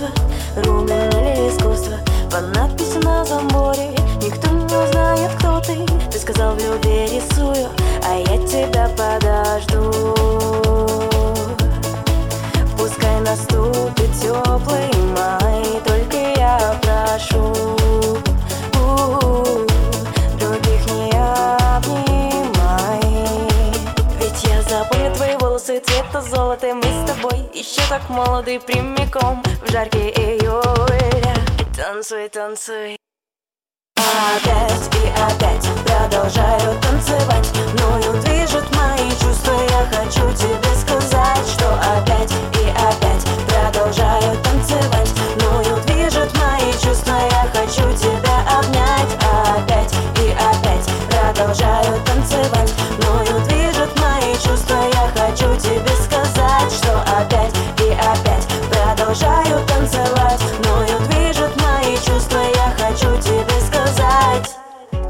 искусство, 0.00 0.08
Рубин 0.56 1.08
или 1.10 1.48
искусство. 1.48 1.98
По 2.30 2.40
надписи 2.40 2.98
на 3.04 3.24
заборе 3.24 3.90
Никто 4.22 4.48
не 4.50 4.64
узнает, 4.64 5.32
кто 5.38 5.60
ты. 5.60 5.84
Ты 6.10 6.18
сказал, 6.18 6.54
в 6.54 6.58
любви 6.58 7.06
рисую 7.06 7.68
А 8.06 8.14
я 8.14 8.38
тебя 8.46 8.88
подожду 8.96 10.14
Пускай 12.78 13.20
наступит 13.20 14.12
теплый 14.20 14.90
май 15.16 15.64
Только 15.84 16.16
я 16.36 16.78
прошу. 16.82 17.79
Танцуй 32.28 32.96
Опять 33.96 34.90
и 34.96 35.08
опять 35.08 35.66
продолжаю 35.84 36.80
танцевать. 36.80 37.48
Мною 37.74 38.20
движет 38.22 38.64
мои 38.74 39.08
чувства. 39.20 39.52
Я 39.70 39.86
хочу 39.96 40.26
тебе 40.32 40.74
сказать, 40.74 41.46
что 41.46 41.74
опять 41.74 42.32
и 42.58 42.70
опять 42.70 43.24
продолжаю 43.46 44.36
танцевать. 44.42 45.12
Мною 45.36 45.76
движет 45.86 46.30
мои 46.38 46.72
чувства. 46.72 47.18
Я 47.30 47.46
хочу 47.54 47.86
тебя 47.96 48.36
обнять. 48.58 49.12
Опять 49.54 49.94
и 50.18 50.30
опять 50.32 50.86
продолжаю 51.08 52.02
танцевать 52.04 52.72
продолжаю 59.10 59.66
танцевать 59.66 60.40
Мною 60.60 61.08
движет 61.08 61.50
мои 61.62 61.96
чувства 61.96 62.38
Я 62.54 62.74
хочу 62.78 63.08
тебе 63.20 63.60
сказать. 63.60 64.56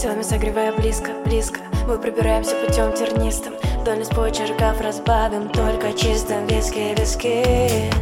Телами 0.01 0.23
согревая 0.23 0.73
близко, 0.73 1.11
близко 1.25 1.61
Мы 1.87 1.99
пробираемся 1.99 2.57
путем 2.57 2.93
тернистым. 2.95 3.55
Дольность 3.85 4.15
почерков 4.15 4.81
разбавим 4.81 5.51
Только 5.51 5.93
чистым 5.93 6.47
виски, 6.47 6.95
виски. 6.99 7.93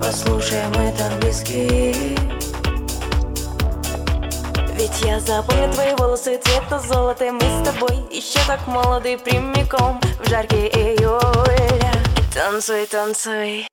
Послушаем 0.00 0.72
это 0.72 1.06
английский 1.06 2.18
ведь 4.76 5.02
я 5.02 5.20
запомню 5.20 5.72
твои 5.72 5.94
волосы 5.94 6.36
цвета 6.42 6.80
золота 6.80 7.30
Мы 7.30 7.40
с 7.42 7.64
тобой 7.64 7.96
еще 8.10 8.40
так 8.48 8.66
молоды 8.66 9.16
Прямиком 9.16 10.00
в 10.18 10.28
жаркий 10.28 10.66
июля. 10.66 11.92
Танцуй, 12.34 12.84
танцуй 12.86 13.68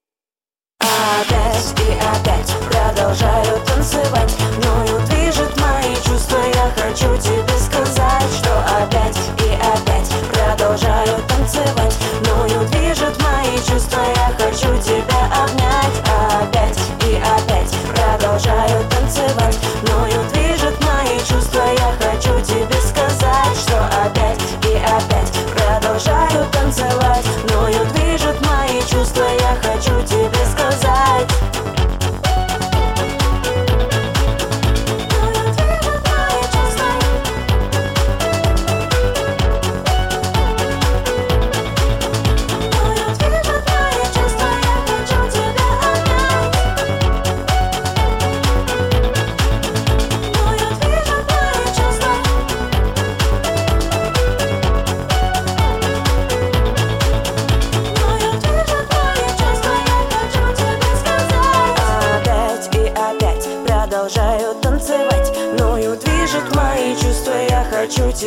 Опять 1.01 1.73
и 1.79 1.97
опять 1.97 2.53
продолжаю 2.69 3.59
танцевать. 3.65 4.35
Мною 4.57 4.99
движет 5.07 5.59
мои 5.59 5.95
чувства 5.95 6.37
Я 6.53 6.69
хочу 6.77 7.17
тебе 7.17 7.57
сказать, 7.57 8.29
что 8.37 8.53
опять 8.79 9.17
и 9.39 9.49
опять 9.55 10.09
продолжаю 10.31 11.17
танцевать. 11.27 11.95
Мною 12.21 12.67
движет 12.69 13.19
мои 13.23 13.57
чувства 13.57 14.01
Я 14.15 14.31
хочу 14.37 14.69
тебя 14.79 15.25
обнять. 15.43 15.97
Опять 16.39 16.77
и 17.07 17.15
опять 17.15 17.73
продолжаю 17.89 18.85
танцевать. 18.89 19.57
Мною 19.81 20.21
движет 20.33 20.77
мои 20.85 21.17
чувства 21.19 21.63
Я 21.79 21.93
хочу 21.99 22.39
тебе 22.45 22.79
сказать, 22.79 23.57
что 23.57 23.77
опять 24.05 24.39
и 24.69 24.75
опять 24.75 25.31
продолжаю 25.55 26.45
танцевать. 26.51 27.25
Мною 27.49 27.85
движет 27.95 28.39
мои 28.45 28.79
чувства 28.81 29.25
Я 29.39 29.55
хочу 29.63 29.80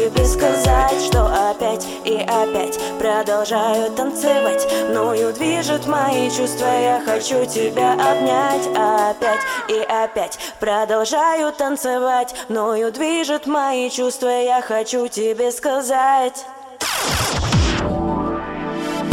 тебе 0.05 0.25
сказать, 0.27 1.01
что 1.03 1.27
опять 1.51 1.87
и 2.05 2.17
опять 2.17 2.79
продолжаю 2.99 3.91
танцевать. 3.93 4.67
Мною 4.91 5.33
движет 5.33 5.87
мои 5.87 6.31
чувства 6.31 6.67
Я 6.67 7.03
хочу 7.05 7.47
тебя 7.47 7.93
обнять. 7.93 8.67
Опять 8.75 9.41
и 9.69 9.79
опять 9.81 10.39
продолжаю 10.61 11.53
танцевать. 11.53 12.35
Мною 12.49 12.93
движет 12.93 13.47
мои 13.47 13.89
чувства 13.89 14.29
Я 14.43 14.61
хочу 14.61 15.09
тебе 15.09 15.51
сказать 15.51 16.45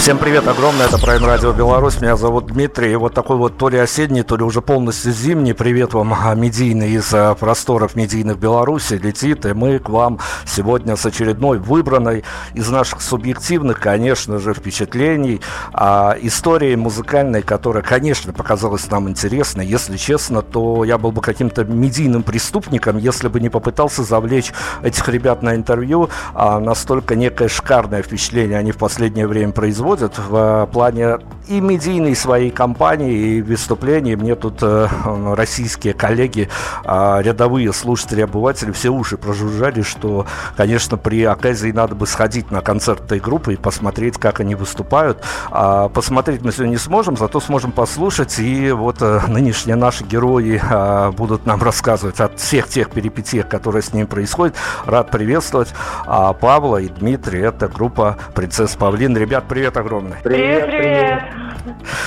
Всем 0.02 0.18
привет 0.18 0.48
огромное, 0.48 0.88
это 0.88 0.98
Prime 0.98 1.22
Radio 1.22 1.56
Беларусь, 1.56 2.02
меня 2.02 2.16
зовут 2.16 2.48
Дмитрий, 2.48 2.92
и 2.92 2.96
вот 2.96 3.14
такой 3.14 3.38
вот 3.38 3.60
то 3.60 3.70
ли 3.70 3.78
осенний, 3.78 4.24
то 4.24 4.36
ли 4.36 4.42
уже 4.44 4.60
полностью 4.60 5.12
зимний 5.12 5.54
привет 5.54 5.94
вам 5.94 6.12
а, 6.12 6.34
медийный 6.34 6.94
из 6.94 7.14
а, 7.14 7.36
просторов 7.36 7.96
медийных 7.96 8.40
Беларуси 8.40 8.96
летит, 8.96 9.46
и 9.46 9.54
мы 9.54 9.78
к 9.78 9.90
вам 9.90 10.18
сегодня 10.44 10.96
с 10.96 11.06
очередной 11.06 11.60
выбранной 11.60 12.24
из 12.56 12.68
наших 12.70 13.04
субъективных, 13.04 13.80
конечно 13.80 14.40
же, 14.40 14.56
впечатлений, 14.56 15.40
а, 15.72 16.18
историей 16.20 16.78
музыкальной, 16.78 17.44
которая, 17.44 17.84
конечно, 17.84 18.34
показалась 18.34 18.90
нам 18.90 19.08
интересной, 19.08 19.68
если 19.68 19.98
честно, 19.98 20.42
то 20.42 20.84
я 20.84 20.98
был 20.98 21.12
бы 21.12 21.22
каким-то 21.22 21.64
медийным 21.64 22.24
преступником, 22.24 22.98
если 22.98 23.28
бы 23.28 23.40
не 23.40 23.50
попытался 23.50 24.02
завлечь 24.02 24.52
этих 24.82 25.08
ребят 25.10 25.44
на 25.44 25.54
интервью, 25.54 26.10
а, 26.34 26.60
настолько 26.60 27.16
некое 27.16 27.50
шикарное 27.50 28.02
впечатление 28.02 28.58
они 28.58 28.72
в 28.72 28.78
последнее 28.78 29.28
время 29.28 29.52
производят, 29.52 29.92
в 30.10 30.36
э, 30.36 30.68
плане 30.72 31.18
и 31.48 31.60
медийной 31.60 32.16
своей 32.16 32.50
кампании, 32.50 33.38
и 33.38 33.42
выступлений. 33.42 34.16
Мне 34.16 34.36
тут 34.36 34.60
э, 34.62 34.88
российские 35.36 35.94
коллеги, 35.94 36.50
э, 36.86 37.22
рядовые 37.22 37.74
слушатели, 37.74 38.22
обыватели 38.22 38.72
все 38.72 38.90
уши 38.90 39.18
прожужжали, 39.18 39.82
что, 39.82 40.26
конечно, 40.56 40.98
при 40.98 41.24
оказии 41.24 41.72
надо 41.72 41.96
бы 41.96 42.08
сходить 42.08 42.52
на 42.52 42.62
концерт 42.62 43.02
этой 43.06 43.20
группы 43.20 43.54
и 43.54 43.58
посмотреть, 43.58 44.18
как 44.18 44.40
они 44.40 44.56
выступают. 44.56 45.24
А 45.50 45.90
посмотреть 45.90 46.42
мы 46.42 46.52
сегодня 46.52 46.72
не 46.72 46.78
сможем, 46.78 47.18
зато 47.18 47.40
сможем 47.40 47.72
послушать, 47.72 48.40
и 48.40 48.72
вот 48.72 48.98
э, 49.02 49.22
нынешние 49.28 49.76
наши 49.76 50.04
герои 50.04 50.62
э, 50.62 51.12
будут 51.12 51.46
нам 51.46 51.62
рассказывать 51.62 52.20
от 52.20 52.40
всех 52.40 52.68
тех 52.68 52.90
перипетиях, 52.92 53.48
которые 53.48 53.82
с 53.82 53.94
ним 53.94 54.08
происходят. 54.08 54.56
Рад 54.86 55.12
приветствовать 55.12 55.70
а, 56.06 56.34
Павла 56.34 56.78
и 56.78 56.88
Дмитрия. 56.88 57.46
Это 57.48 57.68
группа 57.68 58.18
«Принцесса 58.34 58.78
Павлин». 58.78 59.16
Ребят, 59.18 59.46
привет 59.48 59.78
огромный. 59.82 60.16
Привет, 60.24 60.66
привет. 60.68 61.24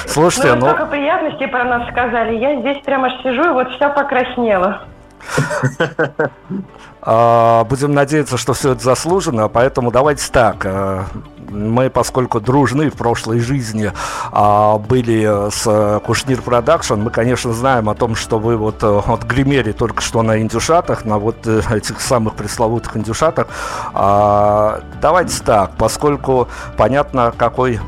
Слушайте, 0.06 0.50
Вы 0.50 0.56
ну... 0.56 0.66
столько 0.66 0.86
приятностей 0.86 1.48
про 1.48 1.64
нас 1.64 1.88
сказали. 1.90 2.36
Я 2.36 2.60
здесь 2.60 2.78
прямо 2.84 3.08
аж 3.08 3.22
сижу 3.22 3.44
и 3.44 3.52
вот 3.52 3.70
вся 3.72 3.90
покраснела. 3.90 4.86
А, 7.06 7.64
будем 7.64 7.92
надеяться, 7.92 8.38
что 8.38 8.54
все 8.54 8.72
это 8.72 8.82
заслужено, 8.82 9.50
поэтому 9.50 9.90
давайте 9.90 10.26
так. 10.32 10.64
Э, 10.64 11.04
мы, 11.50 11.90
поскольку 11.90 12.40
дружны 12.40 12.90
в 12.90 12.94
прошлой 12.94 13.40
жизни, 13.40 13.92
а, 14.32 14.78
были 14.78 15.50
с 15.50 16.00
Кушнир 16.04 16.40
Продакшн, 16.40 16.94
мы, 16.94 17.10
конечно, 17.10 17.52
знаем 17.52 17.90
о 17.90 17.94
том, 17.94 18.14
что 18.14 18.38
вы 18.38 18.56
вот, 18.56 18.82
э, 18.82 19.02
вот 19.06 19.24
гремели 19.24 19.72
только 19.72 20.00
что 20.02 20.22
на 20.22 20.40
индюшатах, 20.40 21.04
на 21.04 21.18
вот 21.18 21.46
э, 21.46 21.60
этих 21.70 22.00
самых 22.00 22.34
пресловутых 22.34 22.96
индюшатах. 22.96 23.48
А, 23.92 24.80
давайте 25.02 25.42
так, 25.42 25.72
поскольку 25.76 26.48
понятно, 26.76 27.34
какой 27.36 27.80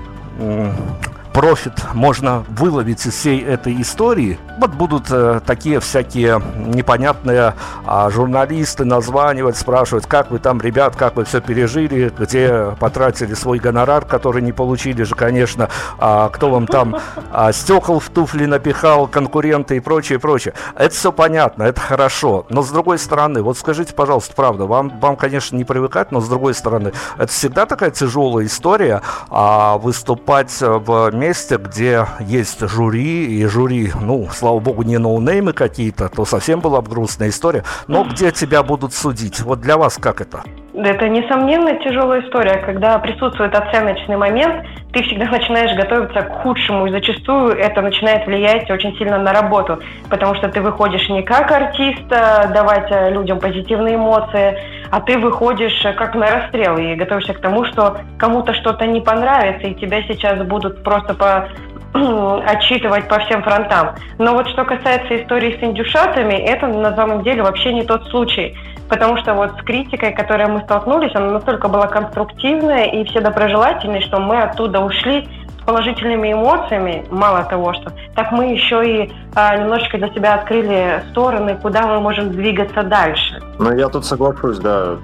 профит 1.37 1.75
можно 1.93 2.47
выловить 2.49 3.05
из 3.05 3.12
всей 3.12 3.44
этой 3.44 3.83
истории. 3.83 4.38
Вот 4.59 4.71
будут 4.71 5.11
э, 5.11 5.41
такие 5.44 5.81
всякие 5.81 6.41
непонятные 6.56 7.53
э, 7.87 8.11
журналисты 8.11 8.87
названивать, 8.87 9.59
спрашивать, 9.59 10.06
как 10.06 10.31
вы 10.31 10.38
там, 10.38 10.62
ребят, 10.62 10.97
как 10.97 11.17
вы 11.17 11.27
все 11.27 11.43
пережили, 11.43 12.11
где 12.19 12.75
потратили 12.81 13.35
свой 13.35 13.59
гонорар, 13.59 14.06
который 14.06 14.41
не 14.41 14.53
получили 14.53 15.03
же, 15.03 15.15
конечно, 15.15 15.69
а 15.99 16.31
кто 16.31 16.49
вам 16.49 16.67
там 16.67 16.97
а, 17.31 17.53
стекол 17.53 18.00
в 18.00 18.09
туфли 18.09 18.47
напихал, 18.47 19.06
конкуренты 19.06 19.77
и 19.77 19.81
прочее, 19.81 20.19
прочее. 20.19 20.55
Это 20.75 20.94
все 20.94 21.12
понятно, 21.12 21.65
это 21.65 21.83
хорошо. 21.83 22.47
Но 22.49 22.62
с 22.62 22.71
другой 22.71 22.99
стороны, 22.99 23.43
вот 23.43 23.59
скажите, 23.59 23.93
пожалуйста, 23.93 24.33
правда, 24.35 24.65
вам, 24.65 24.99
вам 25.00 25.17
конечно, 25.17 25.55
не 25.55 25.65
привыкать, 25.65 26.12
но 26.12 26.23
с 26.23 26.29
другой 26.31 26.55
стороны, 26.55 26.93
это 27.19 27.31
всегда 27.31 27.67
такая 27.67 27.91
тяжелая 27.91 28.47
история 28.47 29.03
а, 29.29 29.77
выступать 29.77 30.56
в 30.62 31.11
месте, 31.26 31.56
где 31.56 32.06
есть 32.20 32.61
жюри, 32.61 33.40
и 33.40 33.44
жюри, 33.46 33.93
ну, 34.00 34.28
слава 34.32 34.61
богу, 34.61 34.82
не 34.82 34.99
ноунеймы 34.99 35.52
какие-то, 35.52 36.08
то 36.08 36.25
совсем 36.25 36.61
была 36.61 36.81
бы 36.81 36.90
грустная 36.90 37.31
история, 37.31 37.64
но 37.88 38.05
где 38.05 38.31
тебя 38.31 38.62
будут 38.62 38.94
судить? 38.94 39.40
Вот 39.40 39.61
для 39.61 39.76
вас 39.76 39.96
как 40.00 40.20
это? 40.20 40.44
Это, 40.76 41.08
несомненно, 41.08 41.73
тяжелая 41.78 42.20
история. 42.20 42.58
Когда 42.58 42.99
присутствует 42.99 43.55
оценочный 43.55 44.19
момент, 44.19 44.67
ты 44.93 45.02
всегда 45.05 45.25
начинаешь 45.25 45.75
готовиться 45.75 46.20
к 46.20 46.43
худшему, 46.43 46.87
и 46.87 46.90
зачастую 46.90 47.56
это 47.56 47.81
начинает 47.81 48.26
влиять 48.26 48.70
очень 48.70 48.94
сильно 48.99 49.17
на 49.17 49.32
работу, 49.32 49.78
потому 50.11 50.34
что 50.34 50.49
ты 50.49 50.61
выходишь 50.61 51.08
не 51.08 51.23
как 51.23 51.50
артист, 51.50 52.06
давать 52.08 52.90
людям 53.11 53.40
позитивные 53.40 53.94
эмоции, 53.94 54.58
а 54.90 55.00
ты 55.00 55.19
выходишь 55.19 55.82
как 55.96 56.14
на 56.14 56.26
расстрел 56.26 56.76
и 56.76 56.94
готовишься 56.94 57.32
к 57.32 57.40
тому, 57.40 57.64
что 57.64 57.96
кому-то 58.19 58.52
что-то 58.52 58.87
не 58.87 59.00
понравится, 59.00 59.69
и 59.69 59.75
тебя 59.75 60.02
сейчас 60.02 60.43
будут 60.46 60.82
просто 60.82 61.14
по 61.14 61.49
отчитывать 62.46 63.08
по 63.08 63.19
всем 63.20 63.43
фронтам. 63.43 63.94
Но 64.19 64.34
вот 64.34 64.46
что 64.49 64.64
касается 64.67 65.23
истории 65.23 65.58
с 65.58 65.64
индюшатами, 65.64 66.34
это 66.34 66.67
на 66.67 66.94
самом 66.94 67.23
деле 67.23 67.43
вообще 67.43 67.73
не 67.73 67.82
тот 67.82 68.06
случай. 68.11 68.55
Потому 68.88 69.17
что 69.19 69.35
вот 69.35 69.53
с 69.59 69.65
критикой, 69.65 70.12
которой 70.12 70.47
мы 70.49 70.61
столкнулись, 70.61 71.15
она 71.15 71.33
настолько 71.33 71.69
была 71.69 71.87
конструктивная 71.88 72.85
и 72.85 73.05
все 73.05 73.21
доброжелательная, 73.21 74.00
что 74.00 74.21
мы 74.21 74.41
оттуда 74.41 74.81
ушли 74.81 75.29
с 75.59 75.65
положительными 75.65 76.33
эмоциями, 76.33 77.05
мало 77.11 77.43
того, 77.44 77.75
что 77.75 77.93
так 78.15 78.31
мы 78.31 78.53
еще 78.53 78.85
и 78.87 79.12
а, 79.35 79.56
немножечко 79.56 79.99
для 79.99 80.09
себя 80.11 80.35
открыли 80.35 81.03
стороны, 81.11 81.56
куда 81.61 81.87
мы 81.87 82.00
можем 82.00 82.31
двигаться 82.31 82.85
дальше. 82.85 83.43
Ну, 83.59 83.73
я 83.75 83.88
тут 83.88 84.05
соглашусь, 84.05 84.59
да, 84.59 84.97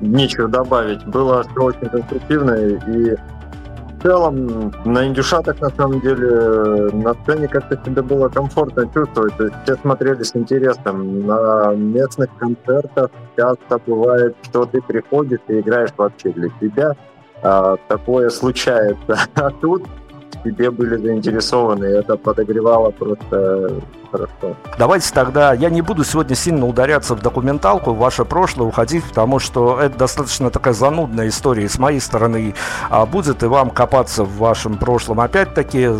нечего 0.00 0.48
добавить. 0.48 1.04
Было 1.06 1.42
все 1.42 1.62
очень 1.62 1.88
конструктивно, 1.88 2.52
и 2.54 3.14
в 4.00 4.02
целом 4.02 4.72
на 4.84 5.06
индюшатах 5.06 5.60
на 5.60 5.70
самом 5.70 6.00
деле 6.00 6.90
на 6.92 7.14
сцене 7.14 7.48
как-то 7.48 7.78
себе 7.84 8.00
было 8.00 8.28
комфортно 8.28 8.88
чувствовать. 8.92 9.36
То 9.36 9.44
есть 9.44 9.56
все 9.64 9.76
смотрели 9.76 10.22
с 10.22 10.34
интересом. 10.34 11.26
На 11.26 11.74
местных 11.74 12.30
концертах 12.38 13.10
часто 13.36 13.78
бывает, 13.86 14.36
что 14.42 14.64
ты 14.64 14.80
приходишь 14.80 15.40
и 15.48 15.60
играешь 15.60 15.90
вообще 15.96 16.30
для 16.30 16.48
себя. 16.60 16.96
А, 17.42 17.76
такое 17.88 18.30
случается. 18.30 19.18
А 19.34 19.50
тут 19.50 19.84
тебе 20.44 20.70
были 20.70 20.96
заинтересованы, 20.96 21.84
это 21.84 22.16
подогревало 22.16 22.90
просто 22.90 23.82
хорошо. 24.10 24.56
Давайте 24.78 25.12
тогда, 25.12 25.52
я 25.52 25.70
не 25.70 25.82
буду 25.82 26.04
сегодня 26.04 26.34
сильно 26.34 26.66
ударяться 26.66 27.14
в 27.14 27.20
документалку, 27.20 27.92
в 27.92 27.98
ваше 27.98 28.24
прошлое 28.24 28.66
уходить, 28.66 29.04
потому 29.04 29.38
что 29.38 29.80
это 29.80 29.96
достаточно 29.96 30.50
такая 30.50 30.74
занудная 30.74 31.28
история 31.28 31.68
с 31.68 31.78
моей 31.78 32.00
стороны 32.00 32.54
а 32.88 33.06
будет, 33.06 33.42
и 33.42 33.46
вам 33.46 33.70
копаться 33.70 34.24
в 34.24 34.36
вашем 34.38 34.76
прошлом 34.78 35.20
опять-таки 35.20 35.90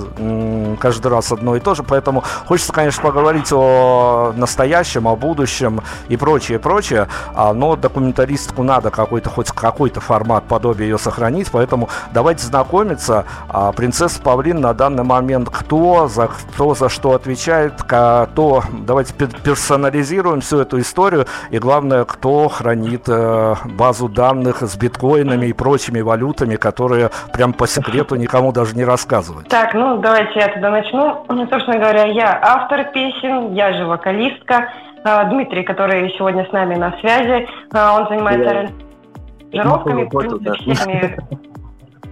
каждый 0.81 1.09
раз 1.09 1.33
одно 1.33 1.57
и 1.57 1.61
то 1.61 1.75
же, 1.75 1.83
поэтому 1.83 2.25
хочется, 2.47 2.73
конечно, 2.73 3.03
поговорить 3.03 3.53
о 3.53 4.33
настоящем, 4.37 5.07
о 5.07 5.17
будущем 5.17 5.83
и 6.09 6.17
прочее, 6.17 6.59
прочее, 6.59 7.09
а, 7.35 7.53
но 7.53 7.77
документалистику 7.77 8.63
надо 8.63 8.91
какой-то, 8.91 9.31
хоть 9.31 9.51
какой-то 9.51 10.01
формат 10.01 10.45
подобия 10.45 10.87
ее 10.87 10.99
сохранить, 10.99 11.51
поэтому 11.51 11.89
давайте 12.13 12.47
знакомиться. 12.47 13.25
А, 13.49 13.73
принцесса 13.73 14.21
Павлин 14.21 14.61
на 14.61 14.75
данный 14.75 15.05
момент 15.05 15.49
кто, 15.51 16.09
за 16.09 16.29
кто 16.29 16.75
за 16.75 16.89
что 16.89 17.15
отвечает, 17.15 17.83
как 17.83 18.00
то 18.35 18.63
давайте 18.87 19.15
персонализируем 19.15 20.41
всю 20.41 20.61
эту 20.61 20.81
историю. 20.81 21.27
И 21.51 21.59
главное, 21.59 22.05
кто 22.05 22.49
хранит 22.49 23.09
э, 23.09 23.55
базу 23.65 24.09
данных 24.09 24.63
с 24.63 24.77
биткоинами 24.77 25.47
и 25.47 25.53
прочими 25.53 26.01
валютами, 26.01 26.57
которые 26.57 27.11
прям 27.33 27.53
по 27.53 27.67
секрету 27.67 28.17
никому 28.17 28.53
даже 28.53 28.77
не 28.77 28.85
рассказывают. 28.85 29.49
Так, 29.49 29.75
ну 29.75 29.99
давайте 29.99 30.33
я 30.39 30.49
тогда 30.49 30.71
начну. 30.71 31.25
Ну, 31.29 31.49
собственно 31.49 31.79
говоря, 31.79 32.05
я 32.05 32.39
автор 32.43 32.85
песен, 32.93 33.55
я 33.55 33.73
же 33.73 33.85
вокалистка. 33.87 34.69
А, 35.03 35.25
Дмитрий, 35.25 35.63
который 35.63 36.11
сегодня 36.19 36.47
с 36.47 36.53
нами 36.53 36.75
на 36.75 36.93
связи, 37.01 37.49
а, 37.73 38.01
он 38.01 38.09
занимается 38.09 38.71
аранжировками, 39.53 40.09
всеми 40.59 41.17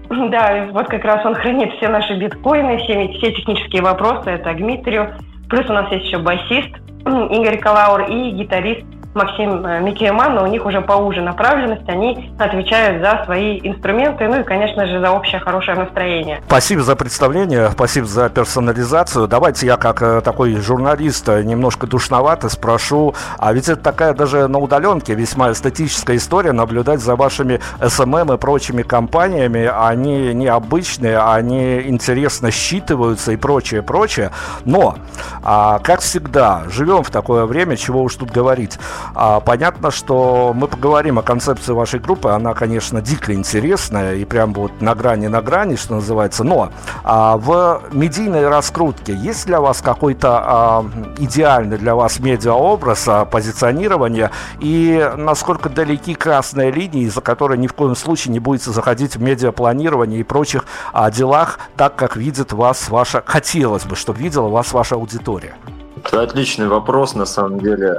да, 0.30 0.68
вот 0.72 0.88
как 0.88 1.04
раз 1.04 1.24
он 1.26 1.34
хранит 1.34 1.72
все 1.74 1.88
наши 1.88 2.14
биткоины, 2.18 2.78
все, 2.78 3.08
все 3.08 3.32
технические 3.32 3.82
вопросы, 3.82 4.30
это 4.30 4.54
Дмитрию. 4.54 5.14
Плюс 5.48 5.68
у 5.68 5.72
нас 5.72 5.90
есть 5.92 6.06
еще 6.06 6.18
басист 6.18 6.70
Игорь 7.06 7.58
Калаур 7.58 8.02
и 8.02 8.30
гитарист 8.30 8.84
Максим 9.14 9.64
э, 9.64 9.80
Микиеман, 9.80 10.34
но 10.34 10.44
у 10.44 10.46
них 10.46 10.64
уже 10.64 10.80
по 10.80 10.92
уже 10.92 11.22
направленности, 11.22 11.90
они 11.90 12.30
отвечают 12.38 13.02
за 13.02 13.24
свои 13.24 13.58
инструменты, 13.62 14.28
ну 14.28 14.40
и, 14.40 14.44
конечно 14.44 14.86
же, 14.86 15.00
за 15.00 15.10
общее 15.10 15.40
хорошее 15.40 15.78
настроение. 15.78 16.40
Спасибо 16.46 16.82
за 16.82 16.94
представление, 16.94 17.70
спасибо 17.70 18.06
за 18.06 18.28
персонализацию. 18.28 19.26
Давайте 19.26 19.66
я, 19.66 19.76
как 19.76 20.02
э, 20.02 20.20
такой 20.20 20.56
журналист, 20.56 21.28
э, 21.28 21.42
немножко 21.42 21.86
душновато 21.86 22.48
спрошу, 22.48 23.14
а 23.38 23.52
ведь 23.52 23.68
это 23.68 23.80
такая 23.82 24.12
даже 24.12 24.46
на 24.46 24.58
удаленке 24.58 25.14
весьма 25.14 25.52
эстетическая 25.52 26.16
история, 26.16 26.52
наблюдать 26.52 27.00
за 27.00 27.16
вашими 27.16 27.60
SMM 27.80 28.34
и 28.34 28.38
прочими 28.38 28.82
компаниями, 28.82 29.70
они 29.74 30.34
необычные, 30.34 31.18
они 31.18 31.80
интересно 31.80 32.50
считываются 32.50 33.32
и 33.32 33.36
прочее, 33.36 33.82
прочее, 33.82 34.30
но, 34.64 34.96
а, 35.42 35.78
как 35.78 36.00
всегда, 36.00 36.64
живем 36.68 37.02
в 37.02 37.10
такое 37.10 37.46
время, 37.46 37.76
чего 37.76 38.02
уж 38.02 38.14
тут 38.14 38.30
говорить. 38.30 38.78
А, 39.14 39.40
понятно, 39.40 39.90
что 39.90 40.52
мы 40.54 40.68
поговорим 40.68 41.18
о 41.18 41.22
концепции 41.22 41.72
вашей 41.72 42.00
группы. 42.00 42.30
Она, 42.30 42.54
конечно, 42.54 43.00
дико 43.00 43.34
интересная 43.34 44.14
и 44.14 44.24
прям 44.24 44.52
вот 44.54 44.80
на 44.80 44.94
грани, 44.94 45.26
на 45.26 45.42
грани, 45.42 45.76
что 45.76 45.96
называется. 45.96 46.44
Но 46.44 46.70
а, 47.04 47.36
в 47.36 47.82
медийной 47.92 48.48
раскрутке 48.48 49.14
есть 49.14 49.46
для 49.46 49.60
вас 49.60 49.80
какой-то 49.80 50.42
а, 50.44 50.86
идеальный 51.18 51.78
для 51.78 51.94
вас 51.94 52.20
медиаобраз, 52.20 53.08
а, 53.08 53.24
позиционирование? 53.24 54.30
И 54.60 55.10
насколько 55.16 55.68
далеки 55.68 56.14
красные 56.14 56.70
линии, 56.70 57.08
за 57.08 57.20
которые 57.20 57.58
ни 57.58 57.66
в 57.66 57.74
коем 57.74 57.96
случае 57.96 58.32
не 58.32 58.40
будете 58.40 58.70
заходить 58.70 59.16
в 59.16 59.22
медиапланирование 59.22 60.20
и 60.20 60.22
прочих 60.22 60.64
а, 60.92 61.10
делах, 61.10 61.58
так 61.76 61.96
как 61.96 62.16
видит 62.16 62.52
вас 62.52 62.88
ваша... 62.88 63.22
Хотелось 63.24 63.84
бы, 63.84 63.96
чтобы 63.96 64.18
видела 64.18 64.48
вас 64.48 64.72
ваша 64.72 64.94
аудитория. 64.94 65.54
Это 65.96 66.22
отличный 66.22 66.68
вопрос, 66.68 67.14
на 67.14 67.26
самом 67.26 67.60
деле. 67.60 67.94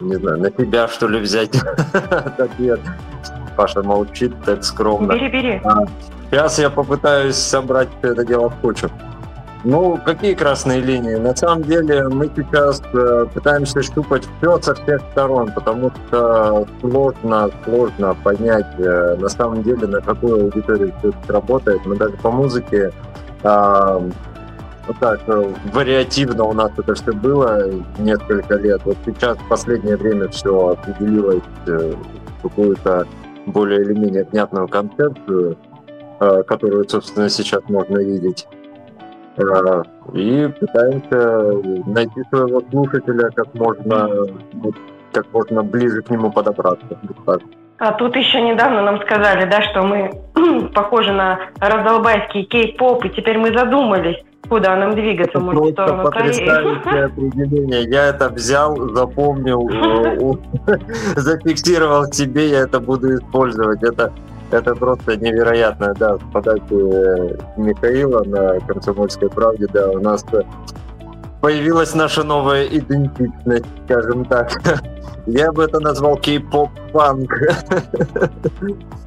Не 0.00 0.16
знаю, 0.16 0.38
на 0.38 0.50
тебя 0.50 0.88
что 0.88 1.08
ли 1.08 1.20
взять 1.20 1.56
ответ. 2.38 2.80
Паша 3.56 3.82
молчит 3.82 4.32
так 4.44 4.62
скромно. 4.62 5.12
Бери, 5.12 5.28
бери. 5.28 5.60
А, 5.64 5.84
сейчас 6.30 6.58
я 6.58 6.68
попытаюсь 6.68 7.36
собрать 7.36 7.88
это 8.02 8.24
дело 8.24 8.50
в 8.50 8.56
кучу. 8.56 8.90
Ну, 9.64 9.98
какие 10.04 10.34
красные 10.34 10.80
линии? 10.80 11.16
На 11.16 11.34
самом 11.34 11.64
деле 11.64 12.06
мы 12.08 12.30
сейчас 12.36 12.80
э, 12.92 13.26
пытаемся 13.34 13.82
щупать 13.82 14.22
все 14.38 14.60
со 14.60 14.74
всех 14.76 15.00
сторон, 15.10 15.50
потому 15.52 15.90
что 15.90 16.68
сложно, 16.80 17.50
сложно 17.64 18.14
понять 18.22 18.78
э, 18.78 19.16
на 19.18 19.28
самом 19.28 19.64
деле, 19.64 19.88
на 19.88 20.00
какую 20.00 20.44
аудиторию 20.44 20.92
все 20.98 21.08
это 21.08 21.32
работает. 21.32 21.84
Мы 21.84 21.96
даже 21.96 22.12
по 22.18 22.30
музыке 22.30 22.92
э, 23.42 24.10
вот 24.86 24.98
так 24.98 25.20
э, 25.26 25.54
вариативно 25.72 26.44
у 26.44 26.52
нас 26.52 26.70
это 26.76 26.94
все 26.94 27.12
было 27.12 27.70
несколько 27.98 28.54
лет. 28.54 28.80
Вот 28.84 28.96
сейчас 29.04 29.36
в 29.38 29.48
последнее 29.48 29.96
время 29.96 30.28
все 30.28 30.70
определилось 30.70 31.42
э, 31.66 31.94
какую-то 32.42 33.06
более 33.46 33.82
или 33.82 33.94
менее 33.94 34.24
внятную 34.24 34.68
концепцию, 34.68 35.56
э, 36.20 36.42
которую, 36.44 36.88
собственно, 36.88 37.28
сейчас 37.28 37.62
можно 37.68 37.98
видеть. 37.98 38.46
И 40.14 40.50
пытаемся 40.60 41.90
найти 41.90 42.22
своего 42.30 42.62
слушателя 42.70 43.28
как 43.34 43.52
можно, 43.54 44.08
как 45.12 45.30
можно 45.32 45.62
ближе 45.62 46.00
к 46.00 46.08
нему 46.08 46.32
подобраться. 46.32 46.98
А 47.78 47.92
тут 47.92 48.16
еще 48.16 48.40
недавно 48.40 48.82
нам 48.82 49.00
сказали, 49.02 49.44
да, 49.48 49.60
что 49.62 49.82
мы 49.82 50.10
похожи 50.74 51.12
на 51.12 51.38
раздолбайский 51.58 52.44
кей-поп, 52.44 53.04
и 53.04 53.10
теперь 53.10 53.36
мы 53.36 53.56
задумались, 53.56 54.16
куда 54.48 54.76
нам 54.76 54.94
двигаться, 54.94 55.38
может, 55.38 55.62
в 55.62 55.72
сторону 55.72 56.10
Кореи. 56.10 57.04
определение. 57.04 57.82
Я 57.90 58.06
это 58.06 58.30
взял, 58.30 58.76
запомнил, 58.94 59.68
э, 60.66 60.76
зафиксировал 61.16 62.04
себе, 62.12 62.48
я 62.48 62.60
это 62.60 62.80
буду 62.80 63.14
использовать. 63.16 63.82
Это 63.82 64.12
это 64.50 64.74
просто 64.76 65.16
невероятно, 65.16 65.92
да, 65.98 66.16
в 66.16 66.32
подаче 66.32 66.62
э, 66.70 67.36
Михаила 67.56 68.22
на 68.22 68.60
«Комсомольской 68.60 69.28
правде», 69.28 69.66
да, 69.72 69.90
у 69.90 69.98
нас 69.98 70.24
появилась 71.40 71.94
наша 71.94 72.24
новая 72.24 72.66
идентичность, 72.66 73.66
скажем 73.84 74.24
так. 74.24 74.60
Я 75.26 75.52
бы 75.52 75.64
это 75.64 75.80
назвал 75.80 76.16
кей-поп-панк. 76.16 77.32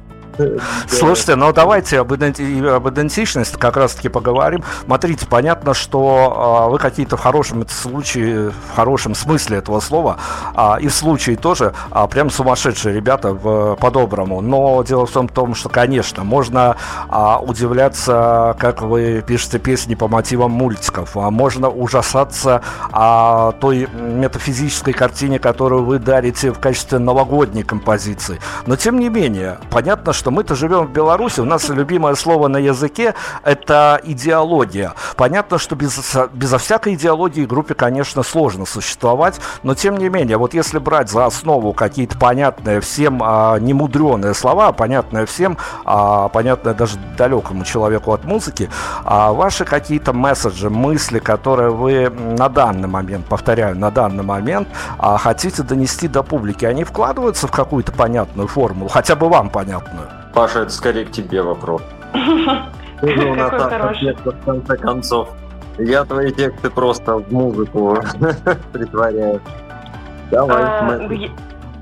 Слушайте, 0.88 1.36
ну 1.36 1.52
давайте 1.52 2.00
об, 2.00 2.12
иденти- 2.12 2.42
идентичности 2.88 3.56
как 3.56 3.76
раз-таки 3.76 4.08
поговорим. 4.08 4.62
Смотрите, 4.84 5.26
понятно, 5.26 5.74
что 5.74 6.66
э, 6.66 6.70
вы 6.70 6.78
какие-то 6.78 7.16
в 7.16 7.20
хорошем 7.20 7.66
случае, 7.68 8.50
в 8.50 8.76
хорошем 8.76 9.14
смысле 9.14 9.58
этого 9.58 9.80
слова, 9.80 10.16
а, 10.54 10.78
и 10.80 10.88
в 10.88 10.94
случае 10.94 11.36
тоже 11.36 11.74
а, 11.90 12.06
прям 12.06 12.30
сумасшедшие 12.30 12.94
ребята 12.94 13.34
по-доброму. 13.34 14.40
Но 14.40 14.82
дело 14.82 15.06
в 15.06 15.10
том, 15.10 15.54
что, 15.54 15.68
конечно, 15.68 16.24
можно 16.24 16.76
а, 17.08 17.38
удивляться, 17.38 18.56
как 18.58 18.82
вы 18.82 19.22
пишете 19.26 19.58
песни 19.58 19.94
по 19.94 20.08
мотивам 20.08 20.50
мультиков, 20.52 21.16
а 21.16 21.30
можно 21.30 21.68
ужасаться 21.68 22.62
а, 22.92 23.52
той 23.52 23.88
метафизической 23.92 24.92
картине, 24.92 25.38
которую 25.38 25.84
вы 25.84 25.98
дарите 25.98 26.52
в 26.52 26.58
качестве 26.58 26.98
новогодней 26.98 27.62
композиции. 27.62 28.40
Но 28.66 28.76
тем 28.76 28.98
не 28.98 29.08
менее, 29.08 29.58
понятно, 29.70 30.12
что 30.12 30.29
мы-то 30.30 30.54
живем 30.54 30.86
в 30.86 30.90
Беларуси, 30.90 31.40
у 31.40 31.44
нас 31.44 31.68
любимое 31.68 32.14
слово 32.14 32.48
на 32.48 32.56
языке– 32.56 33.14
это 33.44 34.00
идеология. 34.04 34.94
Понятно, 35.16 35.58
что 35.58 35.76
без, 35.76 36.16
безо 36.32 36.58
всякой 36.58 36.94
идеологии 36.94 37.44
группе, 37.44 37.74
конечно, 37.74 38.22
сложно 38.22 38.66
существовать, 38.66 39.40
но 39.62 39.74
тем 39.74 39.96
не 39.96 40.08
менее, 40.08 40.36
вот 40.36 40.54
если 40.54 40.78
брать 40.78 41.10
за 41.10 41.26
основу 41.26 41.72
какие-то 41.72 42.18
понятные 42.18 42.80
всем 42.80 43.20
а, 43.22 43.58
немудреные 43.58 44.34
слова, 44.34 44.72
понятные 44.72 45.26
всем, 45.26 45.58
а, 45.84 46.28
понятные 46.28 46.74
даже 46.74 46.98
далекому 47.16 47.64
человеку 47.64 48.12
от 48.12 48.24
музыки, 48.24 48.70
а 49.04 49.32
ваши 49.32 49.64
какие-то 49.64 50.12
месседжи, 50.12 50.70
мысли, 50.70 51.18
которые 51.18 51.70
вы 51.70 52.10
на 52.10 52.48
данный 52.48 52.88
момент, 52.88 53.26
повторяю, 53.26 53.76
на 53.78 53.90
данный 53.90 54.24
момент 54.24 54.68
а, 54.98 55.18
хотите 55.18 55.62
донести 55.62 56.08
до 56.08 56.22
публики, 56.22 56.64
они 56.64 56.84
вкладываются 56.84 57.46
в 57.46 57.50
какую-то 57.50 57.92
понятную 57.92 58.48
формулу, 58.48 58.88
хотя 58.88 59.16
бы 59.16 59.28
вам 59.28 59.50
понятную? 59.50 60.19
Паша, 60.34 60.60
это 60.60 60.70
скорее 60.70 61.04
к 61.04 61.10
тебе 61.10 61.42
вопрос. 61.42 61.82
Ты 62.12 63.26
у 63.26 63.34
нас 63.34 63.50
в 63.52 64.44
конце 64.44 64.76
концов. 64.76 65.30
Я 65.78 66.04
твои 66.04 66.30
тексты 66.32 66.70
просто 66.70 67.18
в 67.18 67.32
музыку 67.32 67.98
притворяю. 68.72 69.40
Давай. 70.30 70.62
А, 70.62 71.08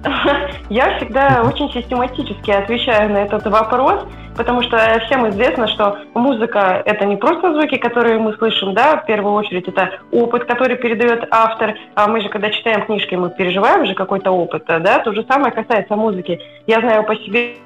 я 0.71 0.97
всегда 0.97 1.43
очень 1.47 1.71
систематически 1.73 2.51
отвечаю 2.51 3.11
на 3.13 3.19
этот 3.19 3.47
вопрос, 3.47 4.05
потому 4.37 4.63
что 4.63 4.79
всем 5.07 5.29
известно, 5.29 5.67
что 5.69 5.99
музыка– 6.15 6.83
это 6.85 7.05
не 7.05 7.17
просто 7.17 7.53
звуки, 7.53 7.77
которые 7.77 8.19
мы 8.19 8.35
слышим, 8.35 8.75
да, 8.75 8.97
в 8.99 9.07
первую 9.07 9.35
очередь 9.35 9.69
это 9.69 9.99
опыт, 10.13 10.45
который 10.45 10.77
передает 10.77 11.27
автор, 11.31 11.75
а 11.95 12.07
мы 12.07 12.21
же, 12.21 12.29
когда 12.29 12.51
читаем 12.51 12.85
книжки, 12.87 13.15
мы 13.15 13.31
переживаем 13.31 13.87
же 13.87 13.95
какой-то 13.95 14.31
опыт, 14.31 14.65
да, 14.67 15.01
то 15.01 15.13
же 15.13 15.25
самое 15.29 15.53
касается 15.53 15.97
музыки. 15.97 16.41
Я 16.67 16.81
знаю 16.81 17.05
по 17.05 17.17
себе 17.17 17.57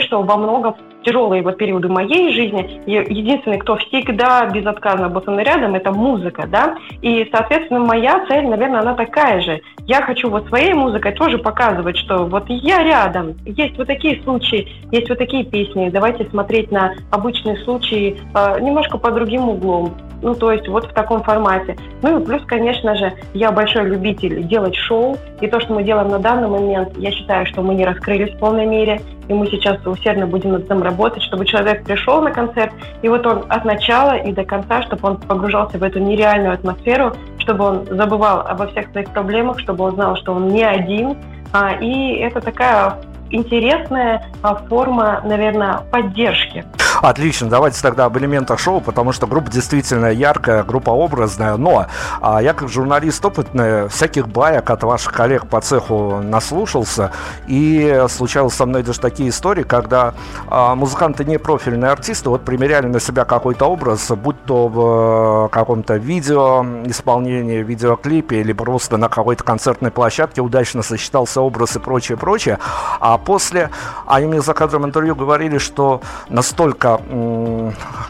что 0.00 0.22
во 0.22 0.36
многом 0.36 0.74
тяжелые 1.04 1.42
вот 1.42 1.56
периоды 1.56 1.88
моей 1.88 2.32
жизни, 2.32 2.80
единственный, 2.86 3.58
кто 3.58 3.76
всегда 3.76 4.46
безотказно 4.46 5.08
был 5.08 5.22
со 5.22 5.30
мной 5.30 5.44
рядом, 5.44 5.74
это 5.74 5.92
музыка, 5.92 6.46
да, 6.46 6.76
и, 7.00 7.28
соответственно, 7.32 7.80
моя 7.80 8.24
цель, 8.26 8.46
наверное, 8.46 8.80
она 8.80 8.94
такая 8.94 9.40
же. 9.40 9.60
Я 9.86 10.02
хочу 10.02 10.30
вот 10.30 10.46
своей 10.48 10.74
музыкой 10.74 11.12
тоже 11.12 11.38
показывать, 11.38 11.96
что 11.96 12.24
вот 12.26 12.44
я 12.48 12.82
рядом, 12.82 13.34
есть 13.44 13.76
вот 13.76 13.86
такие 13.86 14.22
случаи, 14.22 14.68
есть 14.90 15.08
вот 15.08 15.18
такие 15.18 15.44
песни, 15.44 15.90
давайте 15.90 16.28
смотреть 16.30 16.70
на 16.70 16.94
обычные 17.10 17.56
случаи 17.64 18.18
э, 18.34 18.60
немножко 18.60 18.98
по 18.98 19.10
другим 19.10 19.48
углом, 19.48 19.94
ну, 20.22 20.34
то 20.34 20.52
есть 20.52 20.68
вот 20.68 20.86
в 20.86 20.94
таком 20.94 21.22
формате. 21.22 21.76
Ну 22.00 22.20
и 22.20 22.24
плюс, 22.24 22.42
конечно 22.46 22.94
же, 22.94 23.12
я 23.34 23.50
большой 23.50 23.84
любитель 23.84 24.46
делать 24.46 24.76
шоу, 24.76 25.16
и 25.40 25.48
то, 25.48 25.60
что 25.60 25.74
мы 25.74 25.82
делаем 25.82 26.08
на 26.08 26.18
данный 26.18 26.48
момент, 26.48 26.96
я 26.96 27.10
считаю, 27.10 27.44
что 27.46 27.62
мы 27.62 27.74
не 27.74 27.84
раскрылись 27.84 28.32
в 28.32 28.38
полной 28.38 28.66
мере, 28.66 29.00
и 29.28 29.34
мы 29.34 29.46
сейчас 29.48 29.84
усердно 29.84 30.26
будем 30.26 30.52
над 30.52 30.64
этим 30.64 30.82
работать, 30.82 30.91
чтобы 31.22 31.44
человек 31.44 31.84
пришел 31.84 32.20
на 32.22 32.30
концерт, 32.30 32.72
и 33.02 33.08
вот 33.08 33.26
он 33.26 33.44
от 33.48 33.64
начала 33.64 34.16
и 34.16 34.32
до 34.32 34.44
конца, 34.44 34.82
чтобы 34.82 35.08
он 35.08 35.16
погружался 35.16 35.78
в 35.78 35.82
эту 35.82 35.98
нереальную 35.98 36.54
атмосферу, 36.54 37.14
чтобы 37.38 37.64
он 37.64 37.86
забывал 37.86 38.46
обо 38.46 38.66
всех 38.68 38.90
своих 38.90 39.10
проблемах, 39.10 39.58
чтобы 39.60 39.84
он 39.84 39.94
знал, 39.94 40.16
что 40.16 40.32
он 40.32 40.48
не 40.48 40.62
один, 40.62 41.16
а, 41.52 41.74
и 41.74 42.16
это 42.16 42.40
такая 42.40 42.96
интересная 43.32 44.30
а, 44.42 44.54
форма, 44.54 45.20
наверное, 45.24 45.80
поддержки. 45.90 46.64
Отлично, 47.00 47.48
давайте 47.48 47.82
тогда 47.82 48.04
об 48.04 48.16
элементах 48.16 48.60
шоу, 48.60 48.80
потому 48.80 49.12
что 49.12 49.26
группа 49.26 49.50
действительно 49.50 50.06
яркая, 50.06 50.62
группа 50.62 50.90
образная, 50.90 51.56
но 51.56 51.86
а, 52.20 52.40
я 52.40 52.52
как 52.54 52.68
журналист 52.68 53.24
опытный 53.24 53.88
всяких 53.88 54.28
баек 54.28 54.70
от 54.70 54.84
ваших 54.84 55.12
коллег 55.12 55.46
по 55.48 55.60
цеху 55.60 56.20
наслушался, 56.22 57.10
и 57.48 58.04
случалось 58.08 58.54
со 58.54 58.66
мной 58.66 58.82
даже 58.82 59.00
такие 59.00 59.30
истории, 59.30 59.64
когда 59.64 60.14
а, 60.48 60.74
музыканты 60.74 61.24
не 61.24 61.38
профильные 61.38 61.90
артисты, 61.90 62.28
вот 62.30 62.44
примеряли 62.44 62.86
на 62.86 63.00
себя 63.00 63.24
какой-то 63.24 63.66
образ, 63.66 64.10
будь 64.10 64.40
то 64.44 64.68
в 64.68 65.48
каком-то 65.50 65.96
видео 65.96 66.64
исполнении, 66.84 67.62
видеоклипе 67.62 68.40
или 68.40 68.52
просто 68.52 68.96
на 68.96 69.08
какой-то 69.08 69.42
концертной 69.42 69.90
площадке 69.90 70.40
удачно 70.40 70.82
сочетался 70.82 71.40
образ 71.40 71.76
и 71.76 71.78
прочее, 71.80 72.16
прочее, 72.18 72.58
а 73.00 73.18
после 73.24 73.70
они 74.12 74.26
мне 74.26 74.42
за 74.42 74.52
кадром 74.52 74.84
интервью 74.84 75.14
говорили, 75.16 75.56
что 75.56 76.02
настолько 76.28 77.00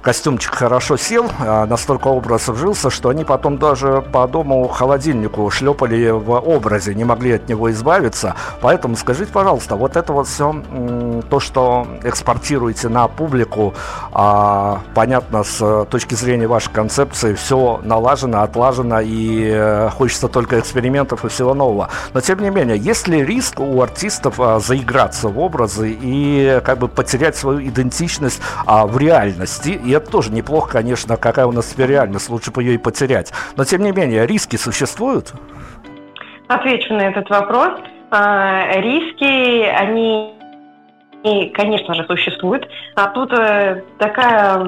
костюмчик 0.03 0.53
хорошо 0.53 0.97
сел, 0.97 1.31
а 1.39 1.65
настолько 1.67 2.09
образ 2.09 2.49
вжился, 2.49 2.91
что 2.91 3.09
они 3.09 3.25
потом 3.25 3.57
даже 3.57 4.03
по 4.13 4.27
дому 4.27 4.67
холодильнику 4.67 5.49
шлепали 5.51 6.11
в 6.11 6.33
образе, 6.33 6.95
не 6.95 7.05
могли 7.05 7.33
от 7.33 7.49
него 7.49 7.71
избавиться. 7.71 8.35
Поэтому 8.61 8.97
скажите, 8.97 9.31
пожалуйста, 9.33 9.77
вот 9.77 9.97
это 9.97 10.13
вот 10.13 10.27
все, 10.27 10.53
то, 11.31 11.39
что 11.39 11.87
экспортируете 12.03 12.89
на 12.89 13.07
публику, 13.07 13.75
а, 14.13 14.81
понятно, 14.95 15.45
с 15.45 15.85
точки 15.85 16.17
зрения 16.17 16.49
вашей 16.49 16.73
концепции, 16.73 17.35
все 17.35 17.81
налажено, 17.85 18.43
отлажено, 18.43 19.01
и 19.01 19.53
э, 19.55 19.91
хочется 19.91 20.27
только 20.27 20.59
экспериментов 20.59 21.25
и 21.25 21.29
всего 21.29 21.55
нового. 21.55 21.91
Но, 22.13 22.21
тем 22.21 22.41
не 22.41 22.51
менее, 22.51 22.77
есть 22.77 23.07
ли 23.07 23.25
риск 23.25 23.61
у 23.61 23.81
артистов 23.81 24.41
а, 24.41 24.59
заиграться 24.59 25.29
в 25.29 25.39
образы 25.39 25.92
и 26.01 26.61
как 26.65 26.79
бы 26.79 26.89
потерять 26.89 27.37
свою 27.37 27.61
идентичность, 27.61 28.43
а, 28.67 28.87
в 28.87 28.99
реальности. 28.99 29.71
И 29.71 29.91
это 29.91 30.11
тоже 30.11 30.33
неплохо, 30.33 30.73
конечно, 30.73 31.17
какая 31.17 31.47
у 31.47 31.53
нас 31.53 31.67
теперь 31.67 31.91
реальность, 31.91 32.29
лучше 32.31 32.51
бы 32.51 32.63
ее 32.63 32.75
и 32.75 32.79
потерять. 32.79 33.33
Но, 33.57 33.65
тем 33.65 33.83
не 33.83 33.93
менее, 33.93 34.27
риски 34.27 34.57
существуют? 34.57 35.33
Отвечу 36.49 36.95
на 36.95 37.09
этот 37.09 37.29
вопрос. 37.31 37.81
А, 38.11 38.69
риски, 38.77 39.65
они 39.65 40.33
конечно 41.55 41.95
же, 41.95 42.05
существуют. 42.05 42.69
А 42.97 43.09
тут 43.09 43.33
э, 43.33 43.83
такая 43.99 44.59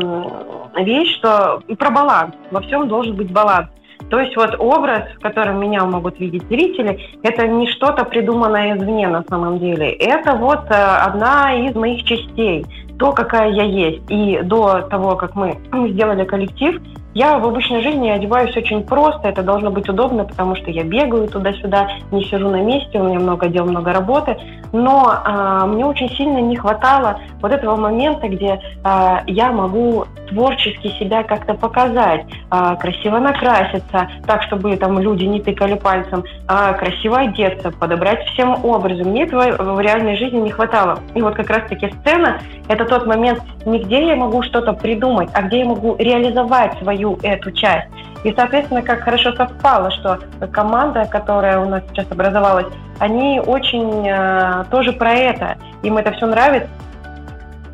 вещь, 0.78 1.16
что 1.16 1.60
про 1.78 1.90
баланс. 1.90 2.34
Во 2.50 2.60
всем 2.60 2.88
должен 2.88 3.16
быть 3.16 3.32
баланс. 3.32 3.68
То 4.10 4.20
есть 4.20 4.36
вот 4.36 4.54
образ, 4.58 5.02
в 5.16 5.22
котором 5.22 5.60
меня 5.60 5.84
могут 5.84 6.20
видеть 6.20 6.46
зрители, 6.48 7.00
это 7.22 7.46
не 7.46 7.66
что-то 7.68 8.04
придуманное 8.04 8.76
извне 8.76 9.08
на 9.08 9.24
самом 9.28 9.58
деле. 9.58 9.90
Это 9.92 10.34
вот 10.34 10.70
э, 10.70 10.74
одна 10.74 11.54
из 11.54 11.74
моих 11.74 12.04
частей 12.04 12.64
то, 12.98 13.12
какая 13.12 13.50
я 13.50 13.64
есть. 13.64 14.02
И 14.08 14.40
до 14.42 14.82
того, 14.82 15.16
как 15.16 15.34
мы 15.34 15.58
сделали 15.90 16.24
коллектив, 16.24 16.80
я 17.14 17.38
в 17.38 17.46
обычной 17.46 17.82
жизни 17.82 18.08
одеваюсь 18.08 18.56
очень 18.56 18.82
просто, 18.82 19.28
это 19.28 19.42
должно 19.42 19.70
быть 19.70 19.88
удобно, 19.88 20.24
потому 20.24 20.56
что 20.56 20.70
я 20.70 20.82
бегаю 20.82 21.28
туда-сюда, 21.28 21.88
не 22.10 22.24
сижу 22.24 22.50
на 22.50 22.60
месте, 22.60 23.00
у 23.00 23.04
меня 23.04 23.20
много 23.20 23.48
дел, 23.48 23.64
много 23.66 23.92
работы. 23.92 24.36
Но 24.72 25.04
а, 25.06 25.66
мне 25.66 25.86
очень 25.86 26.10
сильно 26.10 26.38
не 26.38 26.56
хватало 26.56 27.20
вот 27.40 27.52
этого 27.52 27.76
момента, 27.76 28.28
где 28.28 28.60
а, 28.82 29.22
я 29.28 29.52
могу 29.52 30.06
творчески 30.28 30.88
себя 30.98 31.22
как-то 31.22 31.54
показать, 31.54 32.24
а, 32.50 32.74
красиво 32.74 33.18
накраситься, 33.18 34.08
так, 34.26 34.42
чтобы 34.42 34.76
там 34.76 34.98
люди 34.98 35.24
не 35.24 35.40
тыкали 35.40 35.74
пальцем, 35.74 36.24
а, 36.48 36.72
красиво 36.72 37.18
одеться, 37.18 37.70
подобрать 37.70 38.26
всем 38.30 38.64
образом. 38.64 39.10
Мне 39.10 39.22
этого 39.24 39.74
в 39.74 39.80
реальной 39.80 40.16
жизни 40.16 40.40
не 40.40 40.50
хватало. 40.50 40.98
И 41.14 41.22
вот 41.22 41.36
как 41.36 41.48
раз-таки 41.50 41.92
сцена– 42.00 42.40
это 42.68 42.84
тот 42.84 43.06
момент, 43.06 43.40
не 43.66 43.78
где 43.78 44.08
я 44.08 44.16
могу 44.16 44.42
что-то 44.42 44.72
придумать, 44.72 45.28
а 45.34 45.42
где 45.42 45.60
я 45.60 45.66
могу 45.66 45.94
реализовать 45.98 46.76
свою 46.78 47.03
свою 47.04 47.18
эту 47.22 47.50
часть. 47.52 47.88
И, 48.24 48.32
соответственно, 48.34 48.82
как 48.82 49.02
хорошо 49.02 49.32
совпало, 49.32 49.90
что 49.90 50.18
команда, 50.52 51.06
которая 51.10 51.60
у 51.60 51.68
нас 51.68 51.82
сейчас 51.90 52.10
образовалась, 52.10 52.66
они 52.98 53.40
очень 53.44 54.08
э, 54.08 54.64
тоже 54.70 54.92
про 54.92 55.12
это. 55.12 55.56
Им 55.82 55.98
это 55.98 56.12
все 56.12 56.26
нравится, 56.26 56.68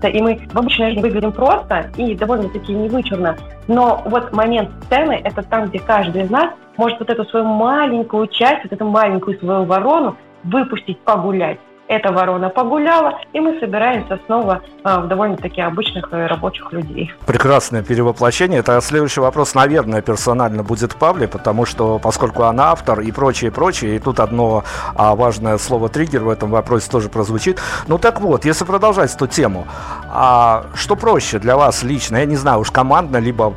и 0.02 0.20
мы 0.20 0.40
в 0.52 0.58
обычной 0.58 0.88
жизни 0.88 1.02
выглядим 1.02 1.32
просто 1.32 1.90
и 1.96 2.16
довольно-таки 2.16 2.72
невычурно. 2.72 3.36
Но 3.68 4.02
вот 4.06 4.32
момент 4.32 4.70
сцены– 4.84 5.20
это 5.24 5.42
там, 5.42 5.66
где 5.66 5.78
каждый 5.78 6.22
из 6.22 6.30
нас 6.30 6.50
может 6.76 6.98
вот 6.98 7.10
эту 7.10 7.24
свою 7.26 7.44
маленькую 7.44 8.26
часть, 8.26 8.64
вот 8.64 8.72
эту 8.72 8.86
маленькую 8.86 9.38
свою 9.38 9.64
ворону 9.64 10.16
выпустить, 10.42 10.98
погулять 11.00 11.58
эта 11.90 12.12
ворона 12.12 12.50
погуляла, 12.50 13.18
и 13.32 13.40
мы 13.40 13.58
собираемся 13.58 14.18
снова 14.26 14.62
а, 14.84 15.00
в 15.00 15.08
довольно-таки 15.08 15.60
обычных 15.60 16.12
э, 16.12 16.26
рабочих 16.26 16.72
людей. 16.72 17.12
Прекрасное 17.26 17.82
перевоплощение. 17.82 18.60
Это 18.60 18.80
следующий 18.80 19.20
вопрос, 19.20 19.54
наверное, 19.56 20.00
персонально 20.00 20.62
будет 20.62 20.94
Павле, 20.94 21.26
потому 21.26 21.66
что, 21.66 21.98
поскольку 21.98 22.44
она 22.44 22.70
автор 22.70 23.00
и 23.00 23.10
прочее, 23.10 23.50
прочее, 23.50 23.96
и 23.96 23.98
тут 23.98 24.20
одно 24.20 24.62
а, 24.94 25.16
важное 25.16 25.58
слово 25.58 25.88
«триггер» 25.88 26.22
в 26.22 26.28
этом 26.28 26.50
вопросе 26.50 26.88
тоже 26.88 27.08
прозвучит. 27.08 27.60
Ну 27.88 27.98
так 27.98 28.20
вот, 28.20 28.44
если 28.44 28.64
продолжать 28.64 29.12
эту 29.12 29.26
тему, 29.26 29.66
а 30.12 30.66
что 30.74 30.94
проще 30.94 31.40
для 31.40 31.56
вас 31.56 31.82
лично? 31.82 32.18
Я 32.18 32.24
не 32.24 32.36
знаю, 32.36 32.60
уж 32.60 32.70
командно, 32.70 33.16
либо 33.16 33.52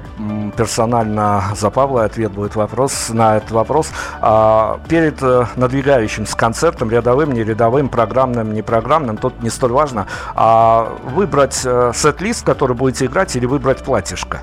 персонально 0.57 1.43
за 1.55 1.69
Павла 1.69 2.05
ответ 2.05 2.31
будет 2.31 2.55
вопрос 2.55 3.09
на 3.09 3.37
этот 3.37 3.51
вопрос. 3.51 3.91
А, 4.21 4.79
перед 4.89 5.21
а, 5.21 5.47
надвигающимся 5.55 6.35
концертом, 6.35 6.89
рядовым, 6.89 7.31
не 7.31 7.43
рядовым, 7.43 7.89
программным 8.23 8.53
не 8.53 8.61
программным, 8.61 9.17
тут 9.17 9.43
не 9.43 9.49
столь 9.49 9.71
важно. 9.71 10.05
А 10.35 10.87
выбрать 11.15 11.61
э, 11.65 11.91
сет-лист, 11.93 12.45
который 12.45 12.75
будете 12.75 13.05
играть, 13.05 13.35
или 13.35 13.45
выбрать 13.45 13.83
платьишко? 13.83 14.39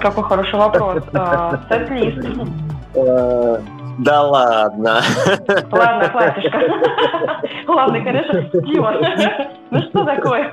Какой 0.00 0.24
хороший 0.24 0.58
вопрос. 0.58 1.02
А, 1.14 1.60
сет-лист. 1.68 2.26
Э, 2.94 3.58
да 3.98 4.22
ладно. 4.22 5.00
Ладно, 5.70 6.08
платьишко. 6.12 6.58
Ладно, 7.68 8.00
конечно, 8.02 8.42
Дима. 8.62 8.94
Ну 9.70 9.82
что 9.82 10.04
такое? 10.04 10.50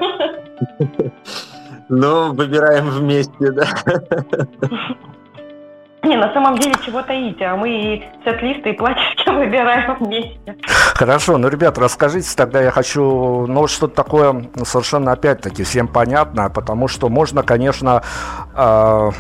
Ну, 1.90 2.34
выбираем 2.34 2.90
вместе, 2.90 3.52
да. 3.52 3.66
Не, 6.04 6.16
на 6.16 6.34
самом 6.34 6.58
деле, 6.58 6.74
чего 6.86 7.02
таить, 7.02 7.42
а 7.42 7.58
мы 7.58 7.70
и 7.70 8.04
сет-листы, 8.24 8.70
и 8.70 8.74
платьишки 8.74 9.30
выбираем 9.36 9.98
вместе. 10.00 10.56
Хорошо, 10.96 11.38
ну, 11.38 11.50
ребят, 11.50 11.78
расскажите 11.78 12.30
тогда, 12.36 12.62
я 12.62 12.72
хочу, 12.72 13.46
ну, 13.48 13.68
что-то 13.68 13.96
такое 13.96 14.46
совершенно, 14.64 15.12
опять-таки, 15.12 15.64
всем 15.64 15.88
понятно, 15.88 16.50
потому 16.50 16.88
что 16.88 17.10
можно, 17.10 17.44
конечно, 17.44 18.02
э, 18.56 19.12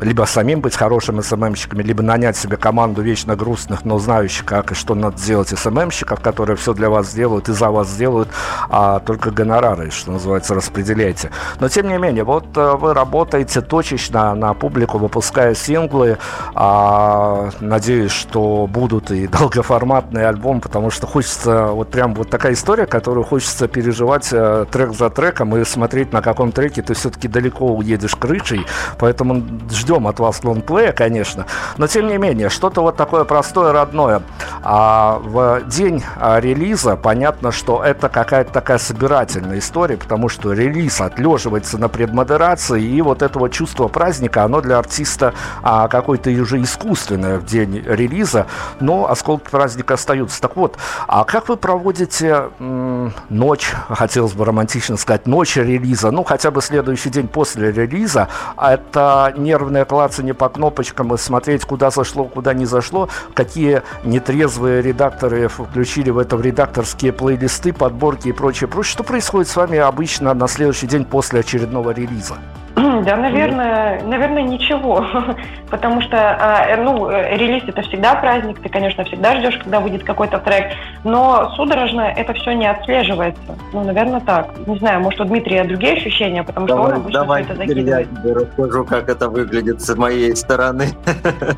либо 0.00 0.24
самим 0.24 0.60
быть 0.60 0.76
хорошими 0.76 1.20
СММщиками, 1.20 1.82
либо 1.82 2.02
нанять 2.02 2.36
себе 2.36 2.56
команду 2.56 3.02
вечно 3.02 3.36
грустных, 3.36 3.84
но 3.84 3.98
знающих, 3.98 4.44
как 4.44 4.72
и 4.72 4.74
что 4.74 4.94
надо 4.94 5.18
сделать 5.18 5.48
СММщиков, 5.48 6.20
которые 6.20 6.56
все 6.56 6.74
для 6.74 6.90
вас 6.90 7.10
сделают 7.10 7.48
и 7.48 7.52
за 7.52 7.70
вас 7.70 7.88
сделают, 7.88 8.28
а 8.68 9.00
только 9.00 9.30
гонорары, 9.30 9.90
что 9.90 10.12
называется, 10.12 10.54
распределяйте. 10.54 11.30
Но, 11.60 11.68
тем 11.68 11.88
не 11.88 11.98
менее, 11.98 12.24
вот 12.24 12.56
э, 12.56 12.72
вы 12.76 12.94
работаете 12.94 13.60
точечно 13.60 14.34
на 14.34 14.54
публику, 14.54 14.98
выпуская 14.98 15.54
синглы. 15.66 16.18
А, 16.54 17.50
надеюсь, 17.60 18.12
что 18.12 18.66
будут 18.66 19.10
и 19.10 19.26
долгоформатный 19.26 20.26
альбом, 20.26 20.60
потому 20.60 20.90
что 20.90 21.06
хочется 21.06 21.66
вот 21.66 21.90
прям 21.90 22.14
вот 22.14 22.30
такая 22.30 22.52
история, 22.52 22.86
которую 22.86 23.24
хочется 23.24 23.68
переживать 23.68 24.28
э, 24.32 24.66
трек 24.70 24.94
за 24.94 25.10
треком 25.10 25.56
и 25.56 25.64
смотреть, 25.64 26.12
на 26.12 26.22
каком 26.22 26.52
треке 26.52 26.82
ты 26.82 26.94
все-таки 26.94 27.28
далеко 27.28 27.66
уедешь 27.66 28.14
крышей. 28.16 28.66
Поэтому 28.98 29.42
ждем 29.70 30.06
от 30.06 30.20
вас 30.20 30.42
лонгплея, 30.44 30.92
конечно. 30.92 31.46
Но 31.76 31.86
тем 31.86 32.08
не 32.08 32.18
менее, 32.18 32.48
что-то 32.48 32.82
вот 32.82 32.96
такое 32.96 33.24
простое, 33.24 33.72
родное. 33.72 34.22
А 34.62 35.20
в 35.22 35.62
день 35.66 36.02
а, 36.16 36.40
релиза 36.40 36.96
понятно, 36.96 37.52
что 37.52 37.82
это 37.84 38.08
какая-то 38.08 38.52
такая 38.52 38.78
собирательная 38.78 39.58
история, 39.58 39.96
потому 39.96 40.28
что 40.28 40.52
релиз 40.52 41.00
отлеживается 41.00 41.78
на 41.78 41.88
предмодерации, 41.88 42.82
и 42.82 43.02
вот 43.02 43.22
это 43.22 43.38
вот 43.38 43.52
чувство 43.52 43.88
праздника, 43.88 44.44
оно 44.44 44.60
для 44.60 44.78
артиста 44.78 45.34
а, 45.62 45.88
какое-то 45.88 46.30
уже 46.30 46.60
искусственное 46.62 47.38
в 47.38 47.44
день 47.44 47.82
релиза, 47.86 48.46
но 48.80 49.10
осколки 49.10 49.48
праздника 49.50 49.94
остаются. 49.94 50.40
Так 50.40 50.56
вот, 50.56 50.76
а 51.06 51.24
как 51.24 51.48
вы 51.48 51.56
проводите 51.56 52.50
м- 52.58 53.12
ночь, 53.28 53.72
хотелось 53.88 54.32
бы 54.32 54.44
романтично 54.44 54.96
сказать, 54.96 55.26
ночь 55.26 55.56
релиза, 55.56 56.10
ну 56.10 56.24
хотя 56.24 56.50
бы 56.50 56.62
следующий 56.62 57.10
день 57.10 57.28
после 57.28 57.72
релиза, 57.72 58.28
это 58.56 59.32
нервное 59.36 59.84
клацание 59.84 60.34
по 60.34 60.48
кнопочкам 60.48 61.14
и 61.14 61.18
смотреть, 61.18 61.64
куда 61.64 61.90
зашло, 61.90 62.24
куда 62.24 62.54
не 62.54 62.66
зашло, 62.66 63.08
какие 63.34 63.82
нетрезвые 64.04 64.82
редакторы 64.82 65.48
включили 65.48 66.10
в 66.10 66.18
это 66.18 66.36
в 66.36 66.42
редакторские 66.42 67.12
плейлисты, 67.12 67.72
подборки 67.72 68.28
и 68.28 68.32
прочее, 68.32 68.68
прочее. 68.68 68.92
Что 68.92 69.04
происходит 69.04 69.48
с 69.48 69.56
вами 69.56 69.78
обычно 69.78 70.34
на 70.34 70.48
следующий 70.48 70.86
день 70.86 71.04
после 71.04 71.40
очередного 71.40 71.90
релиза? 71.90 72.36
Да, 73.06 73.16
наверное, 73.16 74.02
наверное, 74.04 74.42
ничего. 74.42 75.04
Потому 75.70 76.00
что, 76.02 76.16
а, 76.16 76.76
ну, 76.76 77.08
релиз 77.08 77.64
это 77.66 77.82
всегда 77.82 78.14
праздник, 78.16 78.60
ты, 78.60 78.68
конечно, 78.68 79.04
всегда 79.04 79.36
ждешь, 79.36 79.58
когда 79.62 79.80
выйдет 79.80 80.04
какой-то 80.04 80.38
трек, 80.38 80.72
но 81.02 81.52
судорожно 81.56 82.02
это 82.02 82.34
все 82.34 82.52
не 82.52 82.66
отслеживается. 82.66 83.40
Ну, 83.72 83.82
наверное, 83.82 84.20
так. 84.20 84.50
Не 84.66 84.78
знаю, 84.78 85.00
может, 85.00 85.20
у 85.20 85.24
Дмитрия 85.24 85.64
другие 85.64 85.94
ощущения, 85.94 86.42
потому 86.42 86.66
давай, 86.66 86.84
что 86.84 86.94
он 86.94 87.00
обычно 87.00 87.20
давай, 87.20 87.44
все 87.44 87.52
это 87.52 87.66
закидывает. 87.66 88.08
Я 88.12 88.20
тебе 88.20 88.32
расскажу, 88.32 88.84
как 88.84 89.08
это 89.08 89.28
выглядит 89.28 89.80
с 89.80 89.96
моей 89.96 90.36
стороны. 90.36 90.88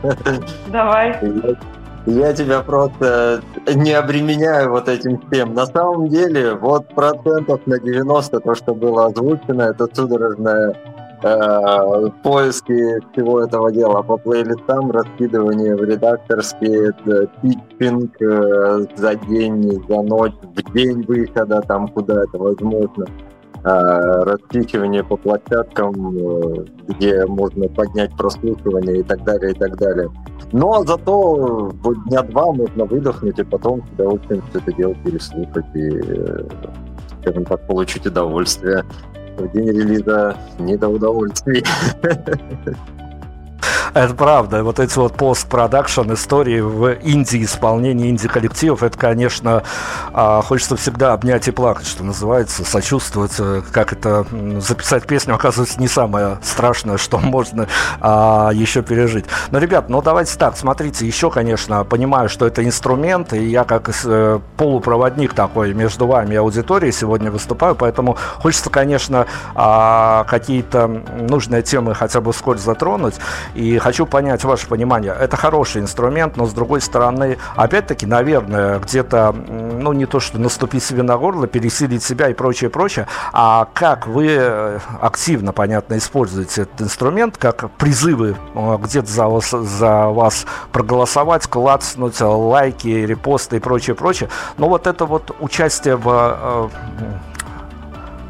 Давай. 0.68 1.16
Я 2.06 2.32
тебя 2.32 2.60
просто 2.60 3.42
не 3.74 3.92
обременяю 3.92 4.70
вот 4.70 4.88
этим 4.88 5.20
всем. 5.20 5.52
На 5.52 5.66
самом 5.66 6.08
деле, 6.08 6.54
вот 6.54 6.88
процентов 6.88 7.60
на 7.66 7.78
90 7.78 8.40
то, 8.40 8.54
что 8.54 8.74
было 8.74 9.06
озвучено, 9.06 9.62
это 9.62 9.88
судорожное 9.92 10.74
э, 11.22 12.10
поиски 12.22 13.00
всего 13.12 13.40
этого 13.40 13.72
дела 13.72 14.02
по 14.02 14.16
плейлистам, 14.16 14.90
раскидывание 14.90 15.76
в 15.76 15.84
редакторские, 15.84 16.92
питчинг 17.42 18.20
э, 18.20 18.86
за 18.96 19.14
день, 19.14 19.82
за 19.88 20.02
ночь, 20.02 20.34
в 20.42 20.72
день 20.72 21.02
выхода, 21.02 21.60
там 21.62 21.88
куда 21.88 22.24
это 22.24 22.38
возможно, 22.38 23.06
э, 23.64 24.22
распихивание 24.24 25.04
по 25.04 25.16
площадкам, 25.16 25.94
э, 26.16 26.64
где 26.88 27.26
можно 27.26 27.68
поднять 27.68 28.16
прослушивание 28.16 29.00
и 29.00 29.02
так 29.02 29.24
далее, 29.24 29.52
и 29.52 29.54
так 29.54 29.76
далее. 29.76 30.10
Но 30.52 30.84
зато 30.84 31.70
дня 32.06 32.22
два 32.22 32.52
можно 32.52 32.84
выдохнуть 32.84 33.38
и 33.38 33.44
потом 33.44 33.82
с 33.86 33.92
удовольствием 33.92 34.42
все 34.50 34.58
это 34.60 34.72
дело 34.72 34.94
переслушать 35.04 35.66
и, 35.74 35.90
э, 35.90 36.48
скажем 37.20 37.44
так, 37.44 37.66
получить 37.66 38.06
удовольствие 38.06 38.84
в 39.38 39.52
день 39.52 39.70
релиза 39.70 40.36
не 40.58 40.76
до 40.76 40.88
удовольствия. 40.88 41.62
Это 43.94 44.14
правда. 44.14 44.62
Вот 44.62 44.78
эти 44.78 44.96
вот 44.98 45.14
постпродакшн 45.14 46.12
истории 46.12 46.60
в 46.60 46.94
инди-исполнении 47.02 48.10
инди-коллективов, 48.10 48.82
это, 48.82 48.98
конечно, 48.98 49.62
а, 50.12 50.42
хочется 50.42 50.76
всегда 50.76 51.14
обнять 51.14 51.48
и 51.48 51.50
плакать, 51.50 51.86
что 51.86 52.04
называется, 52.04 52.64
сочувствовать, 52.64 53.32
как 53.72 53.92
это 53.92 54.26
записать 54.60 55.06
песню, 55.06 55.34
оказывается, 55.34 55.80
не 55.80 55.88
самое 55.88 56.38
страшное, 56.42 56.96
что 56.96 57.18
можно 57.18 57.66
а, 58.00 58.50
еще 58.52 58.82
пережить. 58.82 59.24
Но, 59.50 59.58
ребят, 59.58 59.88
ну 59.88 60.02
давайте 60.02 60.36
так, 60.38 60.56
смотрите, 60.56 61.06
еще, 61.06 61.30
конечно, 61.30 61.84
понимаю, 61.84 62.28
что 62.28 62.46
это 62.46 62.64
инструмент, 62.64 63.32
и 63.32 63.44
я 63.44 63.64
как 63.64 63.90
э, 64.04 64.40
полупроводник 64.56 65.34
такой 65.34 65.72
между 65.74 66.06
вами 66.06 66.34
и 66.34 66.36
аудиторией 66.36 66.92
сегодня 66.92 67.30
выступаю, 67.30 67.74
поэтому 67.74 68.16
хочется, 68.36 68.70
конечно, 68.70 69.26
а, 69.54 70.24
какие-то 70.24 70.86
нужные 70.86 71.62
темы 71.62 71.94
хотя 71.94 72.20
бы 72.20 72.32
вскользь 72.32 72.62
затронуть. 72.62 73.14
И 73.54 73.78
хочу 73.78 74.06
понять 74.06 74.44
ваше 74.44 74.66
понимание. 74.66 75.14
Это 75.18 75.36
хороший 75.36 75.82
инструмент, 75.82 76.36
но 76.36 76.46
с 76.46 76.52
другой 76.52 76.80
стороны, 76.80 77.38
опять-таки, 77.56 78.06
наверное, 78.06 78.78
где-то, 78.78 79.32
ну 79.32 79.92
не 79.92 80.06
то, 80.06 80.20
что 80.20 80.38
наступить 80.38 80.82
себе 80.82 81.02
на 81.02 81.16
горло, 81.16 81.46
пересилить 81.46 82.02
себя 82.02 82.28
и 82.28 82.34
прочее, 82.34 82.70
прочее, 82.70 83.06
а 83.32 83.68
как 83.74 84.06
вы 84.06 84.26
э, 84.28 84.78
активно, 85.00 85.52
понятно, 85.52 85.98
используете 85.98 86.62
этот 86.62 86.82
инструмент, 86.82 87.36
как 87.36 87.70
призывы 87.72 88.36
э, 88.54 88.78
где-то 88.82 89.10
за 89.10 89.26
вас, 89.26 89.50
за 89.50 90.06
вас 90.06 90.46
проголосовать, 90.72 91.46
клацнуть, 91.46 92.20
лайки, 92.20 92.88
репосты 92.88 93.56
и 93.56 93.60
прочее, 93.60 93.96
прочее. 93.96 94.28
Но 94.56 94.68
вот 94.68 94.86
это 94.86 95.06
вот 95.06 95.34
участие 95.40 95.96
в 95.96 96.08
э, 96.08 96.68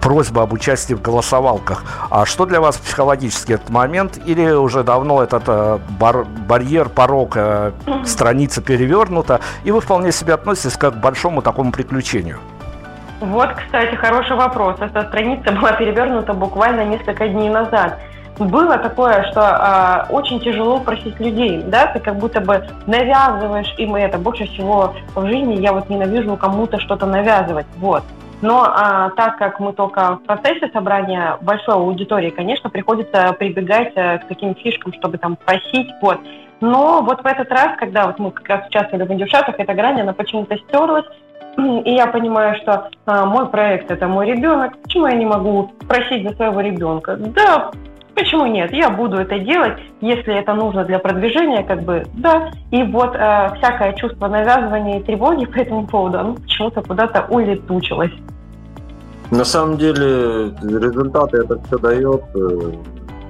просьба 0.00 0.42
об 0.42 0.52
участии 0.52 0.94
в 0.94 1.02
голосовалках. 1.02 1.84
А 2.10 2.26
что 2.26 2.46
для 2.46 2.60
вас 2.60 2.76
психологически 2.76 3.52
этот 3.52 3.70
момент? 3.70 4.18
Или 4.26 4.50
уже 4.50 4.82
давно 4.82 5.22
этот 5.22 5.44
э, 5.46 5.78
бар, 5.98 6.24
барьер, 6.24 6.88
порог, 6.88 7.32
э, 7.36 7.72
страница 8.04 8.62
перевернута, 8.62 9.40
и 9.64 9.70
вы 9.70 9.80
вполне 9.80 10.12
себе 10.12 10.34
относитесь 10.34 10.76
как 10.76 10.94
к 10.94 10.96
большому 10.96 11.42
такому 11.42 11.72
приключению? 11.72 12.38
Вот, 13.20 13.50
кстати, 13.52 13.94
хороший 13.96 14.36
вопрос. 14.36 14.76
Эта 14.80 15.02
страница 15.08 15.50
была 15.52 15.72
перевернута 15.72 16.34
буквально 16.34 16.84
несколько 16.84 17.28
дней 17.28 17.48
назад. 17.48 17.98
было 18.38 18.78
такое, 18.78 19.24
что 19.30 19.40
э, 19.40 20.12
очень 20.12 20.40
тяжело 20.40 20.78
просить 20.78 21.18
людей, 21.18 21.62
да, 21.66 21.86
ты 21.86 21.98
как 21.98 22.16
будто 22.16 22.40
бы 22.40 22.64
навязываешь 22.86 23.74
им 23.78 23.96
это. 23.96 24.18
Больше 24.18 24.44
всего 24.46 24.94
в 25.16 25.26
жизни 25.26 25.56
я 25.56 25.72
вот 25.72 25.90
ненавижу 25.90 26.36
кому-то 26.36 26.78
что-то 26.78 27.06
навязывать, 27.06 27.66
вот. 27.78 28.04
Но 28.40 28.62
а, 28.64 29.10
так 29.10 29.36
как 29.36 29.58
мы 29.58 29.72
только 29.72 30.16
в 30.16 30.22
процессе 30.24 30.70
собрания 30.72 31.38
большой 31.40 31.74
аудитории, 31.74 32.30
конечно, 32.30 32.70
приходится 32.70 33.32
прибегать 33.32 33.92
а, 33.96 34.18
к 34.18 34.28
таким 34.28 34.54
фишкам, 34.54 34.92
чтобы 34.92 35.18
там 35.18 35.36
просить, 35.36 35.88
вот. 36.00 36.20
Но 36.60 37.02
вот 37.02 37.22
в 37.22 37.26
этот 37.26 37.50
раз, 37.50 37.76
когда 37.78 38.06
вот 38.06 38.18
мы 38.18 38.30
как 38.30 38.48
раз 38.48 38.68
участвовали 38.68 39.06
в 39.06 39.12
индюшатах, 39.12 39.56
эта 39.58 39.74
грань, 39.74 40.00
она 40.00 40.12
почему-то 40.12 40.56
стерлась, 40.56 41.06
и 41.56 41.92
я 41.92 42.06
понимаю, 42.06 42.56
что 42.62 42.90
а, 43.06 43.26
мой 43.26 43.48
проект– 43.48 43.90
это 43.92 44.06
мой 44.06 44.26
ребенок, 44.26 44.76
почему 44.82 45.08
я 45.08 45.14
не 45.14 45.26
могу 45.26 45.72
просить 45.88 46.28
за 46.28 46.34
своего 46.36 46.60
ребенка? 46.60 47.16
Да, 47.16 47.72
Почему 48.18 48.46
нет? 48.46 48.72
Я 48.72 48.90
буду 48.90 49.16
это 49.18 49.38
делать, 49.38 49.78
если 50.00 50.34
это 50.34 50.52
нужно 50.52 50.84
для 50.84 50.98
продвижения, 50.98 51.62
как 51.62 51.82
бы, 51.82 52.04
да. 52.14 52.50
И 52.72 52.82
вот 52.82 53.14
э, 53.14 53.54
всякое 53.58 53.92
чувство 53.92 54.26
навязывания 54.26 54.98
и 54.98 55.02
тревоги 55.04 55.46
по 55.46 55.58
этому 55.58 55.86
поводу, 55.86 56.18
оно 56.18 56.34
почему-то 56.34 56.82
куда-то 56.82 57.26
улетучилось. 57.28 58.10
На 59.30 59.44
самом 59.44 59.76
деле 59.76 60.50
результаты 60.62 61.38
это 61.38 61.60
все 61.62 61.78
дает. 61.78 62.24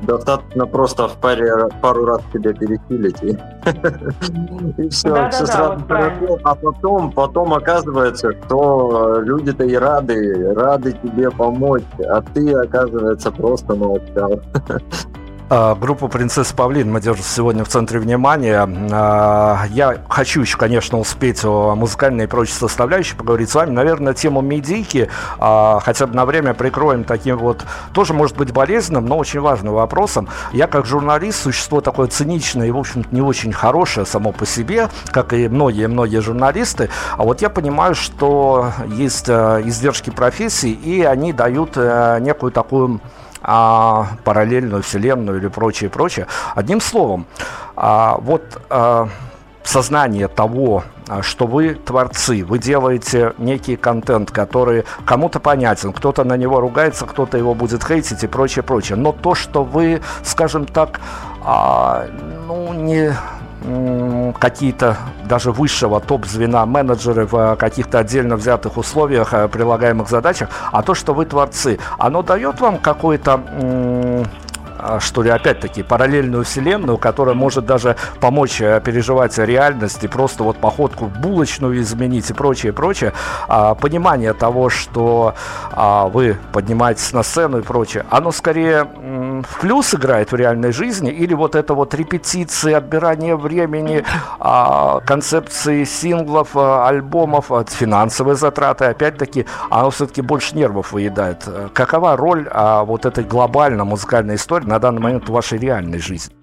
Э, 0.02 0.06
достаточно 0.06 0.66
просто 0.66 1.08
в 1.08 1.16
паре, 1.16 1.68
пару 1.80 2.04
раз 2.04 2.20
себя 2.32 2.52
пересилить 2.52 3.22
и, 3.22 3.30
и 4.82 4.88
все, 4.88 5.08
да, 5.08 5.30
все 5.30 5.46
да, 5.46 5.52
сразу 5.52 5.84
вот 6.26 6.40
а 6.44 6.54
потом, 6.54 7.12
потом 7.12 7.54
оказывается, 7.54 8.32
что 8.44 9.20
люди-то 9.20 9.64
и 9.64 9.74
рады, 9.74 10.54
рады 10.54 10.92
тебе 10.92 11.30
помочь, 11.30 11.84
а 12.08 12.22
ты, 12.22 12.52
оказывается, 12.52 13.30
просто 13.30 13.74
молчал. 13.74 14.40
А, 15.50 15.74
группу 15.74 16.08
«Принцесса 16.08 16.54
Павлин» 16.54 16.92
мы 16.92 17.00
держим 17.00 17.24
сегодня 17.24 17.64
в 17.64 17.68
центре 17.68 17.98
внимания. 17.98 18.68
А, 18.92 19.64
я 19.70 19.96
хочу 20.10 20.42
еще, 20.42 20.58
конечно, 20.58 20.98
успеть 20.98 21.42
о 21.42 21.74
музыкальной 21.74 22.24
и 22.24 22.26
прочей 22.26 22.52
составляющей 22.52 23.16
поговорить 23.16 23.48
с 23.48 23.54
вами. 23.54 23.70
Наверное, 23.70 24.12
тему 24.12 24.42
медийки 24.42 25.08
а, 25.38 25.80
хотя 25.82 26.06
бы 26.06 26.14
на 26.14 26.26
время 26.26 26.52
прикроем 26.52 27.04
таким 27.04 27.38
вот, 27.38 27.64
тоже 27.94 28.12
может 28.12 28.36
быть 28.36 28.52
болезненным, 28.52 29.06
но 29.06 29.16
очень 29.16 29.40
важным 29.40 29.72
вопросом. 29.72 30.28
Я 30.52 30.66
как 30.66 30.84
журналист, 30.84 31.42
существо 31.42 31.80
такое 31.80 32.08
циничное 32.08 32.66
и, 32.66 32.70
в 32.70 32.76
общем-то, 32.76 33.08
не 33.14 33.22
очень 33.22 33.54
хорошее 33.54 34.04
само 34.04 34.32
по 34.32 34.44
себе, 34.44 34.90
как 35.06 35.32
и 35.32 35.48
многие-многие 35.48 36.20
журналисты. 36.20 36.90
А 37.16 37.22
вот 37.22 37.40
я 37.40 37.48
понимаю, 37.48 37.94
что 37.94 38.72
есть 38.86 39.30
издержки 39.30 40.10
профессии, 40.10 40.72
и 40.72 41.02
они 41.02 41.32
дают 41.32 41.76
некую 41.76 42.52
такую 42.52 43.00
а, 43.42 44.08
параллельную 44.24 44.82
вселенную 44.82 45.38
или 45.38 45.48
прочее, 45.48 45.90
прочее. 45.90 46.26
Одним 46.54 46.80
словом, 46.80 47.26
а, 47.76 48.18
вот 48.20 48.60
а, 48.70 49.08
сознание 49.68 50.28
того, 50.28 50.84
а, 51.08 51.22
что 51.22 51.46
вы 51.46 51.74
творцы, 51.74 52.44
вы 52.44 52.58
делаете 52.58 53.34
некий 53.38 53.76
контент, 53.76 54.30
который 54.30 54.84
кому-то 55.04 55.40
понятен, 55.40 55.92
кто-то 55.92 56.24
на 56.24 56.36
него 56.36 56.60
ругается, 56.60 57.06
кто-то 57.06 57.36
его 57.36 57.54
будет 57.54 57.84
хейтить 57.84 58.24
и 58.24 58.26
прочее, 58.26 58.62
прочее. 58.62 58.96
Но 58.96 59.12
то, 59.12 59.34
что 59.34 59.64
вы, 59.64 60.00
скажем 60.24 60.64
так, 60.64 61.00
а, 61.44 62.06
ну, 62.46 62.72
не 62.72 63.14
какие-то 64.38 64.96
даже 65.24 65.52
высшего 65.52 66.00
топ-звена 66.00 66.64
менеджеры 66.66 67.26
в 67.26 67.34
э, 67.34 67.56
каких-то 67.56 67.98
отдельно 67.98 68.36
взятых 68.36 68.76
условиях, 68.76 69.34
э, 69.34 69.48
прилагаемых 69.48 70.08
задачах, 70.08 70.48
а 70.72 70.82
то, 70.82 70.94
что 70.94 71.14
вы 71.14 71.26
творцы, 71.26 71.78
оно 71.98 72.22
дает 72.22 72.60
вам 72.60 72.78
какой-то 72.78 73.40
а, 74.78 75.00
что 75.00 75.22
ли, 75.22 75.30
опять-таки, 75.30 75.82
параллельную 75.82 76.44
вселенную, 76.44 76.98
которая 76.98 77.34
может 77.34 77.66
даже 77.66 77.96
помочь 78.20 78.60
э, 78.60 78.80
переживать 78.84 79.36
реальность 79.38 80.04
и 80.04 80.08
просто 80.08 80.44
вот 80.44 80.56
походку 80.58 81.06
булочную 81.06 81.80
изменить 81.80 82.30
и 82.30 82.32
прочее, 82.32 82.72
прочее. 82.72 83.12
А, 83.48 83.74
понимание 83.74 84.32
того, 84.34 84.70
что 84.70 85.34
а, 85.72 86.06
вы 86.06 86.38
поднимаетесь 86.52 87.12
на 87.12 87.24
сцену 87.24 87.58
и 87.58 87.62
прочее, 87.62 88.06
оно 88.08 88.30
скорее 88.30 88.86
в 89.42 89.60
плюс 89.60 89.94
играет 89.94 90.32
в 90.32 90.36
реальной 90.36 90.72
жизни 90.72 91.10
или 91.10 91.34
вот 91.34 91.54
это 91.54 91.74
вот 91.74 91.94
репетиции, 91.94 92.72
отбирание 92.72 93.36
времени, 93.36 94.04
а, 94.38 95.00
концепции 95.00 95.84
синглов, 95.84 96.56
а, 96.56 96.88
альбомов, 96.88 97.52
а, 97.52 97.64
финансовые 97.64 98.36
затраты, 98.36 98.86
опять-таки, 98.86 99.46
оно 99.70 99.90
все-таки 99.90 100.22
больше 100.22 100.56
нервов 100.56 100.92
выедает. 100.92 101.48
Какова 101.72 102.16
роль 102.16 102.48
вот 102.52 103.06
этой 103.06 103.24
глобальной 103.24 103.84
музыкальной 103.84 104.36
истории 104.36 104.66
на 104.66 104.78
данный 104.78 105.00
момент 105.00 105.28
в 105.28 105.32
вашей 105.32 105.58
реальной 105.58 105.98
жизни? 105.98 106.37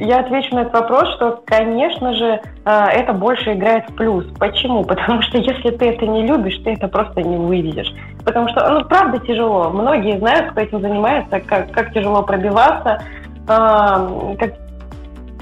Я 0.00 0.20
отвечу 0.20 0.54
на 0.54 0.60
этот 0.60 0.72
вопрос, 0.72 1.14
что, 1.16 1.42
конечно 1.44 2.14
же, 2.14 2.40
э, 2.64 2.70
это 2.70 3.12
больше 3.12 3.52
играет 3.52 3.86
в 3.90 3.94
плюс. 3.96 4.24
Почему? 4.38 4.82
Потому 4.86 5.20
что 5.20 5.36
если 5.36 5.70
ты 5.70 5.90
это 5.90 6.06
не 6.06 6.26
любишь, 6.26 6.56
ты 6.64 6.72
это 6.72 6.88
просто 6.88 7.22
не 7.22 7.36
вывезешь. 7.36 7.92
Потому 8.24 8.48
что, 8.48 8.66
ну, 8.70 8.84
правда 8.86 9.18
тяжело. 9.18 9.68
Многие 9.68 10.18
знают, 10.18 10.52
кто 10.52 10.62
этим 10.62 10.80
занимается, 10.80 11.40
как, 11.40 11.70
как 11.72 11.92
тяжело 11.92 12.22
пробиваться, 12.22 13.02
э, 13.46 14.36
как 14.38 14.54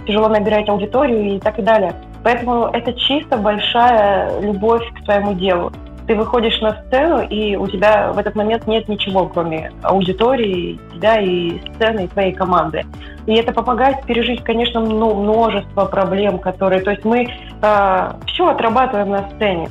тяжело 0.08 0.28
набирать 0.28 0.68
аудиторию 0.68 1.36
и 1.36 1.38
так 1.38 1.62
далее. 1.62 1.92
Поэтому 2.24 2.64
это 2.72 2.92
чисто 2.94 3.36
большая 3.36 4.40
любовь 4.40 4.82
к 4.92 5.04
своему 5.04 5.34
делу 5.34 5.70
ты 6.08 6.14
выходишь 6.14 6.58
на 6.62 6.72
сцену, 6.82 7.20
и 7.20 7.54
у 7.54 7.66
тебя 7.68 8.12
в 8.12 8.18
этот 8.18 8.34
момент 8.34 8.66
нет 8.66 8.88
ничего, 8.88 9.26
кроме 9.26 9.70
аудитории, 9.82 10.80
тебя 10.94 11.20
и 11.20 11.60
сцены, 11.74 12.06
и 12.06 12.08
твоей 12.08 12.32
команды. 12.32 12.82
И 13.26 13.34
это 13.34 13.52
помогает 13.52 14.02
пережить, 14.04 14.42
конечно, 14.42 14.80
множество 14.80 15.84
проблем, 15.84 16.38
которые... 16.38 16.80
То 16.80 16.92
есть 16.92 17.04
мы 17.04 17.28
э, 17.28 18.12
все 18.26 18.48
отрабатываем 18.48 19.10
на 19.10 19.28
сцене. 19.32 19.68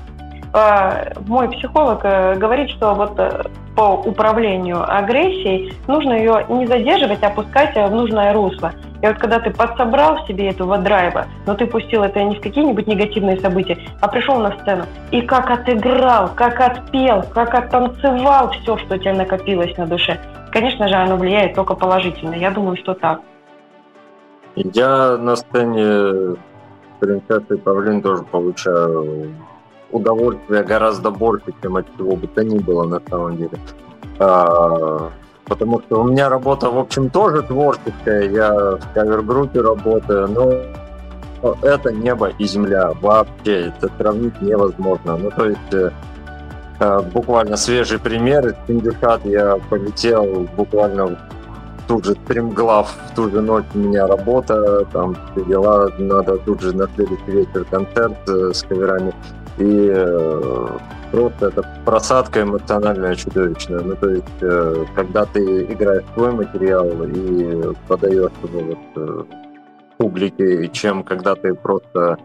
Э, 0.58 1.14
мой 1.28 1.50
психолог 1.50 2.00
э, 2.04 2.34
говорит, 2.36 2.72
что 2.72 2.96
вот 2.96 3.14
э, 3.20 3.44
по 3.76 3.92
управлению 3.94 4.84
агрессией 4.92 5.72
нужно 5.88 6.14
ее 6.14 6.46
не 6.50 6.66
задерживать, 6.66 7.22
а 7.22 7.30
пускать 7.30 7.76
в 7.76 7.94
нужное 7.94 8.34
русло. 8.34 8.72
И 9.04 9.06
вот 9.06 9.20
когда 9.20 9.40
ты 9.40 9.52
подсобрал 9.52 10.26
себе 10.26 10.50
этого 10.50 10.80
драйва, 10.80 11.28
но 11.46 11.54
ты 11.54 11.68
пустил 11.68 12.02
это 12.02 12.24
не 12.24 12.36
в 12.36 12.42
какие-нибудь 12.42 12.88
негативные 12.88 13.40
события, 13.40 13.78
а 14.02 14.08
пришел 14.08 14.40
на 14.40 14.58
сцену 14.58 14.86
и 15.12 15.22
как 15.22 15.52
отыграл, 15.52 16.32
как 16.34 16.60
отпел, 16.60 17.24
как 17.36 17.54
оттанцевал 17.54 18.50
все, 18.50 18.78
что 18.78 18.96
у 18.96 18.98
тебя 18.98 19.14
накопилось 19.14 19.78
на 19.78 19.86
душе, 19.86 20.20
конечно 20.52 20.88
же, 20.88 20.96
оно 20.96 21.18
влияет 21.18 21.54
только 21.54 21.76
положительно. 21.76 22.34
Я 22.34 22.50
думаю, 22.50 22.78
что 22.78 22.96
так. 22.96 23.22
Я 24.56 25.18
на 25.18 25.36
сцене 25.36 26.36
принцессы 27.00 27.58
Павлин 27.58 28.02
тоже 28.02 28.24
получаю 28.24 29.36
удовольствие 29.92 30.64
гораздо 30.64 31.12
больше, 31.12 31.54
чем 31.62 31.78
от 31.78 31.86
чего 31.98 32.16
бы 32.16 32.28
то 32.28 32.44
ни 32.44 32.60
было 32.60 32.86
на 32.86 33.02
самом 33.10 33.38
деле. 33.38 33.60
А, 34.20 35.10
потому 35.46 35.82
что 35.82 36.02
у 36.02 36.08
меня 36.08 36.30
работа, 36.30 36.70
в 36.70 36.78
общем, 36.78 37.10
тоже 37.10 37.42
творческая. 37.44 38.30
Я 38.30 38.54
в 38.54 38.94
кавер-группе 38.94 39.62
работаю, 39.62 40.28
но 40.28 41.54
это 41.62 41.92
небо 41.92 42.30
и 42.40 42.46
земля. 42.46 42.94
Вообще 43.02 43.68
это 43.68 43.90
сравнить 43.98 44.42
невозможно. 44.42 45.18
Ну, 45.18 45.32
то 45.32 45.46
есть 45.46 45.74
э, 45.74 45.92
э 46.80 47.02
буквально 47.14 47.58
свежий 47.58 48.00
пример. 48.00 48.48
Из 48.48 48.56
Пиндюшат 48.66 49.26
я 49.26 49.58
полетел 49.70 50.48
буквально 50.58 51.06
в 51.08 51.18
ту 51.88 52.04
же 52.04 52.16
стримглав, 52.26 52.94
в 53.12 53.16
ту 53.16 53.30
же 53.30 53.42
ночь 53.42 53.66
у 53.74 53.78
меня 53.78 54.08
работа, 54.08 54.86
там 54.92 55.16
все 55.32 55.46
дела, 55.46 55.90
надо 55.98 56.38
тут 56.38 56.62
же 56.62 56.76
на 56.76 56.88
следующий 56.96 57.32
вечер 57.32 57.66
концерт 57.72 58.18
э, 58.28 58.52
с 58.54 58.64
каверами. 58.64 59.14
И 59.58 59.90
э, 59.92 60.68
просто 61.12 61.48
это 61.48 61.82
просадка 61.84 62.44
эмоциональная 62.44 63.16
чудовищная. 63.16 63.80
Ну, 63.80 63.96
то 63.96 64.10
есть, 64.10 64.42
э, 64.42 64.86
когда 64.96 65.26
ты 65.26 65.64
играешь 65.64 66.04
свой 66.14 66.32
материал 66.32 66.88
и 67.04 67.74
подаешь 67.88 68.32
его 68.44 68.60
вот, 68.60 68.78
э, 68.96 69.24
публике, 69.98 70.68
чем 70.70 71.04
когда 71.04 71.36
ты 71.36 71.56
просто, 71.56 72.18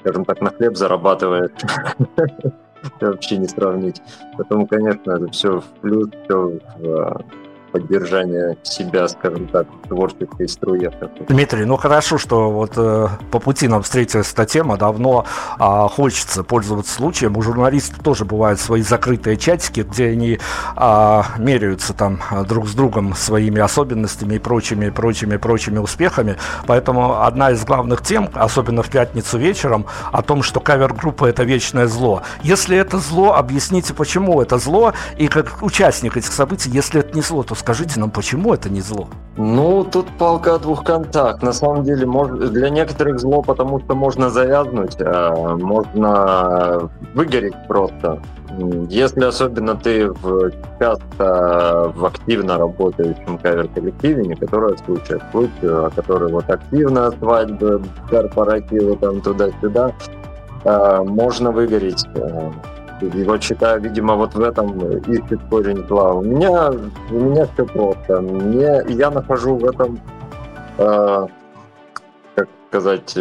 скажем 0.00 0.24
так, 0.24 0.40
на 0.40 0.50
хлеб 0.50 0.76
зарабатываешь, 0.76 1.50
вообще 3.00 3.38
не 3.38 3.48
сравнить. 3.48 4.00
Поэтому, 4.36 4.66
конечно, 4.66 5.12
это 5.12 5.28
все 5.32 5.60
в 5.60 5.64
плюс, 5.80 6.08
все 6.24 6.58
в 6.78 7.22
поддержания 7.72 8.56
себя, 8.62 9.08
скажем 9.08 9.46
так, 9.48 9.66
в 9.84 9.88
творческой 9.88 10.48
струе. 10.48 10.90
Дмитрий, 11.28 11.64
ну 11.64 11.76
хорошо, 11.76 12.18
что 12.18 12.50
вот 12.50 12.72
э, 12.76 13.08
по 13.30 13.38
пути 13.38 13.68
нам 13.68 13.82
встретилась 13.82 14.32
эта 14.32 14.46
тема, 14.46 14.76
давно 14.76 15.24
э, 15.58 15.88
хочется 15.90 16.44
пользоваться 16.44 16.92
случаем. 16.94 17.36
У 17.36 17.42
журналистов 17.42 18.02
тоже 18.02 18.24
бывают 18.24 18.60
свои 18.60 18.82
закрытые 18.82 19.36
чатики, 19.36 19.80
где 19.80 20.08
они 20.08 20.38
э, 20.76 21.22
меряются 21.38 21.92
там 21.92 22.20
друг 22.48 22.68
с 22.68 22.74
другом 22.74 23.14
своими 23.14 23.60
особенностями 23.60 24.36
и 24.36 24.38
прочими, 24.38 24.90
прочими, 24.90 25.36
прочими 25.36 25.78
успехами. 25.78 26.36
Поэтому 26.66 27.22
одна 27.22 27.50
из 27.50 27.64
главных 27.64 28.02
тем, 28.02 28.30
особенно 28.34 28.82
в 28.82 28.90
пятницу 28.90 29.38
вечером, 29.38 29.86
о 30.12 30.22
том, 30.22 30.42
что 30.42 30.60
кавер-группа 30.60 31.26
это 31.26 31.44
вечное 31.44 31.86
зло. 31.86 32.22
Если 32.42 32.76
это 32.76 32.98
зло, 32.98 33.34
объясните, 33.34 33.94
почему 33.94 34.40
это 34.40 34.58
зло, 34.58 34.92
и 35.16 35.28
как 35.28 35.62
участник 35.62 36.16
этих 36.16 36.32
событий, 36.32 36.70
если 36.70 37.00
это 37.00 37.14
не 37.14 37.22
зло, 37.22 37.42
то 37.42 37.54
Скажите 37.58 37.98
нам, 37.98 38.10
почему 38.10 38.54
это 38.54 38.70
не 38.70 38.80
зло? 38.80 39.08
Ну, 39.36 39.84
тут 39.84 40.06
палка 40.16 40.54
о 40.54 40.58
двух 40.58 40.84
концах. 40.84 41.42
На 41.42 41.52
самом 41.52 41.82
деле, 41.82 42.06
для 42.50 42.70
некоторых 42.70 43.18
зло, 43.18 43.42
потому 43.42 43.80
что 43.80 43.96
можно 43.96 44.30
завязнуть, 44.30 44.96
а 45.00 45.56
можно 45.56 46.88
выгореть 47.14 47.56
просто. 47.66 48.22
Если 48.88 49.24
особенно 49.24 49.74
ты 49.74 50.08
в, 50.08 50.52
часто 50.78 51.92
в 51.96 52.04
активно 52.06 52.58
работающем 52.58 53.38
кавер-коллективе, 53.38 54.24
не 54.24 54.36
который 54.36 54.78
случай, 54.78 55.20
случай, 55.32 55.50
а 55.64 55.90
который 55.90 56.30
вот 56.30 56.48
активно 56.48 57.10
свадьбы, 57.10 57.82
корпоративы 58.08 58.96
там 58.96 59.20
туда-сюда, 59.20 59.92
а, 60.64 61.02
можно 61.02 61.50
выгореть. 61.50 62.04
И 63.00 63.24
вот 63.24 63.42
видимо, 63.80 64.14
вот 64.14 64.34
в 64.34 64.40
этом 64.40 64.78
ищет 65.02 65.40
корень 65.50 65.86
зла. 65.86 66.14
У 66.14 66.22
меня, 66.22 66.70
у 67.10 67.14
меня 67.14 67.46
все 67.54 67.66
просто. 67.66 68.20
Мне, 68.20 68.82
я 68.88 69.10
нахожу 69.10 69.56
в 69.56 69.64
этом, 69.64 70.00
э, 70.78 71.26
как 72.34 72.48
сказать, 72.68 73.18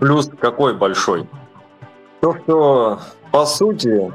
плюс 0.00 0.30
какой 0.40 0.74
большой. 0.74 1.28
То, 2.20 2.36
что 2.44 2.98
по 3.30 3.44
сути 3.44 4.12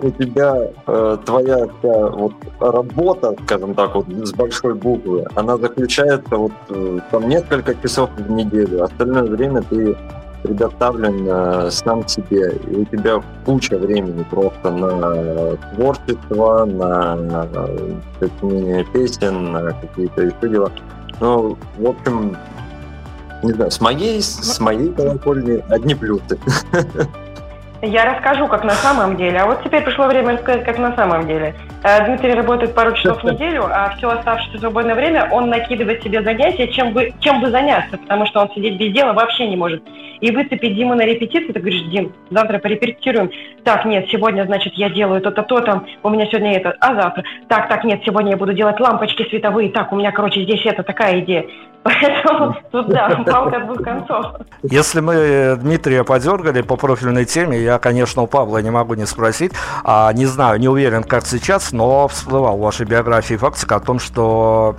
у 0.00 0.10
тебя 0.10 0.70
э, 0.86 1.18
твоя 1.24 1.66
вся 1.78 2.08
вот 2.08 2.34
работа, 2.60 3.34
скажем 3.44 3.74
так, 3.74 3.94
вот 3.94 4.06
с 4.08 4.32
большой 4.32 4.74
буквы, 4.74 5.24
она 5.34 5.56
заключается 5.56 6.36
вот 6.36 6.52
э, 6.70 6.98
там 7.10 7.28
несколько 7.28 7.74
часов 7.76 8.10
в 8.16 8.30
неделю. 8.30 8.82
Остальное 8.82 9.24
время 9.24 9.62
ты 9.62 9.96
предоставлен 10.44 11.26
э, 11.26 11.70
сам 11.70 12.06
себе, 12.06 12.52
и 12.70 12.76
у 12.76 12.84
тебя 12.84 13.20
куча 13.46 13.78
времени 13.78 14.24
просто 14.30 14.70
на 14.70 15.56
творчество, 15.74 16.66
на, 16.66 17.16
на 17.16 17.48
сочинение 18.20 18.84
песен, 18.92 19.52
на 19.52 19.72
какие-то 19.72 20.22
еще 20.22 20.48
дела. 20.48 20.70
Ну, 21.20 21.56
в 21.78 21.86
общем, 21.86 22.36
не 23.42 23.52
знаю, 23.52 23.70
с 23.70 23.80
моей, 23.80 24.20
с 24.20 24.60
моей 24.60 24.92
колокольни 24.92 25.64
одни 25.70 25.94
плюсы. 25.94 26.38
Я 27.86 28.14
расскажу, 28.14 28.46
как 28.48 28.64
на 28.64 28.72
самом 28.72 29.16
деле. 29.16 29.38
А 29.40 29.46
вот 29.46 29.62
теперь 29.62 29.82
пришло 29.82 30.06
время 30.06 30.34
рассказать, 30.34 30.64
как 30.64 30.78
на 30.78 30.94
самом 30.96 31.26
деле. 31.26 31.54
Э, 31.82 32.04
Дмитрий 32.06 32.32
работает 32.32 32.74
пару 32.74 32.94
часов 32.94 33.22
в 33.22 33.24
неделю, 33.30 33.64
а 33.70 33.94
все 33.96 34.08
оставшееся 34.10 34.58
свободное 34.58 34.94
время 34.94 35.28
он 35.30 35.50
накидывает 35.50 36.02
себе 36.02 36.22
занятия, 36.22 36.68
чем 36.68 36.92
бы, 36.92 37.12
чем 37.20 37.40
бы 37.40 37.50
заняться, 37.50 37.98
потому 37.98 38.26
что 38.26 38.40
он 38.40 38.50
сидеть 38.54 38.78
без 38.78 38.92
дела 38.94 39.12
вообще 39.12 39.46
не 39.48 39.56
может. 39.56 39.82
И 40.24 40.30
выцепить 40.30 40.74
Диму 40.74 40.94
на 40.94 41.02
репетицию, 41.02 41.52
ты 41.52 41.60
говоришь, 41.60 41.82
Дим, 41.90 42.14
завтра 42.30 42.58
порепетируем. 42.58 43.30
Так, 43.62 43.84
нет, 43.84 44.06
сегодня, 44.10 44.46
значит, 44.46 44.72
я 44.72 44.88
делаю 44.88 45.20
то-то, 45.20 45.42
то-то, 45.42 45.84
у 46.02 46.08
меня 46.08 46.24
сегодня 46.28 46.56
это, 46.56 46.74
а 46.80 46.94
завтра? 46.94 47.24
Так, 47.46 47.68
так, 47.68 47.84
нет, 47.84 48.00
сегодня 48.06 48.30
я 48.30 48.38
буду 48.38 48.54
делать 48.54 48.80
лампочки 48.80 49.28
световые, 49.28 49.70
так, 49.70 49.92
у 49.92 49.96
меня, 49.96 50.12
короче, 50.12 50.42
здесь 50.42 50.64
это 50.64 50.82
такая 50.82 51.20
идея. 51.20 51.44
Поэтому 51.84 52.56
тут, 52.72 52.88
да, 52.88 53.22
палка 53.26 53.60
двух 53.60 53.82
концов. 53.82 54.26
Если 54.62 55.00
мы 55.00 55.54
Дмитрия 55.60 56.02
подергали 56.02 56.62
по 56.62 56.76
профильной 56.76 57.26
теме, 57.26 57.60
я, 57.60 57.78
конечно, 57.78 58.22
у 58.22 58.26
Павла 58.26 58.58
не 58.58 58.70
могу 58.70 58.94
не 58.94 59.04
спросить, 59.04 59.52
а, 59.84 60.10
не 60.14 60.24
знаю, 60.24 60.58
не 60.58 60.68
уверен, 60.68 61.04
как 61.04 61.26
сейчас, 61.26 61.72
но 61.72 62.08
всплывал 62.08 62.56
в 62.56 62.60
вашей 62.60 62.86
биографии 62.86 63.34
фактика 63.34 63.76
о 63.76 63.80
том, 63.80 63.98
что 63.98 64.74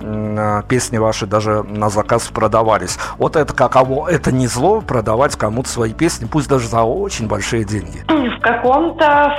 песни 0.68 0.98
ваши 0.98 1.26
даже 1.26 1.62
на 1.62 1.90
заказ 1.90 2.26
продавались. 2.34 2.98
Вот 3.18 3.36
это 3.36 3.54
каково, 3.54 4.08
это 4.08 4.32
не 4.32 4.48
зло 4.48 4.80
продавать 4.80 5.35
кому-то 5.36 5.68
свои 5.68 5.92
песни, 5.92 6.26
пусть 6.30 6.48
даже 6.48 6.68
за 6.68 6.82
очень 6.82 7.28
большие 7.28 7.64
деньги. 7.64 8.02
В 8.08 8.40
каком-то 8.40 9.34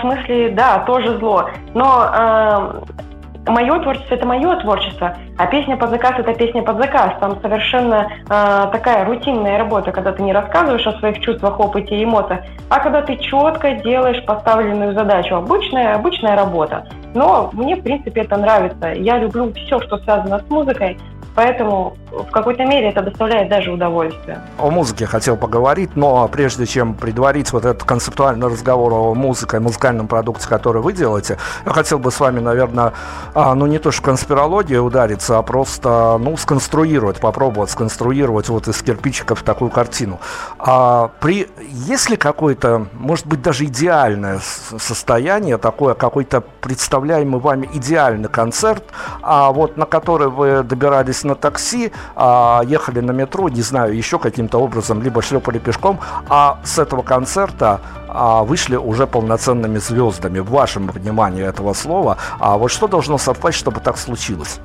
смысле, 0.00 0.50
да, 0.50 0.78
тоже 0.80 1.18
зло. 1.18 1.50
Но 1.74 2.06
э, 2.12 3.50
мое 3.50 3.78
творчество 3.80 4.14
это 4.14 4.26
мое 4.26 4.56
творчество, 4.56 5.16
а 5.36 5.46
песня 5.46 5.76
под 5.76 5.90
заказ 5.90 6.14
это 6.18 6.34
песня 6.34 6.62
под 6.62 6.78
заказ. 6.78 7.12
Там 7.20 7.40
совершенно 7.40 8.08
э, 8.28 8.68
такая 8.72 9.04
рутинная 9.04 9.58
работа, 9.58 9.92
когда 9.92 10.12
ты 10.12 10.22
не 10.22 10.32
рассказываешь 10.32 10.86
о 10.86 10.98
своих 10.98 11.20
чувствах, 11.20 11.58
опыте 11.60 11.96
и 11.96 12.04
эмоциях, 12.04 12.40
а 12.68 12.80
когда 12.80 13.02
ты 13.02 13.16
четко 13.16 13.72
делаешь 13.74 14.24
поставленную 14.24 14.94
задачу. 14.94 15.36
Обычная, 15.36 15.94
обычная 15.94 16.36
работа. 16.36 16.86
Но 17.14 17.50
мне, 17.52 17.76
в 17.76 17.82
принципе, 17.82 18.22
это 18.22 18.36
нравится. 18.36 18.92
Я 18.92 19.18
люблю 19.18 19.52
все, 19.52 19.80
что 19.80 19.98
связано 19.98 20.38
с 20.38 20.50
музыкой. 20.50 20.98
Поэтому 21.38 21.96
в 22.10 22.32
какой-то 22.32 22.64
мере 22.64 22.88
это 22.88 23.00
доставляет 23.00 23.48
даже 23.48 23.70
удовольствие. 23.70 24.40
О 24.58 24.70
музыке 24.70 25.06
хотел 25.06 25.36
поговорить, 25.36 25.94
но 25.94 26.26
прежде 26.26 26.66
чем 26.66 26.94
предварить 26.94 27.52
вот 27.52 27.64
этот 27.64 27.84
концептуальный 27.84 28.48
разговор 28.48 28.92
о 28.92 29.14
музыке, 29.14 29.60
музыкальном 29.60 30.08
продукте, 30.08 30.48
который 30.48 30.82
вы 30.82 30.92
делаете, 30.92 31.38
я 31.64 31.72
хотел 31.72 32.00
бы 32.00 32.10
с 32.10 32.18
вами, 32.18 32.40
наверное, 32.40 32.92
а, 33.34 33.54
ну 33.54 33.66
не 33.66 33.78
то 33.78 33.92
что 33.92 34.02
в 34.02 34.04
конспирологию 34.04 34.82
удариться, 34.82 35.38
а 35.38 35.42
просто, 35.42 36.18
ну, 36.18 36.36
сконструировать, 36.36 37.20
попробовать 37.20 37.70
сконструировать 37.70 38.48
вот 38.48 38.66
из 38.66 38.82
кирпичиков 38.82 39.42
такую 39.42 39.70
картину. 39.70 40.18
А 40.58 41.12
при, 41.20 41.48
есть 41.70 42.10
ли 42.10 42.16
какое-то, 42.16 42.86
может 42.94 43.28
быть, 43.28 43.42
даже 43.42 43.64
идеальное 43.66 44.40
состояние, 44.40 45.56
такое 45.56 45.94
какой-то 45.94 46.40
представляемый 46.40 47.40
вами 47.40 47.68
идеальный 47.74 48.28
концерт, 48.28 48.82
а 49.22 49.52
вот 49.52 49.76
на 49.76 49.86
который 49.86 50.30
вы 50.30 50.64
добирались 50.64 51.27
на 51.28 51.34
такси, 51.34 51.92
а, 52.16 52.62
ехали 52.66 53.00
на 53.00 53.12
метро, 53.12 53.48
не 53.48 53.62
знаю, 53.62 53.96
еще 53.96 54.18
каким-то 54.18 54.58
образом, 54.58 55.02
либо 55.02 55.22
шлепали 55.22 55.58
пешком, 55.58 56.00
а 56.28 56.58
с 56.64 56.78
этого 56.78 57.02
концерта 57.02 57.80
а, 58.08 58.42
вышли 58.42 58.76
уже 58.76 59.06
полноценными 59.06 59.78
звездами, 59.78 60.40
в 60.40 60.50
вашем 60.50 60.88
понимании 60.88 61.44
этого 61.44 61.74
слова. 61.74 62.16
А 62.40 62.56
вот 62.56 62.70
что 62.70 62.88
должно 62.88 63.18
совпасть, 63.18 63.58
чтобы 63.58 63.80
так 63.80 63.98
случилось? 63.98 64.60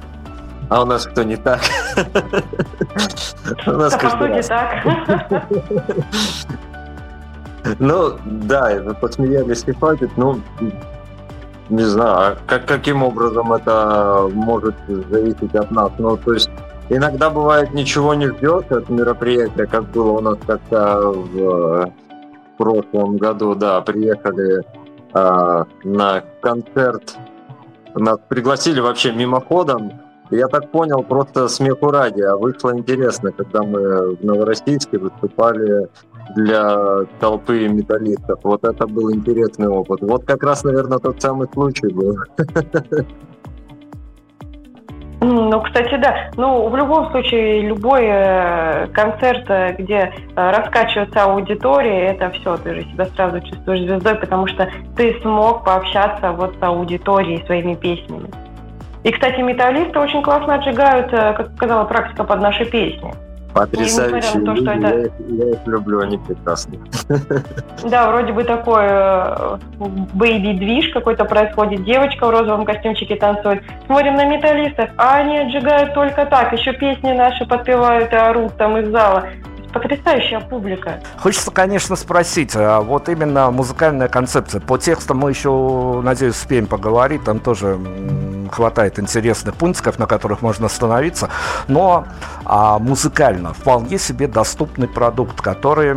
А 0.69 0.82
у 0.82 0.86
нас 0.86 1.06
кто 1.06 1.23
не 1.23 1.36
так? 1.36 1.62
У 3.67 3.71
нас 3.71 3.93
по 3.95 4.10
сути 4.10 4.47
так. 4.47 4.86
Ну, 7.80 8.17
да, 8.26 8.82
вы 8.84 8.93
посмеялись 8.93 9.63
и 9.67 9.71
хватит. 9.71 10.12
Ну, 10.17 10.41
не 11.69 11.84
знаю, 11.84 12.15
а 12.17 12.38
как, 12.47 12.65
каким 12.65 13.04
образом 13.04 13.54
это 13.54 14.30
может 14.34 14.76
зависеть 14.88 15.56
от 15.56 15.71
нас. 15.71 15.91
Ну, 15.97 16.17
то 16.17 16.34
есть 16.34 16.49
иногда 16.89 17.30
бывает 17.30 17.73
ничего 17.73 18.13
не 18.13 18.28
ждешь 18.28 18.69
от 18.69 18.89
мероприятия, 18.89 19.65
как 19.65 19.86
было 19.91 20.12
у 20.12 20.21
нас 20.21 20.38
как-то 20.45 21.12
в, 21.12 21.91
прошлом 22.58 23.17
году, 23.17 23.56
да, 23.56 23.82
приехали 23.82 24.62
э, 25.13 25.63
на 25.84 26.23
концерт, 26.41 27.17
нас 27.95 28.19
пригласили 28.28 28.80
вообще 28.80 29.12
мимоходом, 29.12 29.91
я 30.32 30.47
так 30.47 30.71
понял, 30.71 31.04
просто 31.04 31.47
смеху 31.47 31.91
ради, 31.91 32.21
а 32.21 32.38
вышло 32.38 32.76
интересно, 32.78 33.32
когда 33.32 33.63
мы 33.63 34.15
в 34.15 34.23
Новороссийске 34.23 34.97
выступали 34.97 35.89
для 36.36 37.05
толпы 37.19 37.67
металлистов. 37.67 38.39
Вот 38.43 38.63
это 38.63 38.88
был 38.88 39.13
интересный 39.13 39.67
опыт. 39.67 40.01
Вот 40.01 40.25
как 40.25 40.43
раз, 40.43 40.63
наверное, 40.63 40.99
тот 40.99 41.21
самый 41.21 41.47
случай 41.53 41.88
был. 41.88 42.15
Ну, 45.25 45.62
кстати, 45.62 45.95
да. 45.95 46.31
Ну, 46.36 46.67
в 46.67 46.75
любом 46.75 47.09
случае, 47.12 47.62
любой 47.62 48.01
э, 48.03 48.88
концерт, 48.88 49.45
э, 49.47 49.73
где 49.77 50.12
э, 50.12 50.12
раскачивается 50.36 51.23
аудитория, 51.23 52.07
это 52.07 52.29
все, 52.31 52.57
ты 52.57 52.75
же 52.75 52.81
себя 52.83 53.05
сразу 53.05 53.39
чувствуешь 53.39 53.88
звездой, 53.88 54.15
потому 54.15 54.47
что 54.47 54.69
ты 54.97 55.17
смог 55.21 55.63
пообщаться 55.63 56.33
вот 56.33 56.55
с 56.59 56.63
аудиторией 56.63 57.45
своими 57.45 57.73
песнями. 57.75 58.29
И, 59.03 59.12
кстати, 59.12 59.39
металлисты 59.39 59.97
очень 59.97 60.21
классно 60.21 60.55
отжигают, 60.55 61.09
как 61.12 61.55
сказала 61.55 61.86
практика, 61.86 62.25
под 62.25 62.41
наши 62.41 62.65
песни. 62.65 63.13
Потрясающе. 63.54 64.39
То, 64.39 64.56
что 64.56 64.72
это... 64.72 64.88
я, 64.88 65.46
я 65.46 65.52
их 65.52 65.68
люблю, 65.68 66.00
они 66.00 66.18
прекрасны. 66.18 66.80
Да, 67.84 68.12
вроде 68.12 68.32
бы 68.32 68.44
такой 68.44 68.88
бэйби-движ 70.13 70.89
какой-то 70.94 71.26
происходит. 71.26 71.84
Девочка 71.84 72.26
в 72.26 72.30
розовом 72.30 72.66
костюмчике 72.66 73.16
танцует. 73.16 73.62
Смотрим 73.86 74.16
на 74.16 74.26
металлистов, 74.26 74.89
а 74.98 75.18
они 75.18 75.38
отжигают 75.39 75.94
только 75.94 76.26
так. 76.26 76.54
Еще 76.54 76.74
песни 76.74 77.12
наши 77.12 77.46
подпевают 77.46 78.12
и 78.13 78.16
орут 78.16 78.56
там 78.58 78.78
из 78.78 78.89
зала 78.89 79.26
потрясающая 79.73 80.39
публика. 80.39 81.01
Хочется, 81.17 81.51
конечно, 81.51 81.95
спросить, 81.95 82.51
а 82.55 82.81
вот 82.81 83.09
именно 83.09 83.51
музыкальная 83.51 84.07
концепция. 84.07 84.62
По 84.62 84.77
текстам 84.77 85.17
мы 85.17 85.31
еще, 85.31 86.01
надеюсь, 86.03 86.36
успеем 86.36 86.67
поговорить, 86.67 87.23
там 87.23 87.39
тоже 87.39 87.79
хватает 88.51 88.99
интересных 88.99 89.55
пунктиков, 89.55 89.97
на 89.99 90.05
которых 90.05 90.41
можно 90.41 90.67
остановиться, 90.67 91.29
но 91.67 92.05
а, 92.45 92.77
музыкально 92.79 93.53
вполне 93.53 93.97
себе 93.97 94.27
доступный 94.27 94.88
продукт, 94.88 95.41
который 95.41 95.95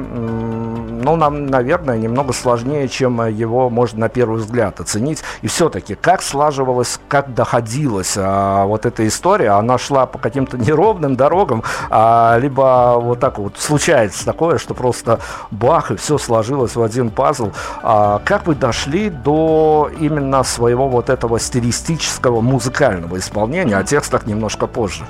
ну, 1.06 1.14
нам, 1.16 1.46
наверное, 1.46 1.98
немного 1.98 2.32
сложнее, 2.32 2.88
чем 2.88 3.24
его 3.26 3.70
можно 3.70 4.00
на 4.00 4.08
первый 4.08 4.38
взгляд 4.38 4.80
оценить. 4.80 5.22
И 5.42 5.46
все-таки, 5.46 5.94
как 5.94 6.22
слаживалась, 6.22 6.98
как 7.08 7.34
доходилась 7.34 8.14
а, 8.16 8.64
вот 8.64 8.86
эта 8.86 9.06
история? 9.06 9.50
Она 9.50 9.78
шла 9.78 10.06
по 10.06 10.18
каким-то 10.18 10.58
неровным 10.58 11.14
дорогам, 11.16 11.62
а, 11.90 12.38
либо 12.38 12.96
вот 12.98 13.20
так 13.20 13.38
вот 13.38 13.56
случается 13.66 14.24
такое, 14.24 14.58
что 14.58 14.74
просто 14.74 15.20
бах, 15.50 15.90
и 15.90 15.96
все 15.96 16.18
сложилось 16.18 16.76
в 16.76 16.82
один 16.82 17.10
пазл. 17.10 17.50
А, 17.82 18.20
как 18.24 18.46
вы 18.46 18.54
дошли 18.54 19.10
до 19.10 19.90
именно 20.00 20.42
своего 20.44 20.88
вот 20.88 21.10
этого 21.10 21.38
стилистического 21.38 22.40
музыкального 22.40 23.18
исполнения, 23.18 23.76
о 23.76 23.84
текстах 23.84 24.26
немножко 24.26 24.66
позже? 24.66 25.04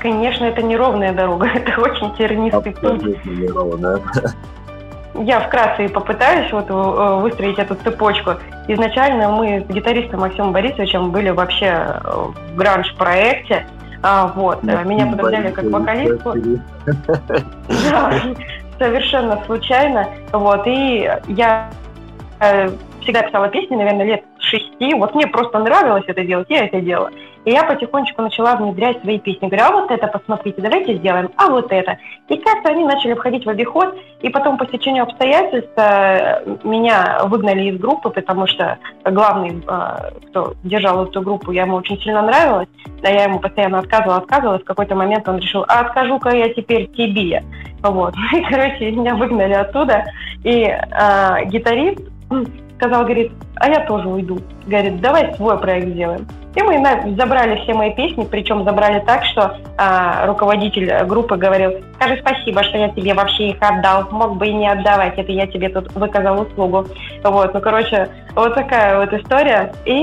Конечно, 0.00 0.44
это 0.44 0.62
неровная 0.62 1.12
дорога, 1.12 1.46
это 1.54 1.80
очень 1.80 2.14
тернистый 2.16 2.72
путь. 2.72 3.24
Неровная. 3.24 4.00
Я 5.18 5.40
вкратце 5.40 5.88
попытаюсь 5.88 6.52
вот 6.52 6.66
э, 6.68 7.20
выстроить 7.22 7.58
эту 7.58 7.74
цепочку. 7.76 8.32
Изначально 8.68 9.30
мы 9.30 9.64
с 9.66 9.72
гитаристом 9.72 10.20
Максимом 10.20 10.52
Борисовичем 10.52 11.10
были 11.10 11.30
вообще 11.30 11.66
э, 11.66 12.00
в 12.04 12.56
гранж-проекте. 12.56 13.66
А, 14.02 14.28
вот, 14.28 14.62
Максим 14.62 14.88
меня 14.88 15.06
подобрали 15.06 15.50
как 15.50 15.64
вокалистку. 15.64 16.34
Да, 17.90 18.12
совершенно 18.78 19.42
случайно. 19.46 20.08
Вот, 20.32 20.66
и 20.66 21.10
я 21.28 21.70
э, 22.40 22.70
всегда 23.00 23.22
писала 23.22 23.48
песни, 23.48 23.76
наверное, 23.76 24.06
лет 24.06 24.24
шести. 24.38 24.94
Вот 24.94 25.14
мне 25.14 25.26
просто 25.26 25.58
нравилось 25.58 26.04
это 26.06 26.24
делать, 26.24 26.46
я 26.50 26.66
это 26.66 26.80
делала. 26.80 27.10
И 27.46 27.52
я 27.52 27.62
потихонечку 27.62 28.22
начала 28.22 28.56
внедрять 28.56 29.00
свои 29.02 29.20
песни. 29.20 29.46
Говорю, 29.46 29.64
а 29.66 29.70
вот 29.70 29.90
это 29.92 30.08
посмотрите, 30.08 30.60
давайте 30.60 30.96
сделаем, 30.96 31.30
а 31.36 31.48
вот 31.48 31.70
это. 31.70 31.96
И 32.28 32.36
как-то 32.38 32.70
они 32.70 32.84
начали 32.84 33.14
входить 33.14 33.46
в 33.46 33.48
обиход, 33.48 33.96
и 34.20 34.28
потом 34.30 34.58
по 34.58 34.66
стечению 34.66 35.04
обстоятельств 35.04 35.70
э, 35.76 36.44
меня 36.64 37.20
выгнали 37.26 37.70
из 37.70 37.78
группы, 37.78 38.10
потому 38.10 38.48
что 38.48 38.78
главный, 39.04 39.62
э, 39.64 40.10
кто 40.28 40.54
держал 40.64 41.04
эту 41.04 41.22
группу, 41.22 41.52
я 41.52 41.62
ему 41.62 41.76
очень 41.76 42.00
сильно 42.02 42.20
нравилась, 42.22 42.68
да 43.00 43.10
я 43.10 43.24
ему 43.24 43.38
постоянно 43.38 43.78
отказывала, 43.78 44.16
отказывала, 44.16 44.58
в 44.58 44.64
какой-то 44.64 44.96
момент 44.96 45.28
он 45.28 45.38
решил, 45.38 45.64
а 45.68 45.82
откажу-ка 45.82 46.30
я 46.30 46.52
теперь 46.52 46.88
тебе. 46.88 47.44
Вот. 47.80 48.12
И, 48.32 48.42
короче, 48.42 48.90
меня 48.90 49.14
выгнали 49.14 49.52
оттуда, 49.52 50.04
и 50.42 50.64
э, 50.64 51.44
гитарист 51.46 52.02
сказал, 52.76 53.04
говорит, 53.04 53.30
а 53.54 53.68
я 53.68 53.86
тоже 53.86 54.08
уйду. 54.08 54.38
Говорит, 54.66 55.00
давай 55.00 55.32
свой 55.34 55.58
проект 55.58 55.88
сделаем. 55.88 56.26
И 56.56 56.62
мы 56.62 56.82
забрали 57.16 57.60
все 57.62 57.74
мои 57.74 57.94
песни, 57.94 58.26
причем 58.28 58.64
забрали 58.64 59.00
так, 59.00 59.24
что 59.26 59.58
а, 59.76 60.26
руководитель 60.26 61.04
группы 61.04 61.36
говорил, 61.36 61.72
скажи 61.96 62.18
спасибо, 62.20 62.62
что 62.64 62.78
я 62.78 62.88
тебе 62.88 63.12
вообще 63.12 63.50
их 63.50 63.56
отдал, 63.60 64.08
мог 64.10 64.36
бы 64.38 64.46
и 64.46 64.54
не 64.54 64.66
отдавать, 64.66 65.18
это 65.18 65.30
я 65.32 65.46
тебе 65.46 65.68
тут 65.68 65.92
выказал 65.94 66.40
услугу. 66.40 66.86
Вот, 67.22 67.52
ну, 67.52 67.60
короче, 67.60 68.08
вот 68.34 68.54
такая 68.54 68.98
вот 68.98 69.12
история. 69.12 69.70
И 69.84 69.94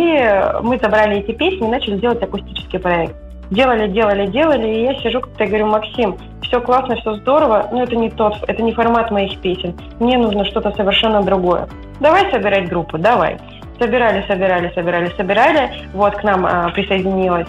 мы 0.62 0.78
забрали 0.78 1.22
эти 1.22 1.32
песни 1.32 1.68
и 1.68 1.72
начали 1.72 1.98
делать 1.98 2.22
акустический 2.22 2.78
проект. 2.78 3.16
Делали, 3.50 3.88
делали, 3.88 4.28
делали, 4.28 4.68
и 4.68 4.84
я 4.84 4.96
сижу 5.02 5.22
как-то 5.22 5.44
и 5.44 5.48
говорю, 5.48 5.68
Максим, 5.68 6.18
все 6.44 6.62
классно, 6.62 6.96
все 6.98 7.16
здорово, 7.16 7.68
но 7.72 7.84
это 7.84 7.96
не 7.96 8.12
тот, 8.12 8.36
это 8.48 8.62
не 8.62 8.74
формат 8.74 9.10
моих 9.10 9.40
песен. 9.42 9.76
Мне 10.00 10.20
нужно 10.20 10.46
что-то 10.46 10.72
совершенно 10.72 11.24
другое. 11.24 11.68
Давай 12.00 12.32
собирать 12.32 12.70
группу, 12.70 12.98
давай. 12.98 13.38
Собирали, 13.80 14.24
собирали, 14.28 14.72
собирали, 14.76 15.12
собирали. 15.18 15.72
Вот 15.94 16.16
к 16.16 16.24
нам 16.24 16.46
э, 16.46 16.72
присоединилась 16.74 17.48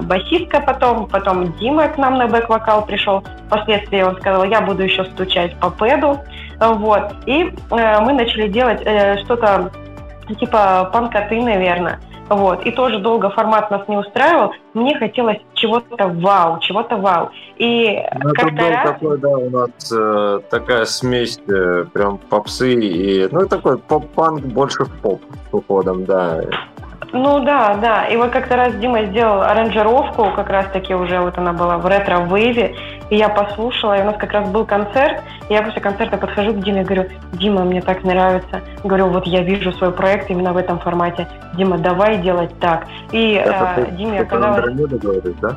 басистка 0.00 0.60
потом, 0.60 1.06
потом 1.06 1.52
Дима 1.58 1.88
к 1.88 1.98
нам 1.98 2.16
на 2.16 2.26
бэк-вокал 2.26 2.86
пришел. 2.86 3.22
Впоследствии 3.46 4.02
он 4.02 4.16
сказал, 4.16 4.44
я 4.44 4.60
буду 4.60 4.82
еще 4.82 5.04
стучать 5.04 5.54
по 5.56 5.70
пэду. 5.70 6.18
Вот. 6.58 7.12
И 7.26 7.52
э, 7.70 8.00
мы 8.00 8.12
начали 8.12 8.48
делать 8.48 8.80
э, 8.84 9.18
что-то 9.18 9.70
типа 10.34 10.90
панкоты, 10.92 11.40
наверное. 11.42 11.98
Вот. 12.28 12.64
И 12.66 12.70
тоже 12.72 12.98
долго 12.98 13.30
формат 13.30 13.70
нас 13.70 13.86
не 13.88 13.96
устраивал. 13.96 14.52
Мне 14.74 14.98
хотелось 14.98 15.38
чего-то 15.54 16.08
вау, 16.08 16.58
чего-то 16.60 16.96
вау. 16.96 17.30
И 17.56 18.02
ну, 18.22 18.30
это 18.30 18.46
был 18.46 18.68
раз... 18.68 18.88
такой, 18.88 19.18
да, 19.18 19.28
у 19.28 19.50
нас 19.50 19.92
э, 19.92 20.40
такая 20.50 20.84
смесь 20.84 21.38
э, 21.48 21.84
прям 21.92 22.18
попсы 22.18 22.74
и... 22.74 23.28
Ну, 23.32 23.46
такой 23.46 23.78
поп-панк 23.78 24.42
больше 24.42 24.84
в 24.84 24.92
поп 25.00 25.22
с 25.50 25.54
уходом, 25.54 26.04
да. 26.04 26.42
Ну 27.12 27.40
да, 27.44 27.74
да. 27.76 28.04
И 28.06 28.16
вот 28.16 28.30
как-то 28.30 28.56
раз 28.56 28.74
Дима 28.76 29.04
сделал 29.06 29.42
аранжировку, 29.42 30.30
как 30.36 30.50
раз-таки 30.50 30.94
уже 30.94 31.20
вот 31.20 31.38
она 31.38 31.52
была 31.52 31.78
в 31.78 31.86
ретро-вейве, 31.86 32.76
и 33.08 33.16
я 33.16 33.28
послушала, 33.28 33.98
и 33.98 34.02
у 34.02 34.04
нас 34.04 34.16
как 34.18 34.32
раз 34.32 34.48
был 34.50 34.66
концерт, 34.66 35.22
и 35.48 35.54
я 35.54 35.62
после 35.62 35.80
концерта 35.80 36.18
подхожу 36.18 36.52
к 36.52 36.60
Диме 36.60 36.82
и 36.82 36.84
говорю, 36.84 37.08
Дима, 37.32 37.64
мне 37.64 37.80
так 37.80 38.04
нравится. 38.04 38.60
Говорю, 38.84 39.08
вот 39.08 39.26
я 39.26 39.42
вижу 39.42 39.72
свой 39.72 39.92
проект 39.92 40.30
именно 40.30 40.52
в 40.52 40.58
этом 40.58 40.78
формате. 40.80 41.26
Дима, 41.54 41.78
давай 41.78 42.18
делать 42.18 42.50
так. 42.60 42.86
И 43.12 43.42
э, 43.42 43.86
Диме 43.92 44.20
оказалось... 44.20 44.74
Говоришь, 44.74 45.36
да? 45.40 45.56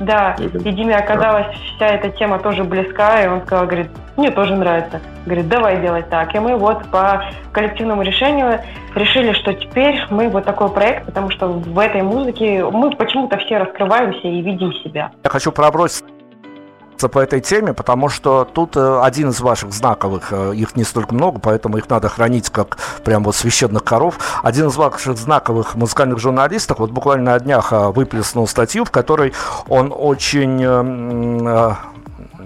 Да, 0.00 0.34
и 0.38 0.48
Диме 0.48 0.96
оказалась 0.96 1.46
вся 1.76 1.86
эта 1.86 2.10
тема 2.10 2.38
тоже 2.38 2.64
близка, 2.64 3.22
и 3.22 3.28
он 3.28 3.42
сказал, 3.42 3.66
говорит, 3.66 3.88
мне 4.16 4.30
тоже 4.30 4.56
нравится. 4.56 5.00
Говорит, 5.24 5.48
давай 5.48 5.80
делать 5.80 6.08
так. 6.10 6.34
И 6.34 6.38
мы 6.38 6.56
вот 6.56 6.84
по 6.90 7.24
коллективному 7.52 8.02
решению 8.02 8.60
решили, 8.94 9.32
что 9.32 9.52
теперь 9.52 10.00
мы 10.10 10.28
вот 10.28 10.44
такой 10.44 10.68
проект, 10.68 11.06
потому 11.06 11.30
что 11.30 11.48
в 11.48 11.78
этой 11.78 12.02
музыке 12.02 12.64
мы 12.64 12.90
почему-то 12.90 13.38
все 13.38 13.58
раскрываемся 13.58 14.26
и 14.26 14.40
видим 14.40 14.72
себя. 14.72 15.10
Я 15.22 15.30
хочу 15.30 15.52
пробросить 15.52 16.04
по 16.98 17.18
этой 17.18 17.40
теме, 17.40 17.72
потому 17.74 18.08
что 18.08 18.44
тут 18.50 18.76
э, 18.76 19.00
один 19.02 19.30
из 19.30 19.40
ваших 19.40 19.72
знаковых, 19.72 20.28
э, 20.30 20.52
их 20.54 20.76
не 20.76 20.84
столько 20.84 21.14
много, 21.14 21.38
поэтому 21.38 21.76
их 21.76 21.88
надо 21.88 22.08
хранить 22.08 22.50
как 22.50 22.78
прям 23.04 23.24
вот 23.24 23.36
священных 23.36 23.84
коров. 23.84 24.18
Один 24.42 24.68
из 24.68 24.76
ваших 24.76 25.18
знаковых 25.18 25.74
музыкальных 25.74 26.18
журналистов 26.18 26.78
вот 26.78 26.90
буквально 26.90 27.32
на 27.32 27.38
днях 27.38 27.72
э, 27.72 27.88
выплеснул 27.88 28.46
статью, 28.48 28.84
в 28.84 28.90
которой 28.90 29.34
он 29.68 29.92
очень 29.96 31.93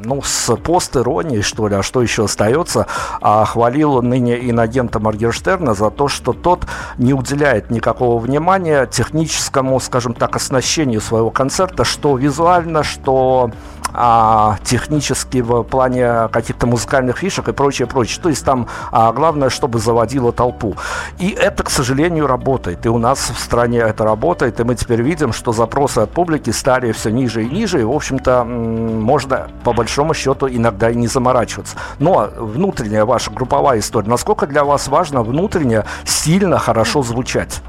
ну, 0.05 0.23
с 0.23 0.55
пост-иронией, 0.57 1.43
что 1.43 1.69
ли, 1.69 1.77
а 1.77 1.83
что 1.83 2.03
еще 2.03 2.25
остается, 2.25 2.87
а 3.21 3.45
хвалил 3.45 4.03
ныне 4.03 4.51
инагента 4.51 4.99
Моргенштерна 5.01 5.75
за 5.75 5.91
то, 5.91 6.09
что 6.09 6.33
тот 6.33 6.67
не 6.99 7.15
уделяет 7.15 7.71
никакого 7.71 8.19
внимания 8.19 8.87
техническому, 8.87 9.79
скажем 9.81 10.15
так, 10.15 10.37
оснащению 10.37 11.01
своего 11.01 11.31
концерта, 11.31 11.85
что 11.85 12.17
визуально, 12.17 12.83
что 12.83 13.51
а, 13.93 14.59
технически 14.65 15.41
в 15.41 15.63
плане 15.63 16.29
каких-то 16.29 16.67
музыкальных 16.67 17.19
фишек 17.19 17.49
и 17.49 17.53
прочее, 17.53 17.89
прочее. 17.89 18.21
То 18.23 18.29
есть 18.29 18.45
там 18.45 18.69
а, 18.93 19.13
главное, 19.13 19.51
чтобы 19.51 19.79
заводило 19.79 20.33
толпу. 20.33 20.77
И 21.19 21.31
это, 21.31 21.63
к 21.63 21.71
сожалению, 21.71 22.27
работает. 22.27 22.85
И 22.87 22.89
у 22.89 22.99
нас 22.99 23.31
в 23.35 23.39
стране 23.41 23.79
это 23.79 24.05
работает. 24.05 24.61
И 24.61 24.65
мы 24.65 24.75
теперь 24.75 25.03
видим, 25.03 25.33
что 25.33 25.53
запросы 25.53 26.01
от 26.01 26.11
публики 26.11 26.51
стали 26.51 26.93
все 26.93 27.11
ниже 27.11 27.45
и 27.45 27.49
ниже. 27.49 27.81
И, 27.81 27.85
в 27.85 27.93
общем-то, 27.93 28.45
можно 28.45 29.49
по 29.65 29.73
большому 29.89 30.13
счету 30.13 30.49
иногда 30.49 30.91
и 30.91 30.95
не 30.95 31.07
заморачиваться. 31.07 31.79
Но 31.99 32.29
внутренняя 32.37 33.07
ваша 33.07 33.31
групповая 33.31 33.79
история, 33.79 34.11
насколько 34.11 34.47
для 34.47 34.63
вас 34.63 34.89
важно 34.89 35.23
внутренне 35.23 35.85
сильно 36.05 36.59
хорошо 36.59 37.03
звучать? 37.03 37.63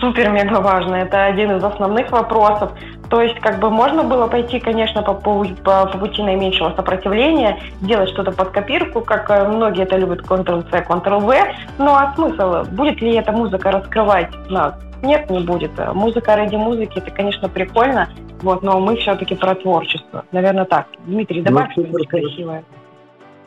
Супер 0.00 0.28
мега 0.30 0.60
важно. 0.60 0.96
Это 0.96 1.24
один 1.24 1.56
из 1.56 1.64
основных 1.64 2.10
вопросов. 2.12 2.72
То 3.08 3.22
есть, 3.22 3.40
как 3.40 3.58
бы 3.58 3.70
можно 3.70 4.02
было 4.04 4.26
пойти, 4.26 4.60
конечно, 4.60 5.02
по, 5.02 5.14
по, 5.14 5.46
по, 5.64 5.86
по 5.86 5.98
пути 5.98 6.22
наименьшего 6.22 6.74
сопротивления, 6.76 7.56
делать 7.80 8.10
что-то 8.10 8.32
под 8.32 8.50
копирку, 8.50 9.00
как 9.00 9.30
э, 9.30 9.48
многие 9.48 9.84
это 9.84 9.96
любят 9.96 10.20
Ctrl-C, 10.20 10.84
Ctrl-V. 10.86 11.54
Ну 11.78 11.94
а 11.94 12.12
смысл? 12.16 12.64
Будет 12.70 13.00
ли 13.00 13.14
эта 13.14 13.32
музыка 13.32 13.70
раскрывать 13.70 14.28
нас? 14.50 14.74
Нет, 15.02 15.30
не 15.30 15.40
будет. 15.40 15.72
Музыка 15.94 16.36
ради 16.36 16.56
музыки, 16.56 16.98
это, 16.98 17.10
конечно, 17.10 17.48
прикольно, 17.48 18.08
вот, 18.42 18.62
но 18.62 18.80
мы 18.80 18.96
все-таки 18.96 19.34
про 19.34 19.54
творчество. 19.54 20.24
Наверное, 20.32 20.64
так. 20.64 20.86
Дмитрий, 21.06 21.42
добавь 21.42 21.68
ну, 21.76 21.84
что-нибудь 21.84 22.08
красивое. 22.08 22.64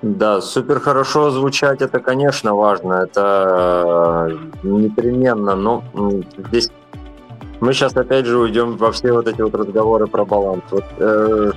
Да, 0.02 0.42
супер 0.42 0.80
хорошо 0.80 1.30
звучать, 1.30 1.82
это, 1.82 2.00
конечно, 2.00 2.56
важно, 2.56 2.94
это 3.04 4.30
э, 4.32 4.38
непременно, 4.64 5.56
но 5.56 5.84
здесь 6.48 6.72
мы 7.60 7.74
сейчас 7.74 7.96
опять 7.96 8.26
же 8.26 8.40
уйдем 8.40 8.78
во 8.78 8.92
все 8.92 9.14
вот 9.14 9.28
эти 9.28 9.42
вот 9.42 9.54
разговоры 9.54 10.08
про 10.08 10.26
баланс. 10.26 10.64
Вот, 10.72 10.86
э, 10.98 11.52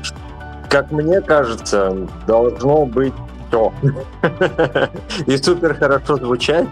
как 0.68 0.92
мне 0.92 1.22
кажется, 1.22 2.06
должно 2.26 2.84
быть 2.84 3.14
все. 3.48 3.72
И 5.26 5.36
супер 5.38 5.74
хорошо 5.74 6.16
звучать, 6.16 6.66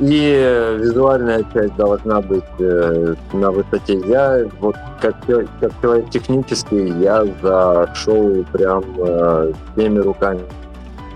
и 0.00 0.76
визуальная 0.80 1.44
часть 1.52 1.76
должна 1.76 2.20
быть 2.20 2.44
э, 2.58 3.14
на 3.32 3.50
высоте. 3.50 4.00
Я 4.06 4.46
вот 4.60 4.76
как, 5.00 5.16
как 5.60 5.72
человек 5.82 6.10
технический, 6.10 6.88
я 7.00 7.24
за 7.42 7.90
шоу 7.94 8.44
прям 8.52 8.82
э, 8.98 9.52
всеми 9.72 9.98
руками 9.98 10.40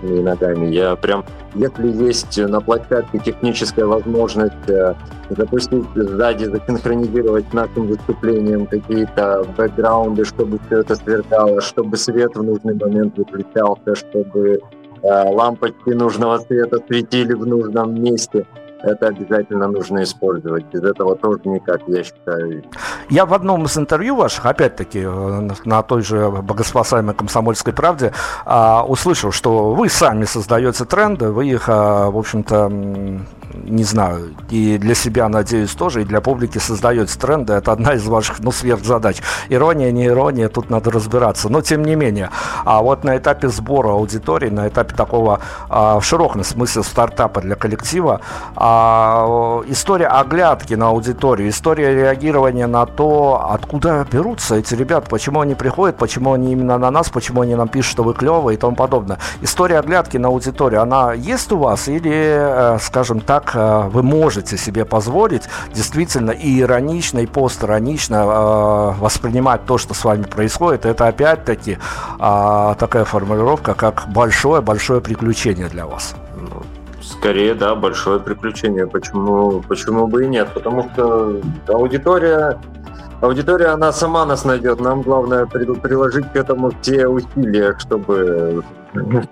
и 0.03 0.07
ногами. 0.07 0.67
Я 0.67 0.95
прям, 0.95 1.25
если 1.55 1.87
есть 2.05 2.37
на 2.37 2.61
площадке 2.61 3.19
техническая 3.19 3.85
возможность 3.85 4.69
э, 4.69 4.93
запустить 5.29 5.85
сзади, 5.95 6.45
засинхронизировать 6.45 7.53
нашим 7.53 7.87
выступлением 7.87 8.65
какие-то 8.65 9.45
бэкграунды, 9.57 10.25
чтобы 10.25 10.59
все 10.67 10.79
это 10.79 10.95
сверкало, 10.95 11.61
чтобы 11.61 11.97
свет 11.97 12.35
в 12.35 12.43
нужный 12.43 12.75
момент 12.75 13.17
выключался, 13.17 13.95
чтобы 13.95 14.61
э, 14.61 14.78
лампочки 15.03 15.89
нужного 15.89 16.39
цвета 16.39 16.79
светили 16.87 17.33
в 17.33 17.45
нужном 17.45 18.01
месте– 18.01 18.45
это 18.81 19.07
обязательно 19.07 19.67
нужно 19.67 20.03
использовать. 20.03 20.65
Без 20.71 20.83
этого 20.83 21.15
тоже 21.15 21.41
никак, 21.45 21.81
я 21.87 22.03
считаю. 22.03 22.63
Я 23.09 23.25
в 23.25 23.33
одном 23.33 23.65
из 23.65 23.77
интервью 23.77 24.15
ваших, 24.15 24.45
опять-таки, 24.45 25.01
э, 25.03 25.49
на 25.65 25.83
той 25.83 26.01
же 26.01 26.29
богоспасаемой 26.29 27.13
комсомольской 27.13 27.73
правде, 27.73 28.13
а, 28.45 28.85
услышал, 28.87 29.31
что 29.31 29.73
вы 29.73 29.89
сами 29.89 30.23
создаете 30.23 30.85
тренды, 30.85 31.29
вы 31.29 31.47
их, 31.49 31.65
а, 31.67 32.09
в 32.09 32.17
общем-то, 32.17 32.71
не 33.53 33.83
знаю, 33.83 34.35
и 34.49 34.77
для 34.77 34.95
себя, 34.95 35.27
надеюсь, 35.29 35.71
тоже, 35.71 36.01
и 36.01 36.05
для 36.05 36.21
публики 36.21 36.57
создаете 36.57 37.17
тренды. 37.17 37.53
Это 37.53 37.71
одна 37.71 37.93
из 37.93 38.05
ваших, 38.07 38.39
ну, 38.39 38.51
сверхзадач. 38.51 39.21
Ирония, 39.49 39.91
не 39.91 40.05
ирония, 40.05 40.49
тут 40.49 40.69
надо 40.69 40.91
разбираться. 40.91 41.49
Но, 41.49 41.61
тем 41.61 41.83
не 41.83 41.95
менее, 41.95 42.29
а 42.65 42.81
вот 42.81 43.03
на 43.03 43.17
этапе 43.17 43.49
сбора 43.49 43.89
аудитории, 43.89 44.49
на 44.49 44.67
этапе 44.67 44.95
такого, 44.95 45.39
в 45.69 46.01
широком 46.01 46.43
смысле, 46.43 46.83
стартапа 46.83 47.41
для 47.41 47.55
коллектива, 47.55 48.21
а, 48.55 49.61
история 49.67 50.07
оглядки 50.07 50.73
на 50.73 50.89
аудиторию, 50.89 51.49
история 51.49 51.93
реагирования 51.93 52.67
на 52.67 52.85
то, 52.85 53.47
откуда 53.51 54.05
берутся 54.11 54.55
эти 54.55 54.73
ребята, 54.75 55.09
почему 55.09 55.41
они 55.41 55.55
приходят, 55.55 55.97
почему 55.97 56.33
они 56.33 56.51
именно 56.51 56.77
на 56.77 56.91
нас, 56.91 57.09
почему 57.09 57.41
они 57.41 57.55
нам 57.55 57.67
пишут, 57.67 57.91
что 57.91 58.03
вы 58.03 58.13
клевые 58.13 58.55
и 58.55 58.59
тому 58.59 58.75
подобное. 58.75 59.19
История 59.41 59.79
оглядки 59.79 60.17
на 60.17 60.27
аудиторию, 60.27 60.81
она 60.81 61.13
есть 61.13 61.51
у 61.51 61.57
вас 61.57 61.87
или, 61.87 62.11
э, 62.13 62.77
скажем 62.81 63.21
так, 63.21 63.38
э, 63.53 63.89
вы 63.91 64.03
можете 64.03 64.57
себе 64.57 64.85
позволить 64.85 65.43
действительно 65.73 66.31
и 66.31 66.61
иронично, 66.61 67.19
и 67.19 67.25
постиронично 67.25 68.15
э, 68.15 68.99
воспринимать 68.99 69.65
то, 69.65 69.77
что 69.77 69.93
с 69.93 70.03
вами 70.03 70.23
происходит. 70.23 70.85
Это 70.85 71.07
опять-таки 71.07 71.77
а, 72.19 72.75
такая 72.75 73.05
формулировка, 73.05 73.73
как 73.73 74.05
большое-большое 74.07 75.01
приключение 75.01 75.67
для 75.67 75.85
вас. 75.85 76.15
Скорее, 77.01 77.53
да, 77.53 77.75
большое 77.75 78.19
приключение. 78.19 78.87
Почему, 78.87 79.61
почему 79.67 80.07
бы 80.07 80.25
и 80.25 80.27
нет? 80.27 80.49
Потому 80.53 80.89
что 80.89 81.41
аудитория, 81.67 82.59
аудитория, 83.21 83.67
она 83.67 83.91
сама 83.91 84.25
нас 84.25 84.45
найдет. 84.45 84.79
Нам 84.79 85.01
главное 85.01 85.45
приложить 85.45 86.31
к 86.31 86.35
этому 86.35 86.71
все 86.81 87.07
усилия, 87.07 87.75
чтобы 87.79 88.63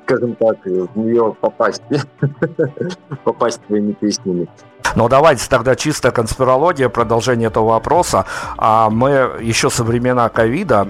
скажем 0.04 0.36
так, 0.36 0.58
в 0.66 0.98
нее 0.98 1.36
попасть, 1.40 1.82
попасть 3.24 3.62
своими 3.68 3.94
песнями. 3.94 4.48
Но 4.96 5.08
давайте 5.08 5.48
тогда 5.50 5.76
чисто 5.76 6.12
конспирология, 6.12 6.90
продолжение 6.90 7.48
этого 7.48 7.70
вопроса. 7.70 8.26
А 8.58 8.90
мы 8.90 9.10
еще 9.42 9.70
со 9.70 9.84
времена 9.84 10.30
ковида 10.30 10.88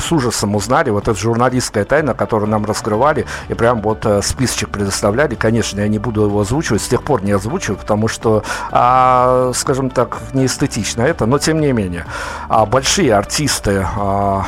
с 0.00 0.12
ужасом 0.12 0.54
узнали, 0.54 0.90
вот 0.90 1.08
эта 1.08 1.18
журналистская 1.18 1.84
тайна, 1.84 2.14
которую 2.14 2.50
нам 2.50 2.64
раскрывали, 2.64 3.26
и 3.48 3.54
прям 3.54 3.80
вот 3.82 4.04
э, 4.06 4.22
списочек 4.22 4.70
предоставляли. 4.70 5.34
Конечно, 5.34 5.80
я 5.80 5.88
не 5.88 5.98
буду 5.98 6.22
его 6.22 6.40
озвучивать, 6.40 6.82
с 6.82 6.88
тех 6.88 7.02
пор 7.02 7.22
не 7.22 7.32
озвучиваю, 7.32 7.78
потому 7.78 8.08
что, 8.08 8.42
а, 8.70 9.52
скажем 9.54 9.90
так, 9.90 10.18
неэстетично 10.32 11.02
это, 11.02 11.26
но 11.26 11.38
тем 11.38 11.60
не 11.60 11.72
менее. 11.72 12.06
А 12.48 12.66
большие 12.66 13.14
артисты 13.14 13.86
а, 13.96 14.44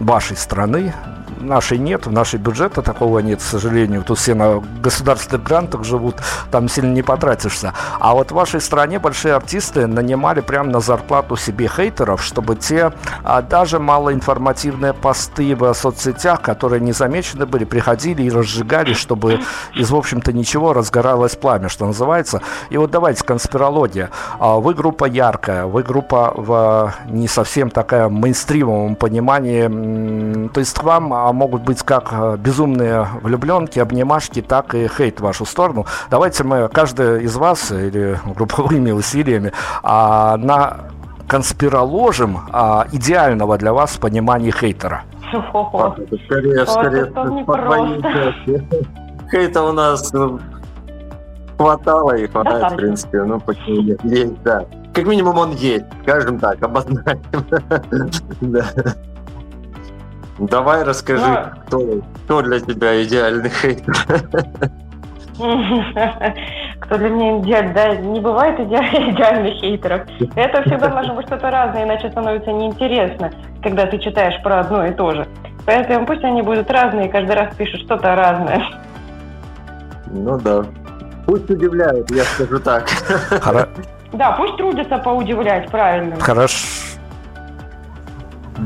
вашей 0.00 0.36
страны, 0.36 0.92
нашей 1.44 1.78
нет, 1.78 2.06
в 2.06 2.12
нашей 2.12 2.38
бюджета 2.38 2.82
такого 2.82 3.20
нет, 3.20 3.38
к 3.38 3.42
сожалению. 3.42 4.02
Тут 4.02 4.18
все 4.18 4.34
на 4.34 4.62
государственных 4.82 5.42
грантах 5.44 5.84
живут, 5.84 6.16
там 6.50 6.68
сильно 6.68 6.92
не 6.92 7.02
потратишься. 7.02 7.74
А 8.00 8.14
вот 8.14 8.30
в 8.30 8.34
вашей 8.34 8.60
стране 8.60 8.98
большие 8.98 9.34
артисты 9.34 9.86
нанимали 9.86 10.40
прямо 10.40 10.70
на 10.70 10.80
зарплату 10.80 11.36
себе 11.36 11.68
хейтеров, 11.68 12.22
чтобы 12.22 12.56
те 12.56 12.92
а, 13.22 13.42
даже 13.42 13.78
малоинформативные 13.78 14.92
посты 14.92 15.54
в 15.54 15.72
соцсетях, 15.74 16.42
которые 16.42 16.80
не 16.80 16.92
замечены 16.92 17.46
были, 17.46 17.64
приходили 17.64 18.22
и 18.22 18.30
разжигали, 18.30 18.94
чтобы 18.94 19.40
из, 19.74 19.90
в 19.90 19.96
общем-то, 19.96 20.32
ничего 20.32 20.72
разгоралось 20.72 21.36
пламя, 21.36 21.68
что 21.68 21.86
называется. 21.86 22.40
И 22.70 22.76
вот 22.76 22.90
давайте 22.90 23.24
конспирология. 23.24 24.10
А, 24.38 24.56
вы 24.56 24.74
группа 24.74 25.04
яркая, 25.04 25.66
вы 25.66 25.82
группа 25.82 26.32
в 26.34 26.94
не 27.06 27.28
совсем 27.28 27.70
такая 27.70 28.08
мейнстримовом 28.08 28.96
понимании. 28.96 30.48
То 30.48 30.60
есть 30.60 30.74
к 30.78 30.82
вам 30.82 31.12
а, 31.12 31.32
могут 31.34 31.62
быть 31.62 31.82
как 31.82 32.08
э, 32.12 32.36
безумные 32.38 33.06
влюбленки, 33.22 33.78
обнимашки, 33.78 34.40
так 34.42 34.74
и 34.74 34.88
хейт 34.88 35.20
в 35.20 35.22
вашу 35.24 35.44
сторону. 35.44 35.86
Давайте 36.10 36.44
мы, 36.44 36.68
каждый 36.68 37.24
из 37.24 37.36
вас, 37.36 37.70
или 37.70 38.18
групповыми 38.24 38.90
усилиями, 38.92 39.52
а, 39.82 40.36
на 40.36 40.76
конспироложим 41.28 42.38
а, 42.52 42.86
идеального 42.92 43.58
для 43.58 43.72
вас 43.72 43.96
понимания 43.96 44.50
хейтера. 44.52 45.02
Скорее, 46.26 46.66
скорее, 46.66 47.12
Хейта 49.30 49.62
у 49.62 49.72
нас 49.72 50.12
ну, 50.12 50.38
хватало 51.56 52.16
и 52.16 52.26
хватает, 52.26 52.72
в 52.72 52.76
принципе. 52.76 53.22
Ну, 53.22 53.40
почему 53.40 53.80
нет? 53.82 54.04
Есть, 54.04 54.42
да. 54.42 54.64
Как 54.92 55.06
минимум 55.06 55.38
он 55.38 55.52
есть, 55.52 55.86
скажем 56.02 56.38
так, 56.38 56.62
обозначим. 56.62 57.18
да. 58.40 58.64
Давай 60.38 60.82
расскажи, 60.82 61.26
Но... 61.26 61.62
кто, 61.66 62.00
кто 62.24 62.42
для 62.42 62.60
тебя 62.60 63.02
идеальный 63.04 63.50
хейтер? 63.50 63.94
Кто 66.80 66.98
для 66.98 67.08
меня 67.08 67.40
идеальный? 67.40 67.72
Да, 67.72 67.96
не 67.96 68.20
бывает 68.20 68.60
идеальных 68.60 69.54
хейтеров. 69.54 70.02
Это 70.36 70.62
всегда 70.62 70.88
должно 70.88 71.14
быть 71.14 71.26
что-то 71.26 71.50
разное, 71.50 71.84
иначе 71.84 72.10
становится 72.10 72.52
неинтересно, 72.52 73.32
когда 73.62 73.86
ты 73.86 73.98
читаешь 73.98 74.40
про 74.42 74.60
одно 74.60 74.86
и 74.86 74.92
то 74.92 75.12
же. 75.12 75.26
Поэтому 75.66 76.06
пусть 76.06 76.22
они 76.22 76.42
будут 76.42 76.70
разные, 76.70 77.08
каждый 77.08 77.34
раз 77.34 77.54
пишут 77.56 77.80
что-то 77.80 78.14
разное. 78.14 78.64
Ну 80.06 80.38
да. 80.38 80.64
Пусть 81.26 81.48
удивляют, 81.48 82.10
я 82.10 82.22
скажу 82.24 82.60
так. 82.60 82.86
Да, 84.12 84.32
пусть 84.32 84.56
трудятся 84.56 84.98
поудивлять, 84.98 85.70
правильно. 85.70 86.20
Хорошо. 86.20 86.73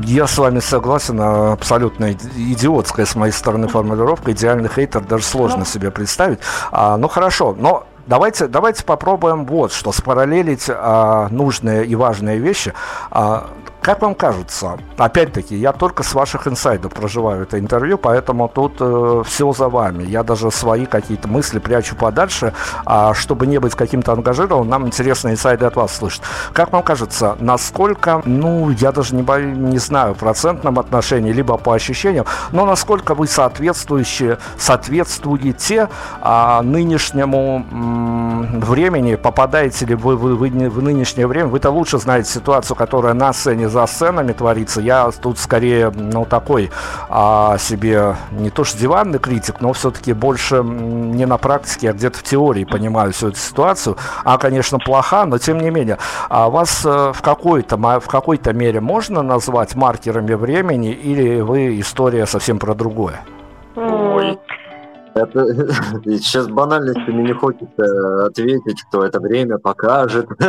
Я 0.03 0.27
с 0.27 0.37
вами 0.37 0.59
согласен, 0.59 1.19
а 1.21 1.53
абсолютно 1.53 2.13
идиотская 2.13 3.05
с 3.05 3.15
моей 3.15 3.31
стороны 3.31 3.67
формулировка. 3.67 4.31
Идеальный 4.31 4.69
хейтер 4.69 5.01
даже 5.01 5.23
сложно 5.23 5.59
но... 5.59 5.63
Ну. 5.63 5.65
себе 5.65 5.91
представить. 5.91 6.39
А, 6.71 6.97
ну 6.97 7.07
хорошо, 7.07 7.55
но 7.57 7.85
давайте, 8.07 8.47
давайте 8.47 8.83
попробуем 8.83 9.45
вот 9.45 9.71
что, 9.71 9.91
спараллелить 9.91 10.65
а, 10.69 11.27
нужные 11.29 11.85
и 11.85 11.95
важные 11.95 12.39
вещи. 12.39 12.73
А, 13.11 13.49
как 13.89 14.03
вам 14.03 14.13
кажется, 14.13 14.77
опять-таки, 14.99 15.55
я 15.55 15.71
только 15.71 16.03
с 16.03 16.13
ваших 16.13 16.47
инсайдов 16.47 16.93
проживаю 16.93 17.41
это 17.41 17.57
интервью, 17.57 17.97
поэтому 17.97 18.47
тут 18.47 18.75
э, 18.79 19.23
все 19.25 19.51
за 19.51 19.67
вами. 19.67 20.03
Я 20.03 20.21
даже 20.21 20.51
свои 20.51 20.85
какие-то 20.85 21.27
мысли 21.27 21.57
прячу 21.57 21.95
подальше, 21.95 22.53
а 22.85 23.15
чтобы 23.15 23.47
не 23.47 23.59
быть 23.59 23.73
каким-то 23.73 24.13
ангажированным, 24.13 24.69
нам 24.69 24.85
интересно 24.85 25.29
инсайды 25.29 25.65
от 25.65 25.75
вас 25.75 25.95
слышать. 25.95 26.21
Как 26.53 26.71
вам 26.71 26.83
кажется, 26.83 27.35
насколько, 27.39 28.21
ну, 28.25 28.69
я 28.69 28.91
даже 28.91 29.15
не, 29.15 29.23
не 29.23 29.79
знаю, 29.79 30.13
в 30.13 30.19
процентном 30.19 30.77
отношении, 30.77 31.31
либо 31.31 31.57
по 31.57 31.73
ощущениям, 31.73 32.25
но 32.51 32.67
насколько 32.67 33.15
вы 33.15 33.25
соответствующие, 33.25 34.37
соответствуете 34.59 35.89
а, 36.21 36.61
нынешнему 36.61 37.65
м, 37.71 38.61
времени, 38.61 39.15
попадаете 39.15 39.87
ли 39.87 39.95
вы, 39.95 40.15
вы, 40.15 40.35
вы 40.35 40.49
в 40.69 40.83
нынешнее 40.83 41.25
время, 41.25 41.47
вы-то 41.47 41.71
лучше 41.71 41.97
знаете 41.97 42.29
ситуацию, 42.29 42.77
которая 42.77 43.15
на 43.15 43.33
сцене 43.33 43.67
за 43.67 43.78
сценами 43.87 44.33
творится. 44.33 44.81
Я 44.81 45.09
тут 45.11 45.37
скорее, 45.37 45.91
ну, 45.95 46.25
такой 46.25 46.71
а, 47.09 47.57
себе 47.57 48.15
не 48.31 48.49
то 48.49 48.63
что 48.63 48.77
диванный 48.77 49.19
критик, 49.19 49.61
но 49.61 49.73
все-таки 49.73 50.13
больше 50.13 50.63
не 50.63 51.25
на 51.25 51.37
практике, 51.37 51.89
а 51.89 51.93
где-то 51.93 52.19
в 52.19 52.23
теории 52.23 52.63
понимаю 52.63 53.13
всю 53.13 53.29
эту 53.29 53.37
ситуацию. 53.37 53.97
А, 54.23 54.37
конечно, 54.37 54.79
плоха, 54.79 55.25
но 55.25 55.37
тем 55.37 55.59
не 55.59 55.69
менее. 55.69 55.97
А 56.29 56.49
вас 56.49 56.85
э, 56.85 57.11
в 57.13 57.21
какой-то, 57.21 57.77
в 57.77 58.07
какой-то 58.07 58.53
мере 58.53 58.79
можно 58.81 59.21
назвать 59.21 59.75
маркерами 59.75 60.33
времени 60.33 60.91
или 60.91 61.41
вы 61.41 61.79
история 61.79 62.25
совсем 62.25 62.59
про 62.59 62.73
другое? 62.73 63.21
Ой. 63.75 64.39
Это 65.23 65.45
сейчас 66.05 66.47
банальностями 66.47 67.23
не 67.23 67.33
хочется 67.33 68.25
ответить, 68.25 68.81
кто 68.83 69.03
это 69.05 69.19
время 69.19 69.57
покажет. 69.57 70.27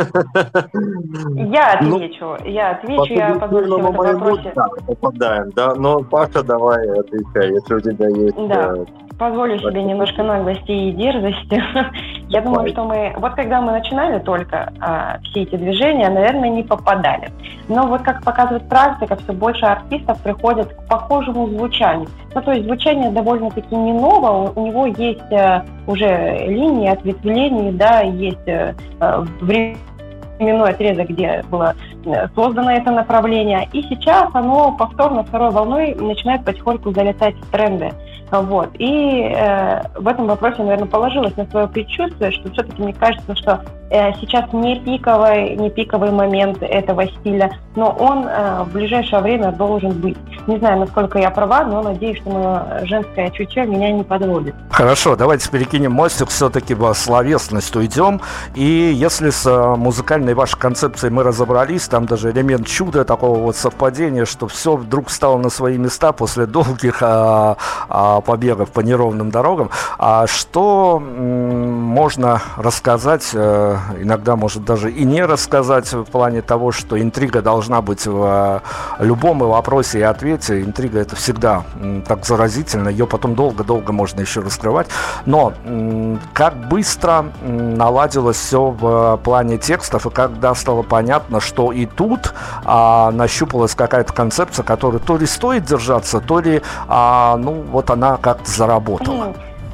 Я 1.35 1.79
ну, 1.81 1.95
отвечу, 1.95 2.25
ну, 2.25 2.37
я 2.45 2.71
отвечу, 2.71 3.13
я 3.13 3.35
позволю 3.35 3.65
себе 3.65 3.75
в 3.75 4.01
этом 4.01 4.19
вопросе. 4.19 4.51
Да, 4.55 4.67
попадаем, 4.87 5.51
да, 5.55 5.75
но 5.75 5.99
Паша, 6.03 6.43
давай 6.43 6.87
отвечай, 6.99 7.51
если 7.53 7.75
у 7.75 7.79
тебя 7.79 8.07
есть... 8.09 8.35
Да. 8.47 8.73
Э, 8.75 8.85
позволю 9.21 9.59
себе 9.59 9.83
немножко 9.83 10.23
наглости 10.23 10.71
и 10.71 10.91
дерзости. 10.93 11.63
Я 12.29 12.41
думаю, 12.41 12.69
что 12.69 12.85
мы, 12.85 13.13
вот 13.17 13.35
когда 13.35 13.61
мы 13.61 13.71
начинали 13.73 14.17
только 14.17 14.73
а, 14.79 15.19
все 15.23 15.43
эти 15.43 15.55
движения, 15.57 16.09
наверное, 16.09 16.49
не 16.49 16.63
попадали. 16.63 17.29
Но 17.67 17.85
вот 17.85 18.01
как 18.01 18.23
показывает 18.23 18.67
практика, 18.67 19.15
все 19.17 19.33
больше 19.33 19.65
артистов 19.65 20.19
приходят 20.23 20.73
к 20.73 20.87
похожему 20.87 21.47
звучанию. 21.49 22.07
Ну, 22.33 22.41
то 22.41 22.51
есть 22.51 22.65
звучание 22.65 23.11
довольно-таки 23.11 23.75
не 23.75 23.93
новое, 23.93 24.49
у 24.61 24.67
него 24.67 24.85
есть 24.85 25.31
а, 25.31 25.65
уже 25.87 26.45
линии 26.47 26.89
ответвлений, 26.89 27.71
да, 27.71 28.01
есть 28.01 28.47
а, 28.47 29.25
время 29.41 29.77
временной 30.41 30.71
отрезок, 30.71 31.07
где 31.09 31.43
было 31.49 31.75
создано 32.35 32.71
это 32.71 32.91
направление. 32.91 33.69
И 33.73 33.83
сейчас 33.83 34.29
оно 34.33 34.75
повторно 34.75 35.23
второй 35.23 35.51
волной 35.51 35.93
начинает 35.93 36.43
потихоньку 36.43 36.91
залетать 36.91 37.35
в 37.35 37.51
тренды. 37.51 37.91
Вот. 38.31 38.69
И 38.79 39.21
э, 39.23 39.81
в 39.99 40.07
этом 40.07 40.25
вопросе, 40.25 40.63
наверное, 40.63 40.87
положилось 40.87 41.35
на 41.35 41.45
свое 41.47 41.67
предчувствие, 41.67 42.31
что 42.31 42.49
все-таки 42.51 42.81
мне 42.81 42.93
кажется, 42.93 43.35
что 43.35 43.61
э, 43.61 43.80
сейчас 43.91 44.51
не 44.53 44.79
пиковый, 44.79 45.55
не 45.57 45.69
пиковый 45.69 46.11
момент 46.11 46.61
этого 46.61 47.05
стиля, 47.07 47.51
но 47.75 47.89
он 47.89 48.25
э, 48.27 48.63
в 48.63 48.71
ближайшее 48.73 49.21
время 49.21 49.51
должен 49.51 49.91
быть. 49.91 50.17
Не 50.47 50.57
знаю, 50.57 50.79
насколько 50.79 51.19
я 51.19 51.29
права, 51.29 51.63
но 51.63 51.81
надеюсь, 51.81 52.17
что 52.19 52.29
мое 52.29 52.85
женское 52.85 53.29
чутье 53.31 53.65
меня 53.65 53.91
не 53.91 54.03
подводит. 54.03 54.55
Хорошо, 54.69 55.15
давайте 55.15 55.49
перекинем 55.49 55.91
мостик, 55.91 56.29
все-таки 56.29 56.73
в 56.73 56.93
словесность 56.93 57.75
уйдем. 57.75 58.21
И 58.55 58.63
если 58.63 59.29
с 59.29 59.45
э, 59.45 59.75
музыкальной 59.75 60.33
вашей 60.33 60.57
концепцией 60.57 61.11
мы 61.11 61.23
разобрались, 61.23 61.87
там 61.87 62.05
даже 62.05 62.31
элемент 62.31 62.67
чуда, 62.67 63.03
такого 63.03 63.39
вот 63.39 63.55
совпадения, 63.55 64.25
что 64.25 64.47
все 64.47 64.75
вдруг 64.75 65.09
стало 65.09 65.37
на 65.37 65.49
свои 65.49 65.77
места 65.77 66.11
после 66.11 66.45
долгих 66.45 66.99
а, 67.01 67.57
а, 67.89 68.21
побегов 68.21 68.71
по 68.71 68.79
неровным 68.79 69.31
дорогам. 69.31 69.69
А 69.97 70.27
что 70.27 70.99
можно 70.99 72.41
рассказать, 72.57 73.35
иногда, 73.99 74.35
может, 74.35 74.65
даже 74.65 74.91
и 74.91 75.03
не 75.03 75.23
рассказать 75.25 75.91
в 75.91 76.03
плане 76.05 76.41
того, 76.41 76.71
что 76.71 76.99
интрига 76.99 77.41
должна 77.41 77.81
быть 77.81 78.05
в 78.05 78.23
а, 78.23 78.61
любом 78.99 79.39
вопросе 79.39 79.99
и 79.99 80.01
ответе. 80.01 80.61
Интрига 80.61 80.99
это 80.99 81.15
всегда 81.15 81.63
так 82.07 82.25
заразительно, 82.25 82.89
ее 82.89 83.07
потом 83.07 83.35
долго-долго 83.35 83.91
можно 83.91 84.21
еще 84.21 84.41
раскрывать. 84.41 84.87
Но 85.25 85.53
как 86.33 86.67
быстро 86.69 87.25
наладилось 87.41 88.37
все 88.37 88.69
в 88.69 89.19
плане 89.23 89.57
текстов, 89.57 90.05
и 90.05 90.09
когда 90.09 90.53
стало 90.55 90.83
понятно, 90.83 91.39
что 91.39 91.71
и 91.71 91.85
тут 91.85 92.33
а, 92.63 93.11
нащупалась 93.11 93.75
какая-то 93.75 94.13
концепция, 94.13 94.63
которой 94.63 94.99
то 94.99 95.17
ли 95.17 95.25
стоит 95.25 95.65
держаться, 95.65 96.19
то 96.19 96.39
ли, 96.39 96.61
а, 96.87 97.37
ну, 97.37 97.63
вот 97.71 97.89
она 97.89 98.17
как-то 98.17 98.49
заработала. 98.49 99.33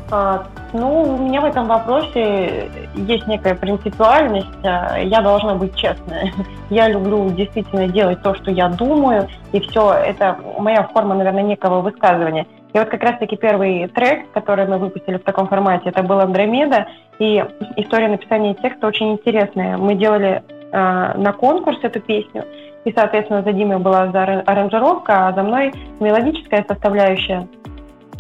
А, 0.10 0.47
ну, 0.74 1.01
у 1.01 1.18
меня 1.18 1.41
в 1.41 1.45
этом 1.45 1.68
вопросе 1.68 2.70
есть 2.95 3.28
некая 3.28 3.55
принципиальность. 3.55 4.47
А, 4.63 4.97
я 4.97 5.22
должна 5.22 5.55
быть 5.55 5.76
честная. 5.76 6.32
Я 6.70 6.89
люблю 6.89 7.30
действительно 7.30 7.88
делать 7.88 8.22
то, 8.22 8.36
что 8.36 8.51
я 8.51 8.68
думаю, 8.68 9.30
и 9.53 9.59
все 9.61 9.93
это 9.93 10.38
моя 10.59 10.84
форма, 10.84 11.15
наверное, 11.15 11.43
некого 11.43 11.80
высказывания. 11.80 12.45
И 12.74 12.78
вот 12.78 12.89
как 12.89 13.01
раз-таки 13.03 13.38
первый 13.38 13.88
трек, 13.88 14.30
который 14.34 14.68
мы 14.68 14.78
выпустили 14.78 15.15
в 15.15 15.24
таком 15.24 15.47
формате, 15.47 15.89
это 15.89 16.03
был 16.03 16.20
«Андромеда», 16.20 16.88
и 17.20 17.43
история 17.78 18.09
написания 18.09 18.53
текста 18.53 18.88
очень 18.88 19.13
интересная. 19.13 19.78
Мы 19.78 19.95
делали 19.95 20.43
э, 20.72 21.13
на 21.18 21.32
конкурс 21.32 21.80
эту 21.82 22.01
песню, 22.01 22.43
и, 22.84 22.91
соответственно, 22.91 23.41
за 23.41 23.53
Димой 23.53 23.80
была 23.80 24.11
за 24.11 24.41
аранжировка, 24.45 25.28
а 25.28 25.34
за 25.34 25.43
мной 25.43 25.74
мелодическая 25.99 26.65
составляющая. 26.68 27.47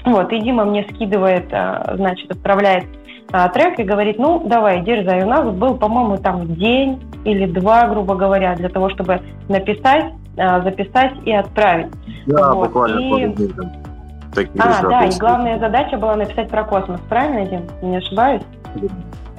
Вот, 0.07 0.31
и 0.31 0.39
Дима 0.39 0.63
мне 0.63 0.87
скидывает, 0.89 1.47
э, 1.51 1.95
значит, 1.95 2.31
отправляет 2.31 2.85
э, 3.33 3.49
трек 3.53 3.77
и 3.77 3.83
говорит, 3.83 4.17
ну, 4.17 4.41
давай, 4.47 4.81
дерзай. 4.81 5.23
У 5.23 5.27
нас 5.27 5.45
был, 5.53 5.75
по-моему, 5.75 6.17
там 6.17 6.55
день 6.55 7.01
или 7.25 7.45
два, 7.45 7.87
грубо 7.87 8.15
говоря, 8.15 8.55
для 8.55 8.69
того, 8.69 8.89
чтобы 8.89 9.19
написать, 9.49 10.13
э, 10.37 10.61
записать 10.63 11.11
и 11.25 11.33
отправить. 11.33 11.91
Да, 12.25 12.53
вот. 12.53 12.67
буквально. 12.67 12.99
И 12.99 13.35
такие 14.33 14.61
А, 14.63 14.81
да, 14.83 15.05
и 15.05 15.19
главная 15.19 15.59
задача 15.59 15.97
была 15.97 16.15
написать 16.15 16.49
про 16.49 16.63
космос, 16.63 17.01
правильно, 17.09 17.45
Дим? 17.45 17.61
Не 17.81 17.97
ошибаюсь? 17.97 18.43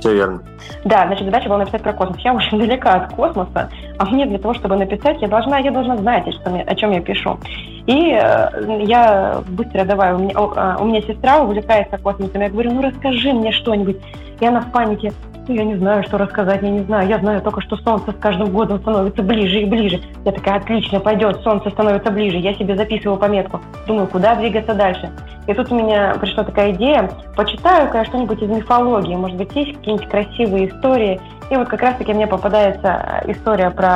Все 0.00 0.14
верно. 0.14 0.42
Да, 0.84 1.06
значит, 1.06 1.24
задача 1.24 1.48
была 1.48 1.58
написать 1.60 1.82
про 1.82 1.94
космос. 1.94 2.18
Я 2.20 2.34
очень 2.34 2.58
далека 2.58 2.92
от 2.92 3.14
космоса, 3.14 3.70
а 3.98 4.04
мне 4.06 4.26
для 4.26 4.38
того, 4.38 4.54
чтобы 4.54 4.76
написать, 4.76 5.20
я 5.20 5.28
должна, 5.28 5.58
я 5.58 5.70
должна 5.70 5.96
знать, 5.96 6.32
что 6.32 6.50
о 6.50 6.74
чем 6.74 6.92
я 6.92 7.00
пишу. 7.00 7.38
И 7.86 8.12
э, 8.12 8.82
я 8.84 9.42
быстро 9.48 9.84
давай, 9.84 10.14
у 10.14 10.18
меня, 10.18 10.34
э, 10.34 10.76
у 10.80 10.84
меня 10.84 11.02
сестра 11.02 11.42
увлекается 11.42 11.98
космосом, 11.98 12.40
я 12.40 12.48
говорю, 12.48 12.72
ну 12.72 12.82
расскажи 12.82 13.32
мне 13.32 13.50
что-нибудь. 13.52 13.96
И 14.40 14.46
она 14.46 14.60
в 14.60 14.70
панике, 14.70 15.12
ну, 15.48 15.54
я 15.54 15.64
не 15.64 15.76
знаю, 15.76 16.04
что 16.04 16.18
рассказать, 16.18 16.62
я 16.62 16.68
не 16.68 16.80
знаю. 16.80 17.08
Я 17.08 17.18
знаю 17.18 17.40
только, 17.40 17.62
что 17.62 17.76
солнце 17.78 18.12
с 18.12 18.16
каждым 18.16 18.50
годом 18.50 18.80
становится 18.80 19.22
ближе 19.22 19.62
и 19.62 19.64
ближе. 19.64 20.00
Я 20.26 20.32
такая, 20.32 20.56
отлично, 20.56 21.00
пойдет, 21.00 21.40
солнце 21.40 21.70
становится 21.70 22.12
ближе. 22.12 22.36
Я 22.36 22.52
себе 22.54 22.76
записываю 22.76 23.18
пометку. 23.18 23.60
Думаю, 23.86 24.06
куда 24.08 24.34
двигаться 24.34 24.74
дальше. 24.74 25.10
И 25.46 25.54
тут 25.54 25.72
у 25.72 25.74
меня 25.74 26.14
пришла 26.20 26.44
такая 26.44 26.72
идея. 26.72 27.10
Почитаю-ка 27.34 28.04
что-нибудь 28.04 28.42
из 28.42 28.48
мифологии. 28.50 29.14
Может 29.14 29.38
быть, 29.38 29.56
есть 29.56 29.72
какие-нибудь 29.78 30.08
красивые 30.08 30.68
истории. 30.68 31.18
И 31.50 31.56
вот 31.56 31.68
как 31.68 31.80
раз-таки 31.80 32.12
мне 32.12 32.26
попадается 32.26 33.22
история 33.26 33.70
про 33.70 33.87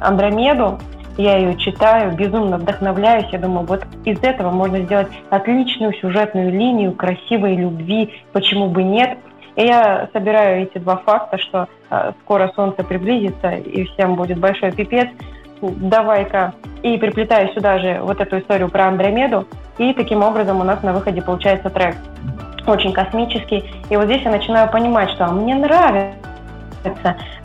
Андромеду. 0.00 0.78
Я 1.18 1.36
ее 1.36 1.56
читаю, 1.58 2.12
безумно 2.12 2.56
вдохновляюсь. 2.56 3.28
Я 3.32 3.38
думаю, 3.38 3.66
вот 3.66 3.84
из 4.04 4.22
этого 4.22 4.50
можно 4.50 4.80
сделать 4.80 5.08
отличную 5.30 5.92
сюжетную 5.94 6.50
линию 6.50 6.92
красивой 6.92 7.56
любви. 7.56 8.12
Почему 8.32 8.68
бы 8.68 8.82
нет? 8.82 9.18
И 9.56 9.66
я 9.66 10.08
собираю 10.14 10.62
эти 10.62 10.78
два 10.78 10.96
факта, 10.96 11.36
что 11.38 11.68
э, 11.90 12.12
скоро 12.22 12.50
Солнце 12.56 12.82
приблизится 12.82 13.50
и 13.50 13.84
всем 13.84 14.14
будет 14.14 14.38
большой 14.38 14.72
пипец. 14.72 15.08
Давай-ка. 15.60 16.54
И 16.82 16.96
приплетаю 16.96 17.52
сюда 17.52 17.78
же 17.78 18.00
вот 18.02 18.20
эту 18.20 18.38
историю 18.38 18.70
про 18.70 18.86
Андромеду. 18.86 19.46
И 19.76 19.92
таким 19.92 20.22
образом 20.22 20.60
у 20.60 20.64
нас 20.64 20.82
на 20.82 20.94
выходе 20.94 21.20
получается 21.20 21.68
трек 21.68 21.94
очень 22.66 22.92
космический. 22.92 23.64
И 23.90 23.96
вот 23.96 24.06
здесь 24.06 24.22
я 24.22 24.30
начинаю 24.30 24.70
понимать, 24.70 25.10
что 25.10 25.26
мне 25.26 25.54
нравится 25.54 26.31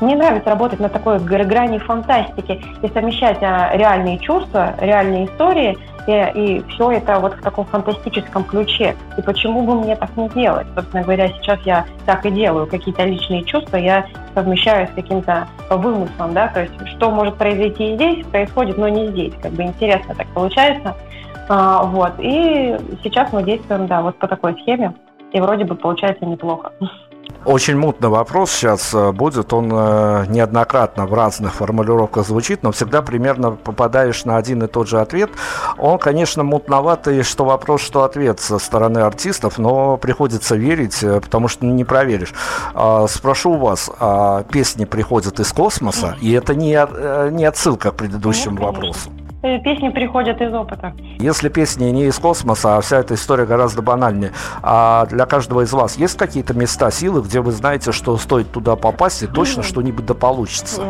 мне 0.01 0.15
нравится 0.15 0.49
работать 0.49 0.79
на 0.79 0.89
такой 0.89 1.19
грани 1.19 1.77
фантастики 1.77 2.63
и 2.81 2.87
совмещать 2.89 3.41
а, 3.41 3.71
реальные 3.75 4.19
чувства, 4.19 4.75
реальные 4.79 5.25
истории 5.25 5.77
и, 6.07 6.31
и 6.35 6.63
все 6.69 6.91
это 6.91 7.19
вот 7.19 7.33
в 7.33 7.41
таком 7.41 7.65
фантастическом 7.65 8.43
ключе. 8.45 8.95
И 9.17 9.21
почему 9.21 9.63
бы 9.63 9.75
мне 9.75 9.95
так 9.95 10.15
не 10.15 10.29
делать? 10.29 10.67
Собственно 10.73 11.03
говоря, 11.03 11.29
сейчас 11.29 11.59
я 11.65 11.85
так 12.05 12.25
и 12.25 12.31
делаю. 12.31 12.65
Какие-то 12.65 13.03
личные 13.03 13.43
чувства 13.43 13.77
я 13.77 14.05
совмещаю 14.33 14.87
с 14.87 14.91
каким-то 14.91 15.47
вымыслом, 15.69 16.33
да, 16.33 16.47
то 16.47 16.61
есть 16.61 16.73
что 16.95 17.11
может 17.11 17.35
произойти 17.35 17.95
здесь, 17.95 18.25
происходит, 18.27 18.77
но 18.77 18.87
не 18.87 19.07
здесь. 19.07 19.33
Как 19.41 19.51
бы 19.51 19.63
интересно 19.63 20.15
так 20.15 20.27
получается. 20.27 20.95
А, 21.49 21.83
вот. 21.83 22.13
И 22.19 22.77
сейчас 23.03 23.31
мы 23.33 23.43
действуем, 23.43 23.87
да, 23.87 24.01
вот 24.01 24.17
по 24.17 24.27
такой 24.27 24.53
схеме. 24.61 24.93
И 25.33 25.41
вроде 25.41 25.65
бы 25.65 25.75
получается 25.75 26.25
неплохо. 26.25 26.71
Очень 27.47 27.77
мутный 27.77 28.09
вопрос 28.09 28.51
сейчас 28.51 28.93
э, 28.93 29.13
будет. 29.13 29.53
Он 29.53 29.71
э, 29.71 30.25
неоднократно 30.27 31.05
в 31.05 31.13
разных 31.13 31.53
формулировках 31.53 32.27
звучит, 32.27 32.61
но 32.61 32.73
всегда 32.73 33.01
примерно 33.01 33.51
попадаешь 33.51 34.25
на 34.25 34.35
один 34.35 34.63
и 34.63 34.67
тот 34.67 34.89
же 34.89 34.99
ответ. 34.99 35.29
Он, 35.77 35.97
конечно, 35.97 36.43
мутноватый, 36.43 37.23
что 37.23 37.45
вопрос, 37.45 37.79
что 37.81 38.03
ответ 38.03 38.41
со 38.41 38.59
стороны 38.59 38.97
артистов, 38.97 39.59
но 39.59 39.95
приходится 39.95 40.57
верить, 40.57 41.01
э, 41.01 41.21
потому 41.21 41.47
что 41.47 41.65
не 41.65 41.85
проверишь. 41.85 42.33
А, 42.73 43.07
спрошу 43.07 43.53
у 43.53 43.57
вас, 43.57 43.89
а 43.97 44.43
песни 44.43 44.83
приходят 44.83 45.39
из 45.39 45.53
космоса, 45.53 46.17
и 46.19 46.33
это 46.33 46.53
не, 46.53 47.31
не 47.31 47.45
отсылка 47.45 47.91
к 47.91 47.95
предыдущему 47.95 48.57
ну, 48.57 48.65
вопросу? 48.65 49.09
Э, 49.47 49.59
песни 49.59 49.89
приходят 49.89 50.41
из 50.41 50.53
опыта. 50.53 50.93
Если 51.19 51.47
песни 51.47 51.85
не 51.85 52.05
из 52.05 52.19
космоса, 52.19 52.77
а 52.77 52.81
вся 52.81 52.97
эта 52.97 53.13
история 53.13 53.45
гораздо 53.45 53.81
банальнее, 53.81 54.31
а 54.61 55.05
для 55.05 55.25
каждого 55.25 55.61
из 55.61 55.71
вас 55.71 55.97
есть 55.97 56.17
какие-то 56.17 56.53
места 56.53 56.91
силы, 56.91 57.21
где 57.21 57.39
вы 57.39 57.51
знаете, 57.51 57.91
что 57.93 58.17
стоит 58.17 58.51
туда 58.51 58.75
попасть, 58.75 59.23
и 59.23 59.27
точно 59.27 59.63
что-нибудь 59.63 60.05
да 60.05 60.13
получится? 60.13 60.81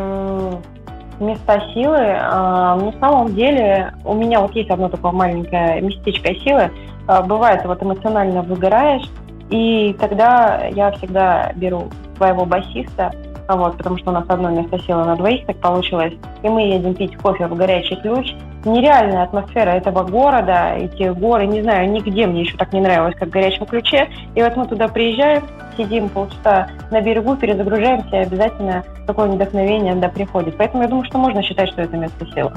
Места 1.19 1.61
силы. 1.73 1.97
А, 1.99 2.75
на 2.75 2.91
самом 2.99 3.35
деле 3.35 3.93
у 4.03 4.13
меня 4.13 4.39
вот 4.39 4.55
есть 4.55 4.69
одно 4.69 4.89
такое 4.89 5.11
маленькое 5.11 5.81
местечко 5.81 6.33
силы. 6.35 6.71
А, 7.07 7.21
бывает, 7.21 7.63
вот 7.65 7.81
эмоционально 7.81 8.41
выгораешь, 8.41 9.07
и 9.49 9.95
тогда 9.99 10.65
я 10.67 10.91
всегда 10.91 11.51
беру 11.55 11.89
своего 12.17 12.45
басиста, 12.45 13.11
вот, 13.55 13.77
потому 13.77 13.97
что 13.97 14.11
у 14.11 14.13
нас 14.13 14.25
одно 14.27 14.49
место 14.49 14.77
силы 14.79 15.05
на 15.05 15.15
двоих 15.15 15.45
так 15.45 15.57
получилось, 15.57 16.13
и 16.43 16.49
мы 16.49 16.63
едем 16.63 16.93
пить 16.93 17.15
кофе 17.17 17.47
в 17.47 17.55
горячий 17.55 17.95
ключ. 17.95 18.33
Нереальная 18.65 19.23
атмосфера 19.23 19.69
этого 19.69 20.03
города, 20.03 20.73
эти 20.75 21.09
горы, 21.13 21.45
не 21.45 21.61
знаю, 21.61 21.89
нигде 21.89 22.27
мне 22.27 22.41
еще 22.41 22.57
так 22.57 22.73
не 22.73 22.81
нравилось, 22.81 23.15
как 23.15 23.29
в 23.29 23.31
горячем 23.31 23.65
ключе. 23.65 24.09
И 24.35 24.41
вот 24.43 24.57
мы 24.57 24.67
туда 24.67 24.89
приезжаем, 24.89 25.43
сидим 25.77 26.09
полчаса 26.09 26.67
на 26.91 26.99
берегу, 27.01 27.37
перезагружаемся, 27.37 28.17
и 28.17 28.25
обязательно 28.25 28.83
такое 29.05 29.27
вдохновение 29.27 29.95
да, 29.95 30.09
приходит. 30.09 30.57
Поэтому 30.57 30.83
я 30.83 30.89
думаю, 30.89 31.05
что 31.05 31.17
можно 31.17 31.41
считать, 31.43 31.69
что 31.69 31.83
это 31.83 31.95
место 31.95 32.25
силы. 32.33 32.51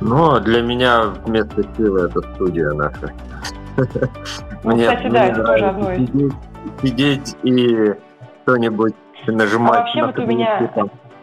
Ну, 0.00 0.40
для 0.40 0.60
меня 0.62 1.12
место 1.26 1.64
силы 1.76 2.06
это 2.08 2.20
студия 2.34 2.72
наша. 2.72 3.12
Ну, 4.64 4.76
кстати, 4.76 5.08
да, 5.08 5.26
это 5.26 5.44
тоже 5.44 5.66
одно 5.66 5.92
из... 5.92 6.08
Сидеть 6.82 7.36
и 7.42 7.94
что-нибудь 8.42 8.94
нажимать. 9.32 9.74
А 9.74 9.78
вообще 9.80 10.04
вот 10.04 10.18
у 10.18 10.26
меня 10.26 10.60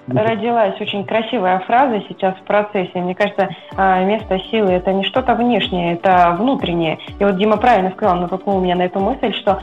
родилась 0.07 0.79
очень 0.81 1.05
красивая 1.05 1.59
фраза 1.59 2.01
сейчас 2.07 2.35
в 2.35 2.43
процессе. 2.43 2.99
Мне 2.99 3.15
кажется, 3.15 3.49
а, 3.77 4.03
место 4.03 4.39
силы 4.49 4.71
это 4.71 4.91
не 4.93 5.03
что-то 5.03 5.35
внешнее, 5.35 5.93
это 5.93 6.35
внутреннее. 6.37 6.99
И 7.19 7.23
вот 7.23 7.37
Дима 7.37 7.57
правильно 7.57 7.91
сказал, 7.91 8.17
натолкнул 8.17 8.59
меня 8.59 8.75
на 8.75 8.83
эту 8.83 8.99
мысль, 8.99 9.33
что 9.33 9.61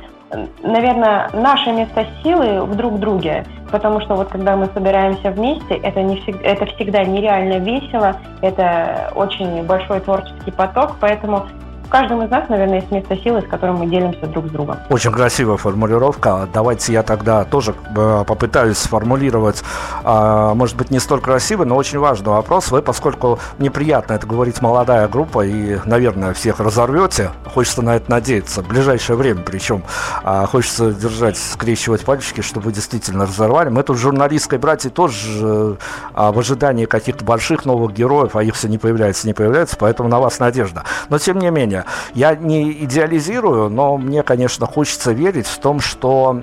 наверное, 0.62 1.30
наше 1.32 1.72
место 1.72 2.06
силы 2.22 2.64
в 2.64 2.74
друг 2.76 2.98
друге, 2.98 3.44
потому 3.70 4.00
что 4.00 4.14
вот 4.14 4.28
когда 4.28 4.56
мы 4.56 4.66
собираемся 4.66 5.30
вместе, 5.30 5.74
это, 5.76 6.02
не 6.02 6.16
всегда, 6.20 6.40
это 6.44 6.66
всегда 6.66 7.04
нереально 7.04 7.58
весело, 7.58 8.16
это 8.42 9.10
очень 9.14 9.64
большой 9.64 10.00
творческий 10.00 10.50
поток, 10.50 10.96
поэтому 11.00 11.46
в 11.88 11.90
каждом 11.90 12.22
из 12.22 12.30
нас, 12.30 12.46
наверное, 12.50 12.80
есть 12.80 12.90
место 12.90 13.16
силы, 13.16 13.40
с 13.40 13.46
которым 13.46 13.76
мы 13.76 13.86
делимся 13.86 14.26
друг 14.26 14.46
с 14.48 14.50
другом. 14.50 14.76
Очень 14.90 15.10
красивая 15.10 15.56
формулировка. 15.56 16.46
Давайте 16.52 16.92
я 16.92 17.02
тогда 17.02 17.44
тоже 17.44 17.74
э, 17.96 18.24
попытаюсь 18.26 18.76
сформулировать, 18.76 19.62
а, 20.04 20.52
может 20.52 20.76
быть, 20.76 20.90
не 20.90 20.98
столь 20.98 21.22
красивый, 21.22 21.66
но 21.66 21.76
очень 21.76 21.98
важный 21.98 22.28
вопрос. 22.28 22.70
Вы, 22.70 22.82
поскольку 22.82 23.38
неприятно 23.58 24.12
это 24.12 24.26
говорить 24.26 24.60
молодая 24.60 25.08
группа 25.08 25.46
и, 25.46 25.78
наверное, 25.86 26.34
всех 26.34 26.60
разорвете, 26.60 27.30
хочется 27.54 27.80
на 27.80 27.96
это 27.96 28.10
надеяться, 28.10 28.62
в 28.62 28.68
ближайшее 28.68 29.16
время 29.16 29.40
причем, 29.40 29.82
а, 30.22 30.44
хочется 30.44 30.92
держать, 30.92 31.38
скрещивать 31.38 32.04
пальчики, 32.04 32.42
чтобы 32.42 32.66
вы 32.66 32.72
действительно 32.72 33.24
разорвали. 33.24 33.70
Мы 33.70 33.82
тут 33.82 33.96
журналистской 33.96 34.58
братья 34.58 34.90
тоже 34.90 35.78
а, 36.12 36.32
в 36.32 36.38
ожидании 36.38 36.84
каких-то 36.84 37.24
больших 37.24 37.64
новых 37.64 37.94
героев, 37.94 38.36
а 38.36 38.42
их 38.42 38.56
все 38.56 38.68
не 38.68 38.76
появляется, 38.76 39.26
не 39.26 39.32
появляется, 39.32 39.78
поэтому 39.78 40.10
на 40.10 40.20
вас 40.20 40.38
надежда. 40.38 40.84
Но, 41.08 41.16
тем 41.16 41.38
не 41.38 41.50
менее, 41.50 41.77
я 42.14 42.34
не 42.34 42.72
идеализирую, 42.84 43.70
но 43.70 43.96
мне, 43.96 44.22
конечно, 44.22 44.66
хочется 44.66 45.12
верить 45.12 45.46
в 45.46 45.58
том, 45.58 45.80
что 45.80 46.40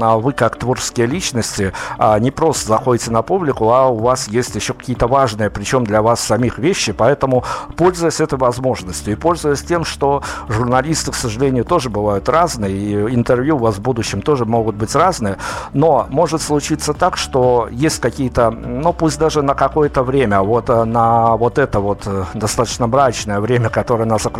а 0.00 0.18
вы, 0.18 0.32
как 0.32 0.56
творческие 0.56 1.06
личности, 1.06 1.72
а, 1.98 2.18
не 2.18 2.30
просто 2.30 2.68
заходите 2.68 3.10
на 3.10 3.22
публику, 3.22 3.70
а 3.70 3.88
у 3.88 3.98
вас 3.98 4.28
есть 4.28 4.54
еще 4.54 4.74
какие-то 4.74 5.06
важные, 5.06 5.50
причем 5.50 5.84
для 5.84 6.02
вас 6.02 6.20
самих 6.20 6.58
вещи, 6.58 6.92
поэтому, 6.92 7.44
пользуясь 7.76 8.20
этой 8.20 8.38
возможностью 8.38 9.12
и 9.12 9.16
пользуясь 9.16 9.62
тем, 9.62 9.84
что 9.84 10.22
журналисты, 10.48 11.12
к 11.12 11.14
сожалению, 11.14 11.64
тоже 11.64 11.90
бывают 11.90 12.28
разные, 12.28 12.72
и 12.72 13.14
интервью 13.14 13.56
у 13.56 13.58
вас 13.58 13.76
в 13.76 13.80
будущем 13.80 14.22
тоже 14.22 14.44
могут 14.44 14.76
быть 14.76 14.94
разные, 14.94 15.36
но 15.72 16.06
может 16.10 16.42
случиться 16.42 16.94
так, 16.94 17.16
что 17.16 17.68
есть 17.70 18.00
какие-то, 18.00 18.50
ну 18.50 18.92
пусть 18.92 19.18
даже 19.18 19.42
на 19.42 19.54
какое-то 19.54 20.02
время, 20.02 20.40
вот 20.42 20.70
э, 20.70 20.84
на 20.84 21.36
вот 21.36 21.58
это 21.58 21.80
вот 21.80 22.02
э, 22.06 22.24
достаточно 22.34 22.88
брачное 22.88 23.40
время, 23.40 23.68
которое 23.68 24.04
нас 24.04 24.26
окружает, 24.26 24.37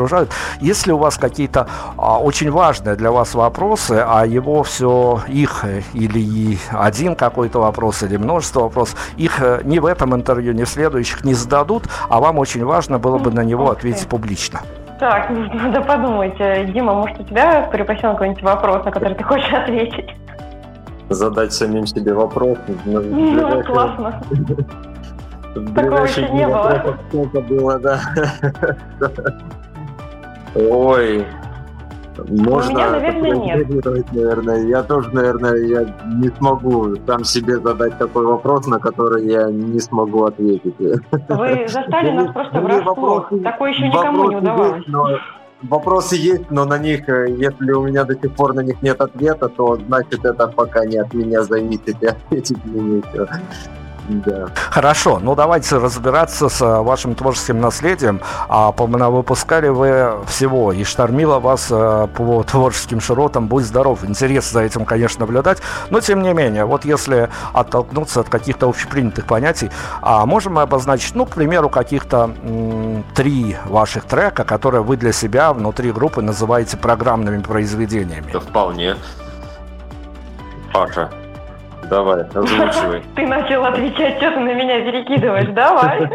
если 0.61 0.93
у 0.93 0.99
вас 0.99 1.17
какие-то 1.17 1.69
а, 1.97 2.19
очень 2.19 2.51
важные 2.51 2.97
для 2.97 3.11
вас 3.11 3.35
вопросы, 3.35 4.05
а 4.07 4.25
его 4.25 4.63
все, 4.63 5.21
их 5.29 5.65
э, 5.65 5.83
или 5.95 6.59
один 6.71 7.15
какой-то 7.15 7.61
вопрос, 7.61 8.03
или 8.03 8.17
множество 8.17 8.61
вопросов, 8.61 8.99
их 9.17 9.43
ни 9.65 9.79
в 9.79 9.87
этом 9.87 10.15
интервью, 10.15 10.53
ни 10.53 10.65
в 10.65 10.69
следующих 10.69 11.25
не 11.25 11.35
зададут, 11.35 11.85
а 12.09 12.21
вам 12.21 12.39
очень 12.39 12.65
важно 12.65 12.99
было 12.99 13.19
бы 13.19 13.31
на 13.33 13.45
него 13.45 13.71
ответить 13.71 14.09
публично. 14.09 14.61
Так, 14.99 15.31
надо 15.55 15.81
подумать. 15.83 16.37
Дима, 16.73 16.95
может, 16.95 17.21
у 17.21 17.25
тебя 17.25 17.69
припасен 17.71 18.13
какой-нибудь 18.13 18.43
вопрос, 18.43 18.85
на 18.85 18.91
который 18.91 19.15
ты 19.15 19.25
хочешь 19.25 19.53
ответить? 19.53 20.11
Задать 21.09 21.53
самим 21.53 21.87
себе 21.87 22.13
вопрос. 22.13 22.59
Ну, 22.85 23.63
классно. 23.67 24.21
Такого 25.75 26.05
еще 26.05 26.29
не 26.29 26.47
было. 26.47 26.99
Сколько 27.09 27.41
было, 27.41 27.79
да. 27.79 28.01
Ой, 30.55 31.27
можно 32.27 32.73
У 32.73 32.75
меня, 32.75 32.91
наверное, 32.91 33.33
нет. 33.33 33.69
Наверное. 34.13 34.67
Я 34.67 34.83
тоже, 34.83 35.11
наверное, 35.15 35.57
я 35.67 35.87
не 36.07 36.29
смогу 36.37 36.97
сам 37.07 37.25
себе 37.25 37.59
задать 37.59 37.97
такой 37.99 38.27
вопрос, 38.27 38.67
на 38.67 38.79
который 38.79 39.27
я 39.27 39.51
не 39.51 39.79
смогу 39.79 40.25
ответить. 40.25 40.75
Вы 40.79 40.99
застали 41.69 42.11
нас 42.11 42.33
просто 42.33 42.61
врасплох. 42.61 43.31
Такое 43.43 43.71
еще 43.71 43.89
никому 43.89 44.31
не 44.31 44.37
удавалось. 44.37 44.85
Вопросы 45.63 46.15
есть, 46.15 46.51
но 46.53 46.65
на 46.65 46.79
них, 46.79 47.09
э, 47.09 47.35
если 47.37 47.73
у 47.73 47.83
меня 47.83 48.05
до 48.05 48.15
сих 48.15 48.33
пор 48.33 48.55
на 48.55 48.61
них 48.61 48.81
нет 48.81 49.01
ответа, 49.01 49.49
то 49.49 49.75
значит 49.75 50.25
это 50.25 50.47
пока 50.47 50.85
не 50.85 50.99
от 50.99 51.13
меня 51.13 51.43
зависит, 51.43 52.01
и 52.01 52.07
ответить 52.07 52.65
мне 52.65 52.81
нечего. 52.81 53.29
Да. 54.09 54.49
Хорошо, 54.71 55.19
ну 55.21 55.35
давайте 55.35 55.77
разбираться 55.77 56.49
с 56.49 56.63
э, 56.63 56.81
вашим 56.81 57.15
творческим 57.15 57.61
наследием. 57.61 58.21
А 58.49 58.73
выпускали 58.73 59.69
вы 59.69 60.15
всего, 60.27 60.73
и 60.73 60.83
штормило 60.85 61.39
вас 61.39 61.69
э, 61.71 62.09
по 62.15 62.43
творческим 62.43 63.01
широтам, 63.01 63.49
будь 63.49 63.65
здоров. 63.65 64.05
Интересно 64.05 64.61
за 64.61 64.67
этим, 64.67 64.87
конечно, 64.87 65.21
наблюдать. 65.21 65.59
Но 65.91 66.01
тем 66.01 66.23
не 66.23 66.33
менее, 66.33 66.65
вот 66.65 66.85
если 66.85 67.29
оттолкнуться 67.53 68.21
от 68.21 68.31
каких-то 68.31 68.69
общепринятых 68.69 69.27
понятий, 69.27 69.71
а 70.01 70.25
можем 70.25 70.55
мы 70.55 70.63
обозначить, 70.63 71.15
ну, 71.15 71.27
к 71.27 71.31
примеру, 71.31 71.69
каких-то 71.69 72.31
три 73.15 73.57
ваших 73.67 74.05
трека, 74.05 74.45
которые 74.45 74.83
вы 74.83 74.97
для 74.97 75.13
себя 75.13 75.53
внутри 75.53 75.93
группы 75.93 76.23
называете 76.23 76.79
программными 76.79 77.43
произведениями? 77.43 78.31
Да 78.33 78.41
вполне. 78.41 78.97
Паша, 80.73 81.11
Давай, 81.91 82.23
озвучивай. 82.35 83.03
Ты 83.17 83.27
начал 83.27 83.65
отвечать, 83.65 84.17
что 84.19 84.31
ты 84.31 84.41
на 84.41 84.55
меня 84.55 84.81
перекидываешь, 84.81 85.49
давай. 85.55 86.11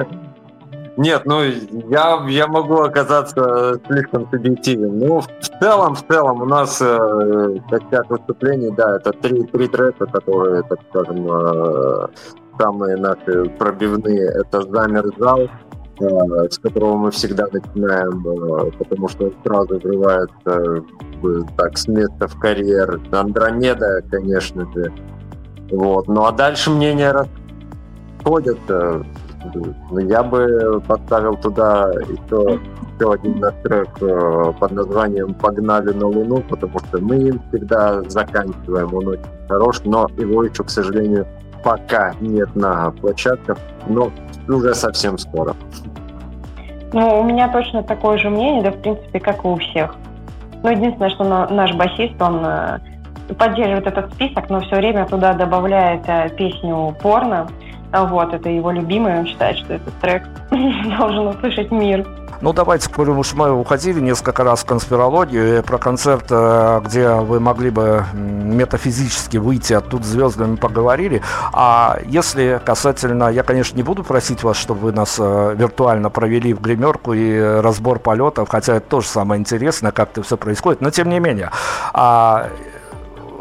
Нет, 0.95 1.23
ну 1.25 1.41
я, 1.41 2.23
я 2.27 2.47
могу 2.47 2.81
оказаться 2.81 3.79
слишком 3.87 4.29
субъективен. 4.29 4.99
Ну, 4.99 5.21
в 5.21 5.59
целом, 5.59 5.95
в 5.95 6.05
целом, 6.05 6.43
у 6.43 6.45
нас 6.45 6.79
э, 6.81 7.57
костяк 7.67 8.07
выступлений, 8.11 8.71
да, 8.77 8.97
это 8.97 9.11
три, 9.11 9.43
три 9.43 9.67
трека, 9.67 10.05
которые, 10.05 10.61
так 10.61 10.79
скажем, 10.91 11.27
э, 11.27 12.07
самые 12.59 12.97
наши 12.97 13.45
пробивные. 13.57 14.29
Это 14.39 14.61
«Замер 14.61 15.05
зал», 15.17 15.49
э, 15.99 16.49
с 16.49 16.59
которого 16.59 16.97
мы 16.97 17.11
всегда 17.11 17.47
начинаем, 17.51 18.27
э, 18.27 18.71
потому 18.77 19.07
что 19.07 19.25
он 19.25 19.33
сразу 19.43 19.79
врывается 19.79 20.83
э, 21.23 21.39
так 21.57 21.75
с 21.75 21.87
места 21.87 22.27
в 22.27 22.39
карьер. 22.39 23.01
«Андромеда», 23.11 24.03
конечно 24.11 24.71
же, 24.73 24.91
вот. 25.71 26.07
Ну 26.07 26.25
а 26.25 26.31
дальше 26.31 26.69
мнения 26.69 27.13
расходятся. 28.23 29.05
Ну, 29.91 29.99
я 29.99 30.23
бы 30.23 30.81
поставил 30.87 31.35
туда 31.35 31.91
еще, 32.07 32.59
еще 32.95 33.11
один 33.11 33.39
наш 33.39 33.53
трек 33.63 33.89
э, 33.99 34.53
под 34.57 34.71
названием 34.71 35.33
«Погнали 35.33 35.91
на 35.91 36.07
Луну», 36.07 36.41
потому 36.49 36.79
что 36.79 36.99
мы 36.99 37.17
им 37.17 37.41
всегда 37.49 38.01
заканчиваем, 38.03 38.93
он 38.93 39.07
очень 39.09 39.25
хорош, 39.49 39.81
но 39.83 40.07
его 40.17 40.45
еще, 40.45 40.63
к 40.63 40.69
сожалению, 40.69 41.27
пока 41.61 42.13
нет 42.21 42.55
на 42.55 42.91
площадках, 42.91 43.57
но 43.87 44.11
уже 44.47 44.73
совсем 44.73 45.17
скоро. 45.17 45.53
Ну, 46.93 47.21
у 47.21 47.23
меня 47.23 47.49
точно 47.49 47.83
такое 47.83 48.17
же 48.17 48.29
мнение, 48.29 48.63
да, 48.63 48.71
в 48.71 48.81
принципе, 48.81 49.19
как 49.19 49.43
и 49.43 49.47
у 49.47 49.57
всех. 49.57 49.95
Ну, 50.61 50.69
единственное, 50.69 51.09
что 51.09 51.23
наш 51.25 51.73
басист, 51.73 52.21
он 52.21 52.45
э, 52.45 52.79
поддерживает 53.37 53.87
этот 53.87 54.13
список, 54.13 54.49
но 54.49 54.59
все 54.61 54.75
время 54.75 55.05
туда 55.05 55.33
добавляет 55.33 56.03
э, 56.07 56.29
песню 56.37 56.95
«Порно». 57.01 57.47
Вот, 57.91 58.33
это 58.33 58.49
его 58.49 58.71
любимый, 58.71 59.19
он 59.19 59.27
считает, 59.27 59.57
что 59.57 59.73
этот 59.73 59.93
трек 60.01 60.23
должен 60.97 61.27
услышать 61.27 61.71
мир. 61.71 62.03
Ну, 62.43 62.51
давайте, 62.51 62.89
коль 62.89 63.09
уж 63.09 63.33
мы 63.35 63.53
уходили 63.53 64.01
несколько 64.01 64.43
раз 64.43 64.63
в 64.63 64.65
конспирологию, 64.65 65.59
и 65.59 65.61
про 65.61 65.77
концерт, 65.77 66.25
э, 66.29 66.81
где 66.83 67.09
вы 67.13 67.39
могли 67.39 67.69
бы 67.69 68.03
метафизически 68.13 69.37
выйти 69.37 69.71
оттуда 69.71 70.03
звездами 70.03 70.57
поговорили. 70.57 71.21
А 71.53 71.99
если 72.05 72.59
касательно, 72.65 73.29
я, 73.29 73.43
конечно, 73.43 73.77
не 73.77 73.83
буду 73.83 74.03
просить 74.03 74.43
вас, 74.43 74.57
чтобы 74.57 74.81
вы 74.81 74.91
нас 74.91 75.15
э, 75.19 75.55
виртуально 75.55 76.09
провели 76.09 76.53
в 76.53 76.59
гримерку 76.59 77.13
и 77.13 77.39
разбор 77.39 77.99
полетов, 77.99 78.49
хотя 78.49 78.75
это 78.75 78.89
тоже 78.89 79.07
самое 79.07 79.39
интересное, 79.39 79.93
как 79.93 80.11
это 80.11 80.23
все 80.23 80.35
происходит, 80.35 80.81
но 80.81 80.89
тем 80.89 81.07
не 81.07 81.19
менее. 81.19 81.49
А 81.93 82.49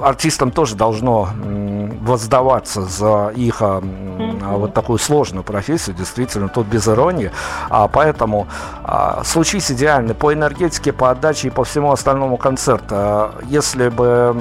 артистам 0.04 0.50
тоже 0.50 0.76
должно 0.76 1.28
воздаваться 2.02 2.82
за 2.82 3.32
их 3.34 3.60
mm-hmm. 3.60 4.58
вот 4.58 4.74
такую 4.74 4.98
сложную 4.98 5.44
профессию, 5.44 5.94
действительно, 5.94 6.48
тут 6.48 6.66
без 6.66 6.88
иронии. 6.88 7.30
А, 7.70 7.86
поэтому 7.88 8.48
а, 8.82 9.22
случись 9.24 9.70
идеальный 9.70 10.14
по 10.14 10.32
энергетике, 10.32 10.92
по 10.92 11.10
отдаче 11.10 11.48
и 11.48 11.50
по 11.50 11.64
всему 11.64 11.92
остальному 11.92 12.36
концерта. 12.36 13.32
Если 13.44 13.88
бы 13.88 14.34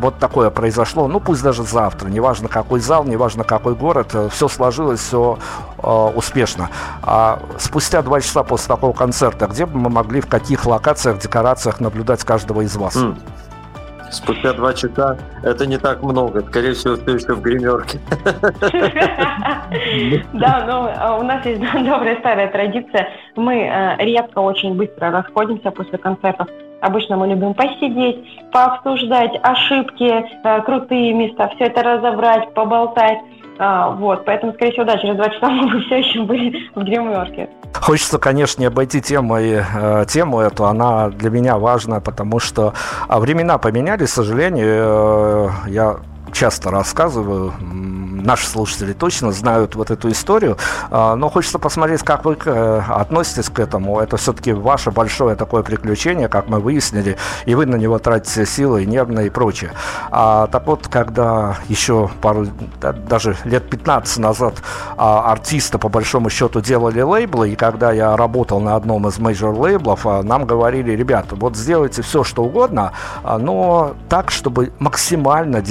вот 0.00 0.18
такое 0.18 0.50
произошло, 0.50 1.06
ну 1.08 1.20
пусть 1.20 1.42
даже 1.42 1.62
завтра, 1.62 2.08
неважно 2.08 2.48
какой 2.48 2.80
зал, 2.80 3.04
неважно 3.04 3.44
какой 3.44 3.74
город, 3.74 4.08
э, 4.14 4.28
все 4.30 4.48
сложилось, 4.48 5.00
все 5.00 5.38
э, 5.78 6.12
успешно. 6.14 6.70
А 7.02 7.40
спустя 7.58 8.02
два 8.02 8.20
часа 8.20 8.42
после 8.42 8.68
такого 8.68 8.92
концерта, 8.92 9.46
где 9.46 9.66
бы 9.66 9.78
мы 9.78 9.90
могли, 9.90 10.20
в 10.20 10.26
каких 10.26 10.66
локациях, 10.66 11.18
декорациях 11.18 11.80
наблюдать 11.80 12.24
каждого 12.24 12.62
из 12.62 12.76
вас? 12.76 12.96
Mm 12.96 13.16
спустя 14.10 14.52
два 14.52 14.74
часа 14.74 15.16
это 15.42 15.66
не 15.66 15.78
так 15.78 16.02
много. 16.02 16.40
Скорее 16.42 16.74
всего, 16.74 16.96
ты 16.96 17.12
еще 17.12 17.34
в 17.34 17.42
гримерке. 17.42 17.98
Да, 20.32 20.64
но 20.66 20.92
а, 20.96 21.16
у 21.18 21.22
нас 21.22 21.44
есть 21.46 21.60
добрая 21.84 22.18
старая 22.18 22.48
традиция. 22.48 23.08
Мы 23.36 23.62
э, 23.62 23.96
редко 23.98 24.40
очень 24.40 24.74
быстро 24.74 25.10
расходимся 25.10 25.70
после 25.70 25.96
концертов. 25.98 26.48
Обычно 26.80 27.16
мы 27.16 27.28
любим 27.28 27.54
посидеть, 27.54 28.18
пообсуждать 28.52 29.38
ошибки, 29.42 30.24
э, 30.44 30.62
крутые 30.62 31.12
места, 31.12 31.48
все 31.54 31.66
это 31.66 31.82
разобрать, 31.82 32.52
поболтать. 32.54 33.18
А, 33.62 33.90
вот, 33.90 34.24
поэтому, 34.24 34.54
скорее 34.54 34.72
всего, 34.72 34.86
да, 34.86 34.96
через 34.96 35.16
два 35.16 35.28
часа 35.28 35.50
мы 35.50 35.82
все 35.82 35.98
еще 35.98 36.22
были 36.22 36.70
в 36.74 36.82
гримерке. 36.82 37.50
Хочется, 37.74 38.18
конечно, 38.18 38.62
не 38.62 38.66
обойти 38.66 39.02
тему, 39.02 39.38
и, 39.38 39.60
э, 39.60 40.04
тему 40.08 40.40
эту, 40.40 40.64
она 40.64 41.10
для 41.10 41.28
меня 41.28 41.58
важна, 41.58 42.00
потому 42.00 42.38
что 42.38 42.72
а, 43.06 43.20
времена 43.20 43.58
поменялись, 43.58 44.08
к 44.08 44.14
сожалению, 44.14 44.66
э, 44.66 45.48
я 45.68 45.96
часто 46.32 46.70
рассказываю 46.70 47.52
наши 48.20 48.46
слушатели 48.46 48.92
точно 48.92 49.32
знают 49.32 49.74
вот 49.74 49.90
эту 49.90 50.10
историю, 50.10 50.56
а, 50.90 51.16
но 51.16 51.28
хочется 51.28 51.58
посмотреть, 51.58 52.02
как 52.02 52.24
вы 52.24 52.36
э, 52.44 52.82
относитесь 52.88 53.48
к 53.48 53.58
этому. 53.58 54.00
Это 54.00 54.16
все-таки 54.16 54.52
ваше 54.52 54.90
большое 54.90 55.36
такое 55.36 55.62
приключение, 55.62 56.28
как 56.28 56.48
мы 56.48 56.60
выяснили, 56.60 57.16
и 57.46 57.54
вы 57.54 57.66
на 57.66 57.76
него 57.76 57.98
тратите 57.98 58.46
силы, 58.46 58.84
нервные 58.84 59.28
и 59.28 59.30
прочее. 59.30 59.72
А, 60.10 60.46
так 60.46 60.66
вот, 60.66 60.88
когда 60.88 61.56
еще 61.68 62.10
пару, 62.20 62.46
даже 62.80 63.36
лет 63.44 63.68
15 63.68 64.18
назад 64.18 64.54
а, 64.96 65.30
артисты 65.32 65.78
по 65.78 65.88
большому 65.88 66.30
счету 66.30 66.60
делали 66.60 67.00
лейблы, 67.00 67.50
и 67.50 67.56
когда 67.56 67.92
я 67.92 68.16
работал 68.16 68.60
на 68.60 68.76
одном 68.76 69.06
из 69.08 69.18
major 69.18 69.54
лейблов, 69.54 70.06
а, 70.06 70.22
нам 70.22 70.46
говорили, 70.46 70.92
ребята, 70.92 71.34
вот 71.36 71.56
сделайте 71.56 72.02
все, 72.02 72.24
что 72.24 72.44
угодно, 72.44 72.92
но 73.24 73.94
так, 74.08 74.30
чтобы 74.30 74.72
максимально 74.78 75.62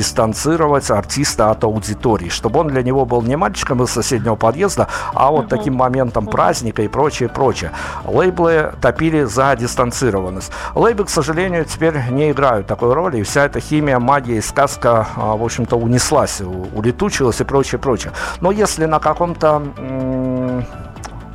дистанцировать 0.50 0.89
артиста 0.91 1.52
от 1.52 1.64
аудитории, 1.64 2.30
чтобы 2.30 2.60
он 2.60 2.68
для 2.68 2.82
него 2.82 3.06
был 3.06 3.22
не 3.22 3.36
мальчиком 3.36 3.84
из 3.84 3.91
соседнего 3.91 4.36
подъезда, 4.36 4.88
а 5.14 5.30
вот 5.30 5.47
таким 5.47 5.76
моментом 5.76 6.26
праздника 6.26 6.82
и 6.82 6.88
прочее, 6.88 7.30
прочее. 7.30 7.72
Лейблы 8.06 8.74
топили 8.82 9.24
за 9.24 9.56
дистанцированность. 9.56 10.52
Лейблы, 10.76 11.06
к 11.06 11.10
сожалению, 11.10 11.66
теперь 11.66 11.95
не 12.12 12.32
играют 12.32 12.68
такой 12.68 12.93
роли, 12.93 13.20
и 13.20 13.24
вся 13.24 13.45
эта 13.45 13.60
химия, 13.60 14.00
магия 14.00 14.38
и 14.38 14.41
сказка, 14.41 15.08
а, 15.16 15.36
в 15.36 15.43
общем-то, 15.43 15.76
унеслась, 15.76 16.41
улетучилась 16.41 17.41
и 17.41 17.43
прочее, 17.43 17.80
прочее. 17.80 18.12
Но 18.41 18.52
если 18.52 18.86
на 18.86 19.00
каком-то 19.00 19.62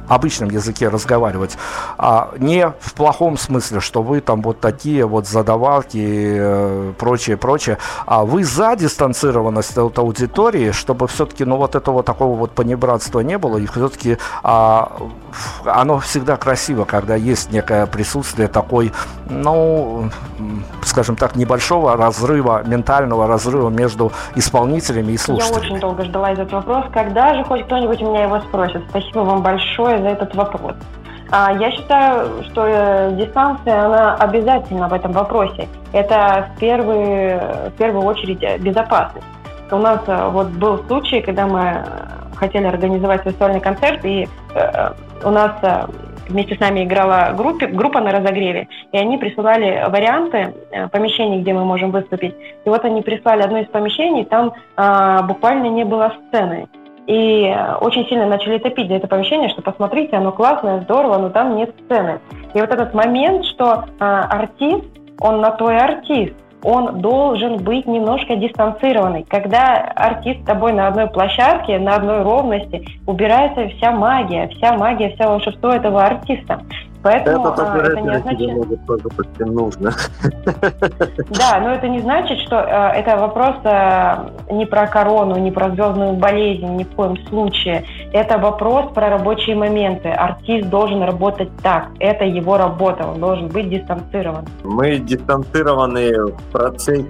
обычном 0.08 0.50
языке 0.50 0.88
разговаривать, 0.88 1.56
а 1.98 2.30
не 2.38 2.72
в 2.80 2.94
плохом 2.94 3.36
смысле, 3.36 3.80
что 3.80 4.02
вы 4.02 4.20
там 4.20 4.42
вот 4.42 4.60
такие 4.60 5.06
вот 5.06 5.26
задавалки, 5.26 6.36
э, 6.38 6.92
прочее, 6.98 7.36
прочее, 7.36 7.78
а 8.06 8.24
вы 8.24 8.44
за 8.44 8.76
дистанцированность 8.76 9.76
от 9.78 9.98
аудитории, 9.98 10.72
чтобы 10.72 11.08
все-таки, 11.08 11.44
ну, 11.44 11.56
вот 11.56 11.74
этого 11.74 12.02
такого 12.02 12.36
вот 12.36 12.52
понебратства 12.52 13.20
не 13.20 13.38
было, 13.38 13.58
и 13.58 13.66
все-таки 13.66 14.18
а, 14.42 14.92
оно 15.64 15.98
всегда 15.98 16.36
красиво, 16.36 16.84
когда 16.84 17.14
есть 17.14 17.52
некое 17.52 17.86
присутствие 17.86 18.48
такой, 18.48 18.92
ну, 19.28 20.10
скажем 20.82 21.16
так, 21.16 21.36
небольшого 21.36 21.96
разрыва, 21.96 22.62
ментального 22.66 23.26
разрыва 23.26 23.70
между 23.70 24.12
исполнителями 24.34 25.12
и 25.12 25.16
слушателями. 25.16 25.64
Я 25.64 25.70
очень 25.70 25.80
долго 25.80 26.04
ждала 26.04 26.32
этот 26.32 26.52
вопрос. 26.52 26.84
Когда 26.92 27.34
же 27.34 27.44
хоть 27.44 27.64
кто-нибудь 27.64 28.00
меня 28.00 28.24
его 28.24 28.40
спросит? 28.40 28.82
Спасибо 28.90 29.20
вам 29.20 29.42
большое 29.42 29.93
за 29.98 30.08
этот 30.08 30.34
вопрос. 30.34 30.74
А, 31.30 31.52
я 31.52 31.70
считаю, 31.70 32.44
что 32.44 32.64
э, 32.66 33.16
дистанция, 33.16 33.86
она 33.86 34.14
обязательна 34.14 34.88
в 34.88 34.92
этом 34.92 35.12
вопросе. 35.12 35.68
Это 35.92 36.48
в 36.54 36.60
первую, 36.60 37.40
в 37.70 37.72
первую 37.78 38.04
очередь 38.04 38.60
безопасность. 38.60 39.26
У 39.70 39.78
нас 39.78 40.00
э, 40.06 40.28
вот 40.28 40.48
был 40.48 40.78
случай, 40.86 41.20
когда 41.20 41.46
мы 41.46 41.84
хотели 42.36 42.66
организовать 42.66 43.22
сольный 43.38 43.60
концерт, 43.60 44.04
и 44.04 44.28
э, 44.54 44.90
у 45.24 45.30
нас 45.30 45.52
э, 45.62 45.86
вместе 46.28 46.54
с 46.56 46.60
нами 46.60 46.84
играла 46.84 47.34
группе, 47.36 47.66
группа 47.66 48.00
на 48.00 48.10
разогреве, 48.10 48.68
и 48.92 48.98
они 48.98 49.18
присылали 49.18 49.84
варианты 49.88 50.54
э, 50.70 50.88
помещений, 50.88 51.40
где 51.40 51.52
мы 51.52 51.64
можем 51.64 51.90
выступить. 51.90 52.34
И 52.64 52.68
вот 52.68 52.84
они 52.84 53.02
прислали 53.02 53.42
одно 53.42 53.58
из 53.58 53.68
помещений, 53.68 54.24
там 54.24 54.52
э, 54.76 55.22
буквально 55.24 55.66
не 55.66 55.84
было 55.84 56.14
сцены. 56.28 56.68
И 57.06 57.54
очень 57.80 58.06
сильно 58.08 58.26
начали 58.26 58.58
топить 58.58 58.88
за 58.88 58.94
это 58.94 59.06
помещение, 59.06 59.50
что 59.50 59.60
посмотрите, 59.60 60.16
оно 60.16 60.32
классное, 60.32 60.80
здорово, 60.80 61.18
но 61.18 61.28
там 61.28 61.56
нет 61.56 61.74
сцены. 61.84 62.20
И 62.54 62.60
вот 62.60 62.70
этот 62.70 62.94
момент, 62.94 63.44
что 63.44 63.84
э, 64.00 64.04
артист, 64.04 64.86
он 65.20 65.40
на 65.40 65.50
то 65.50 65.66
артист, 65.66 66.34
он 66.64 67.00
должен 67.00 67.58
быть 67.58 67.86
немножко 67.86 68.36
дистанцированный. 68.36 69.24
Когда 69.28 69.92
артист 69.94 70.40
с 70.42 70.46
тобой 70.46 70.72
на 70.72 70.88
одной 70.88 71.08
площадке, 71.08 71.78
на 71.78 71.96
одной 71.96 72.22
ровности, 72.22 72.86
убирается 73.06 73.68
вся 73.68 73.92
магия, 73.92 74.48
вся 74.48 74.72
магия, 74.72 75.14
вся 75.14 75.28
волшебство 75.28 75.70
этого 75.70 76.02
артиста. 76.02 76.62
Поэтому 77.04 77.48
это, 77.48 77.70
а, 77.70 77.78
это 77.78 78.00
не 78.00 78.16
означает... 78.16 78.86
тоже 78.86 79.08
почти 79.14 79.44
нужно. 79.44 79.92
Да, 81.38 81.60
но 81.60 81.72
это 81.72 81.88
не 81.88 82.00
значит, 82.00 82.38
что 82.40 82.56
э, 82.56 82.98
это 82.98 83.16
вопрос 83.18 83.56
э, 83.64 84.52
не 84.52 84.64
про 84.64 84.86
корону, 84.86 85.36
не 85.36 85.50
про 85.50 85.70
звездную 85.70 86.14
болезнь, 86.14 86.66
ни 86.76 86.84
в 86.84 86.90
коем 86.94 87.16
случае. 87.28 87.84
Это 88.12 88.38
вопрос 88.38 88.92
про 88.94 89.10
рабочие 89.10 89.54
моменты. 89.54 90.08
Артист 90.08 90.68
должен 90.70 91.02
работать 91.02 91.50
так. 91.62 91.88
Это 91.98 92.24
его 92.24 92.56
работа, 92.56 93.06
он 93.06 93.20
должен 93.20 93.48
быть 93.48 93.68
дистанцирован. 93.68 94.46
Мы 94.62 94.98
дистанцированы 94.98 96.12
в 96.32 96.42
процессе, 96.52 97.06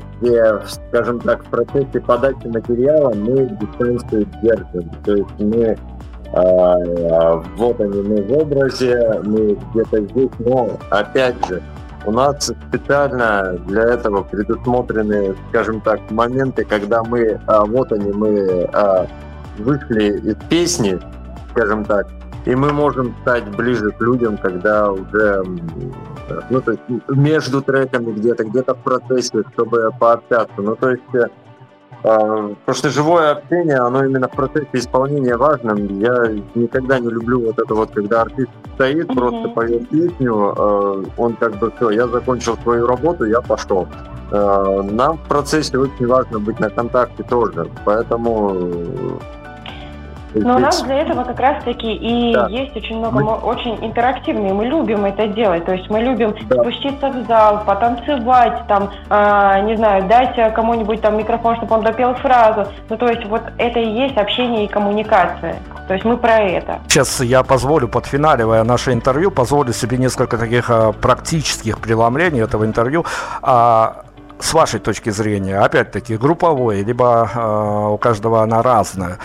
скажем 0.88 1.20
так, 1.20 1.44
в 1.44 1.50
процессе 1.50 2.00
подачи 2.00 2.46
материала, 2.46 3.14
мы 3.14 3.46
дистанцию 3.60 4.26
держим. 4.42 4.90
То 5.04 5.12
есть 5.14 5.38
мы 5.38 5.76
а, 5.76 5.93
вот 6.34 7.80
они 7.80 8.02
мы 8.02 8.22
в 8.22 8.32
образе, 8.32 9.20
мы 9.24 9.56
где-то 9.72 10.00
здесь, 10.00 10.30
но 10.40 10.70
опять 10.90 11.36
же, 11.46 11.62
у 12.06 12.12
нас 12.12 12.52
специально 12.68 13.58
для 13.66 13.82
этого 13.94 14.22
предусмотрены, 14.22 15.34
скажем 15.48 15.80
так, 15.80 16.00
моменты, 16.10 16.64
когда 16.64 17.02
мы, 17.02 17.40
а, 17.46 17.64
вот 17.64 17.92
они, 17.92 18.12
мы 18.12 18.68
а, 18.72 19.06
вышли 19.58 20.18
из 20.18 20.36
песни, 20.48 20.98
скажем 21.50 21.84
так, 21.84 22.06
и 22.44 22.54
мы 22.54 22.72
можем 22.72 23.14
стать 23.22 23.44
ближе 23.56 23.90
к 23.92 24.00
людям, 24.02 24.36
когда 24.36 24.92
уже, 24.92 25.44
ну, 26.50 26.60
то 26.60 26.72
есть 26.72 26.82
между 27.08 27.62
треками 27.62 28.12
где-то, 28.12 28.44
где-то 28.44 28.74
в 28.74 28.78
процессе, 28.78 29.42
чтобы 29.54 29.90
пообщаться. 29.98 30.54
Ну, 30.58 30.76
то 30.76 30.90
есть 30.90 31.02
Потому 32.04 32.74
что 32.74 32.90
живое 32.90 33.30
общение, 33.30 33.78
оно 33.78 34.04
именно 34.04 34.28
в 34.28 34.32
процессе 34.32 34.68
исполнения 34.74 35.38
важно. 35.38 35.74
Я 35.74 36.34
никогда 36.54 36.98
не 36.98 37.08
люблю 37.08 37.40
вот 37.40 37.58
это 37.58 37.74
вот, 37.74 37.92
когда 37.92 38.20
артист 38.20 38.50
стоит, 38.74 39.06
mm-hmm. 39.06 39.14
просто 39.14 39.48
поет 39.48 39.88
песню, 39.88 40.54
э, 40.54 41.04
он 41.16 41.34
как 41.36 41.56
бы 41.56 41.72
все, 41.76 41.88
я 41.90 42.06
закончил 42.06 42.58
свою 42.58 42.86
работу, 42.86 43.24
я 43.24 43.40
пошел. 43.40 43.88
Э, 44.30 44.82
нам 44.82 45.16
в 45.16 45.28
процессе 45.28 45.78
очень 45.78 46.06
важно 46.06 46.40
быть 46.40 46.60
на 46.60 46.68
контакте 46.68 47.22
тоже, 47.22 47.70
поэтому 47.86 49.18
но 50.34 50.56
у 50.56 50.58
нас 50.58 50.82
для 50.82 51.00
этого 51.00 51.24
как 51.24 51.38
раз-таки 51.38 51.92
и 51.92 52.34
да. 52.34 52.48
есть 52.48 52.76
очень 52.76 52.98
много, 52.98 53.20
мы... 53.20 53.34
очень 53.34 53.78
интерактивные. 53.84 54.52
Мы 54.52 54.66
любим 54.66 55.04
это 55.04 55.26
делать. 55.28 55.64
То 55.64 55.72
есть 55.72 55.88
мы 55.90 56.00
любим 56.00 56.34
да. 56.48 56.60
спуститься 56.60 57.10
в 57.10 57.26
зал, 57.26 57.62
потанцевать, 57.64 58.66
там, 58.66 58.90
э, 59.10 59.60
не 59.64 59.76
знаю, 59.76 60.04
дать 60.08 60.54
кому-нибудь 60.54 61.00
там 61.00 61.16
микрофон, 61.16 61.56
чтобы 61.56 61.76
он 61.76 61.82
допел 61.82 62.14
фразу. 62.14 62.66
Ну, 62.88 62.96
то 62.96 63.08
есть 63.08 63.24
вот 63.26 63.42
это 63.58 63.78
и 63.78 63.88
есть 63.88 64.16
общение 64.16 64.64
и 64.64 64.68
коммуникация. 64.68 65.56
То 65.86 65.94
есть 65.94 66.04
мы 66.04 66.16
про 66.16 66.38
это. 66.38 66.78
Сейчас 66.88 67.20
я 67.20 67.42
позволю, 67.42 67.88
подфиналивая 67.88 68.64
наше 68.64 68.92
интервью, 68.92 69.30
позволю 69.30 69.72
себе 69.72 69.98
несколько 69.98 70.38
таких 70.38 70.70
а, 70.70 70.92
практических 70.92 71.78
преломлений 71.78 72.40
этого 72.40 72.64
интервью. 72.64 73.04
А, 73.42 74.04
с 74.40 74.52
вашей 74.52 74.80
точки 74.80 75.10
зрения, 75.10 75.58
опять-таки, 75.58 76.16
групповое, 76.16 76.82
либо 76.82 77.30
э, 77.34 77.92
у 77.92 77.98
каждого 77.98 78.42
она 78.42 78.62
разная. 78.62 79.18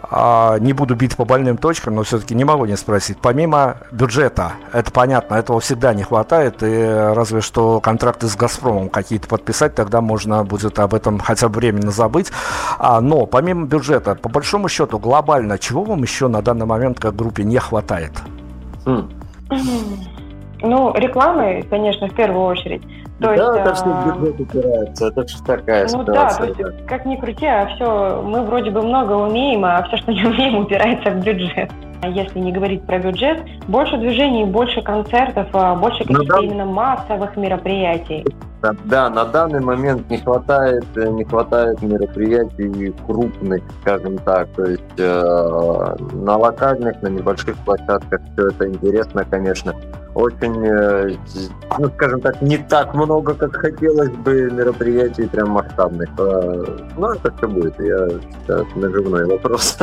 А, 0.00 0.58
не 0.58 0.72
буду 0.72 0.94
бить 0.94 1.16
по 1.16 1.24
больным 1.24 1.56
точкам, 1.56 1.96
но 1.96 2.02
все-таки 2.02 2.34
не 2.34 2.44
могу 2.44 2.64
не 2.66 2.76
спросить. 2.76 3.18
Помимо 3.20 3.78
бюджета, 3.90 4.52
это 4.72 4.90
понятно, 4.92 5.34
этого 5.34 5.60
всегда 5.60 5.92
не 5.92 6.04
хватает, 6.04 6.62
и 6.62 6.84
разве 7.14 7.40
что 7.40 7.80
контракты 7.80 8.28
с 8.28 8.36
«Газпромом» 8.36 8.88
какие-то 8.88 9.28
подписать, 9.28 9.74
тогда 9.74 10.00
можно 10.00 10.44
будет 10.44 10.78
об 10.78 10.94
этом 10.94 11.18
хотя 11.18 11.48
бы 11.48 11.56
временно 11.56 11.90
забыть. 11.90 12.30
А, 12.78 13.00
но 13.00 13.26
помимо 13.26 13.66
бюджета, 13.66 14.14
по 14.14 14.28
большому 14.28 14.68
счету, 14.68 14.98
глобально, 14.98 15.58
чего 15.58 15.82
вам 15.82 16.02
еще 16.02 16.28
на 16.28 16.42
данный 16.42 16.66
момент 16.66 17.00
как 17.00 17.16
группе 17.16 17.42
не 17.42 17.58
хватает? 17.58 18.12
Mm. 18.84 19.10
Ну, 20.60 20.94
рекламы, 20.94 21.64
конечно, 21.68 22.08
в 22.08 22.14
первую 22.14 22.44
очередь. 22.46 22.82
То 23.20 23.26
да, 23.26 23.34
есть, 23.34 23.60
это 23.60 23.74
все 23.74 23.84
в 23.84 24.20
бюджет 24.20 24.40
упирается, 24.40 25.08
это 25.08 25.26
все 25.26 25.44
такая 25.44 25.82
ну, 25.84 25.88
ситуация. 25.88 26.46
Да, 26.46 26.54
то 26.54 26.68
есть, 26.68 26.86
как 26.86 27.04
ни 27.04 27.16
крути, 27.16 27.46
а 27.46 27.66
все, 27.66 28.22
мы 28.22 28.42
вроде 28.42 28.70
бы 28.70 28.80
много 28.82 29.12
умеем, 29.14 29.64
а 29.64 29.82
все, 29.82 29.96
что 29.96 30.12
не 30.12 30.24
умеем, 30.24 30.56
упирается 30.58 31.10
в 31.10 31.24
бюджет. 31.24 31.70
А 32.00 32.08
если 32.08 32.38
не 32.38 32.52
говорить 32.52 32.82
про 32.84 32.98
бюджет, 32.98 33.42
больше 33.66 33.96
движений, 33.98 34.44
больше 34.44 34.82
концертов, 34.82 35.48
а 35.52 35.74
больше 35.74 36.04
ну 36.08 36.14
каких-то 36.14 36.40
да. 36.40 36.44
именно 36.44 36.64
массовых 36.64 37.36
мероприятий. 37.36 38.24
Да, 38.84 39.08
на 39.08 39.24
данный 39.24 39.60
момент 39.60 40.10
не 40.10 40.18
хватает, 40.18 40.84
не 40.96 41.24
хватает 41.24 41.80
мероприятий 41.80 42.92
крупных, 43.06 43.62
скажем 43.80 44.18
так. 44.18 44.48
То 44.56 44.64
есть 44.64 44.82
э, 44.98 45.96
на 46.12 46.36
локальных, 46.36 47.00
на 47.02 47.08
небольших 47.08 47.56
площадках 47.58 48.20
все 48.32 48.48
это 48.48 48.68
интересно, 48.68 49.24
конечно. 49.30 49.74
очень, 50.14 50.66
э, 50.66 51.16
ну, 51.78 51.88
скажем 51.90 52.20
так, 52.20 52.42
не 52.42 52.58
так 52.58 52.94
много, 52.94 53.34
как 53.34 53.54
хотелось 53.54 54.10
бы 54.10 54.50
мероприятий 54.50 55.28
прям 55.28 55.50
масштабных. 55.50 56.08
А, 56.18 56.64
ну, 56.96 57.12
это 57.12 57.32
все 57.36 57.46
будет, 57.46 57.78
я 57.78 58.08
считаю, 58.08 58.66
наживной 58.74 59.26
вопрос. 59.26 59.78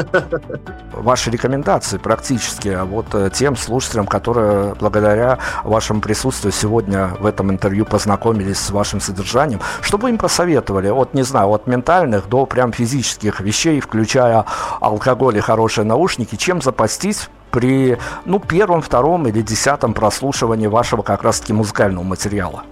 Ваши 0.92 1.32
рекомендации 1.32 1.98
практически 2.06 2.68
а 2.68 2.86
вот 2.86 3.08
э, 3.16 3.32
тем 3.34 3.56
слушателям, 3.56 4.06
которые 4.06 4.76
благодаря 4.76 5.40
вашему 5.64 6.02
присутствию 6.02 6.52
сегодня 6.52 7.08
в 7.20 7.26
этом 7.26 7.50
интервью 7.50 7.84
познакомились 7.84 8.60
с 8.60 8.70
вашим 8.70 9.02
содержанием, 9.02 9.60
что 9.82 9.98
бы 9.98 10.10
им 10.10 10.20
посоветовали 10.20 10.90
от, 10.90 11.16
не 11.16 11.24
знаю, 11.24 11.50
от 11.50 11.66
ментальных 11.66 12.30
до 12.30 12.46
прям 12.46 12.72
физических 12.74 13.40
вещей, 13.40 13.80
включая 13.80 14.46
алкоголь 14.82 15.38
и 15.38 15.40
хорошие 15.40 15.84
наушники, 15.84 16.36
чем 16.36 16.62
запастись 16.62 17.28
при 17.50 17.98
ну, 18.26 18.40
первом, 18.40 18.84
втором 18.84 19.28
или 19.28 19.42
десятом 19.42 19.96
прослушивании 19.96 20.68
вашего 20.68 21.02
как 21.02 21.24
раз-таки 21.24 21.54
музыкального 21.54 22.04
материала? 22.04 22.66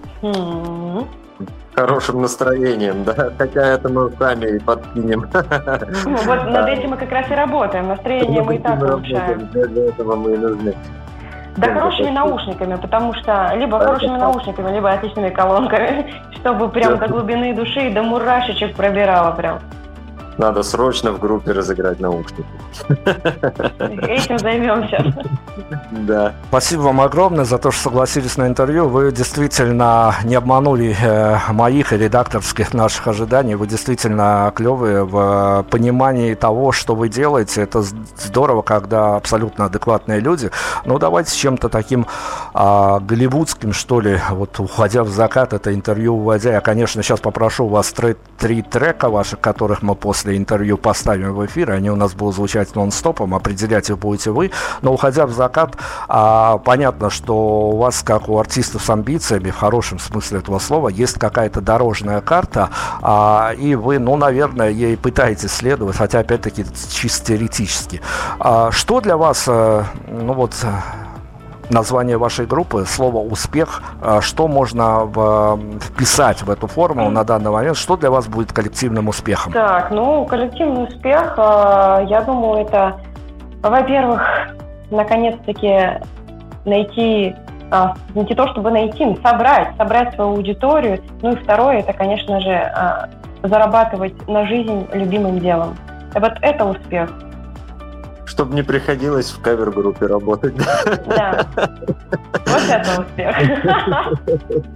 Хорошим 1.74 2.22
настроением, 2.22 3.02
да, 3.04 3.30
хотя 3.36 3.66
это 3.74 3.88
мы 3.88 4.10
сами 4.18 4.56
и 4.56 4.58
подкинем. 4.60 5.26
Ну, 6.04 6.16
вот 6.24 6.44
над 6.50 6.68
этим 6.68 6.90
мы 6.90 6.96
как 6.96 7.10
раз 7.10 7.28
и 7.30 7.34
работаем, 7.34 7.88
настроение 7.88 8.42
мы 8.42 8.56
и 8.56 8.58
так 8.58 8.80
улучшаем. 8.80 9.48
Для 9.48 9.88
этого 9.88 10.14
мы 10.14 10.34
и 10.34 10.36
нужны. 10.36 10.74
Да 11.56 11.72
хорошими 11.72 12.10
наушниками, 12.10 12.76
потому 12.76 13.14
что 13.14 13.52
либо 13.54 13.78
хорошими 13.78 14.16
наушниками, 14.16 14.72
либо 14.72 14.90
отличными 14.90 15.30
колонками, 15.30 16.12
чтобы 16.36 16.68
прям 16.68 16.98
до 16.98 17.08
глубины 17.08 17.54
души 17.54 17.88
и 17.88 17.92
до 17.92 18.02
мурашечек 18.02 18.76
пробирало 18.76 19.32
прям. 19.32 19.58
Надо 20.38 20.62
срочно 20.62 21.12
в 21.12 21.20
группе 21.20 21.52
разыграть 21.52 22.00
наушники. 22.00 22.44
Этим 23.78 24.38
займемся. 24.38 25.14
Да. 25.90 26.34
Спасибо 26.48 26.82
вам 26.82 27.00
огромное 27.00 27.44
за 27.44 27.58
то, 27.58 27.70
что 27.70 27.84
согласились 27.84 28.36
на 28.36 28.46
интервью. 28.46 28.88
Вы 28.88 29.12
действительно 29.12 30.14
не 30.24 30.34
обманули 30.34 30.96
э, 31.00 31.38
моих 31.52 31.92
и 31.92 31.96
редакторских 31.96 32.74
наших 32.74 33.06
ожиданий. 33.08 33.54
Вы 33.54 33.66
действительно 33.66 34.52
клевые 34.54 35.04
в 35.04 35.66
понимании 35.70 36.34
того, 36.34 36.72
что 36.72 36.94
вы 36.94 37.08
делаете. 37.08 37.62
Это 37.62 37.82
здорово, 37.82 38.62
когда 38.62 39.16
абсолютно 39.16 39.66
адекватные 39.66 40.20
люди. 40.20 40.50
Ну, 40.84 40.98
давайте 40.98 41.30
с 41.30 41.34
чем-то 41.34 41.68
таким 41.68 42.06
а, 42.52 43.00
голливудским, 43.00 43.72
что 43.72 44.00
ли, 44.00 44.18
вот 44.30 44.58
уходя 44.60 45.04
в 45.04 45.08
закат, 45.08 45.52
это 45.52 45.74
интервью 45.74 46.16
уводя. 46.16 46.52
Я, 46.52 46.60
конечно, 46.60 47.02
сейчас 47.02 47.20
попрошу 47.20 47.66
у 47.66 47.68
вас 47.68 47.92
три, 47.92 48.16
три 48.38 48.62
трека 48.62 49.08
ваших, 49.08 49.40
которых 49.40 49.82
мы 49.82 49.94
после 49.94 50.23
после 50.24 50.38
интервью 50.38 50.78
поставим 50.78 51.34
в 51.34 51.44
эфир, 51.44 51.70
они 51.70 51.90
у 51.90 51.96
нас 51.96 52.14
будут 52.14 52.36
звучать 52.36 52.74
нон-стопом, 52.74 53.34
определять 53.34 53.90
их 53.90 53.98
будете 53.98 54.30
вы. 54.30 54.50
Но 54.80 54.94
уходя 54.94 55.26
в 55.26 55.32
закат, 55.32 55.76
а, 56.08 56.56
понятно, 56.58 57.10
что 57.10 57.34
у 57.68 57.76
вас, 57.76 58.02
как 58.02 58.30
у 58.30 58.38
артистов 58.38 58.82
с 58.82 58.88
амбициями, 58.88 59.50
в 59.50 59.56
хорошем 59.56 59.98
смысле 59.98 60.38
этого 60.38 60.58
слова, 60.60 60.88
есть 60.88 61.18
какая-то 61.18 61.60
дорожная 61.60 62.22
карта, 62.22 62.70
а, 63.02 63.52
и 63.58 63.74
вы, 63.74 63.98
ну, 63.98 64.16
наверное, 64.16 64.70
ей 64.70 64.96
пытаетесь 64.96 65.52
следовать, 65.52 65.96
хотя, 65.96 66.20
опять-таки, 66.20 66.64
чисто 66.90 67.26
теоретически. 67.26 68.00
А, 68.38 68.70
что 68.70 69.00
для 69.00 69.18
вас, 69.18 69.44
а, 69.46 69.84
ну 70.08 70.32
вот, 70.32 70.54
название 71.70 72.16
вашей 72.18 72.46
группы, 72.46 72.84
слово 72.86 73.18
«успех». 73.18 73.82
А 74.02 74.20
что 74.20 74.48
можно 74.48 75.08
вписать 75.80 76.42
в 76.42 76.50
эту 76.50 76.66
формулу 76.66 77.10
на 77.10 77.24
данный 77.24 77.50
момент? 77.50 77.76
Что 77.76 77.96
для 77.96 78.10
вас 78.10 78.26
будет 78.26 78.52
коллективным 78.52 79.08
успехом? 79.08 79.52
Так, 79.52 79.90
ну, 79.90 80.24
коллективный 80.26 80.84
успех, 80.84 81.34
а, 81.36 82.04
я 82.08 82.22
думаю, 82.22 82.66
это, 82.66 83.00
во-первых, 83.62 84.22
наконец-таки 84.90 86.00
найти 86.64 87.34
а, 87.70 87.94
не 88.14 88.34
то 88.34 88.48
чтобы 88.48 88.70
найти, 88.70 89.18
собрать, 89.22 89.76
собрать 89.76 90.14
свою 90.14 90.30
аудиторию. 90.30 91.02
Ну 91.22 91.32
и 91.32 91.36
второе, 91.36 91.78
это, 91.78 91.92
конечно 91.92 92.40
же, 92.40 93.08
зарабатывать 93.42 94.14
на 94.28 94.46
жизнь 94.46 94.86
любимым 94.92 95.38
делом. 95.40 95.76
Вот 96.14 96.32
это 96.40 96.64
успех 96.64 97.10
чтобы 98.26 98.54
не 98.54 98.62
приходилось 98.62 99.30
в 99.30 99.40
кавер-группе 99.40 100.06
работать. 100.06 100.54
Да. 101.06 101.46
Вот 102.46 102.62
это 102.68 103.00
успех. 103.02 103.36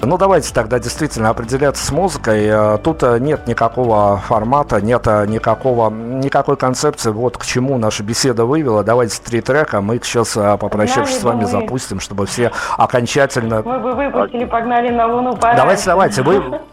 Ну, 0.03 0.19
давайте 0.19 0.53
тогда 0.53 0.79
действительно 0.79 1.31
определяться 1.31 1.85
с 1.85 1.91
музыкой. 1.93 2.47
Э, 2.47 2.79
тут 2.79 3.03
э, 3.03 3.19
нет 3.19 3.47
никакого 3.47 4.17
формата, 4.19 4.81
нет 4.81 5.07
э, 5.07 5.27
никакого, 5.27 5.91
никакой 5.91 6.57
концепции, 6.57 7.11
вот 7.11 7.37
к 7.37 7.45
чему 7.45 7.79
наша 7.79 8.03
беседа 8.03 8.45
вывела. 8.45 8.83
Давайте 8.83 9.21
три 9.23 9.41
трека, 9.41 9.81
мы 9.81 10.01
сейчас, 10.03 10.33
попрощавшись 10.33 11.21
с 11.21 11.23
вами, 11.23 11.45
запустим, 11.45 12.01
чтобы 12.01 12.27
все 12.27 12.53
окончательно... 12.77 13.63
Мы 13.63 13.79
бы 13.81 13.93
выпустили 13.93 14.45
«Погнали 14.45 14.91
на 14.91 15.07
Луну» 15.07 15.37
пораньше. 15.37 15.63
Давайте, 15.63 15.85
давайте, 15.87 16.23
вы... 16.23 16.61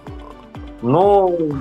Ну, 0.82 1.56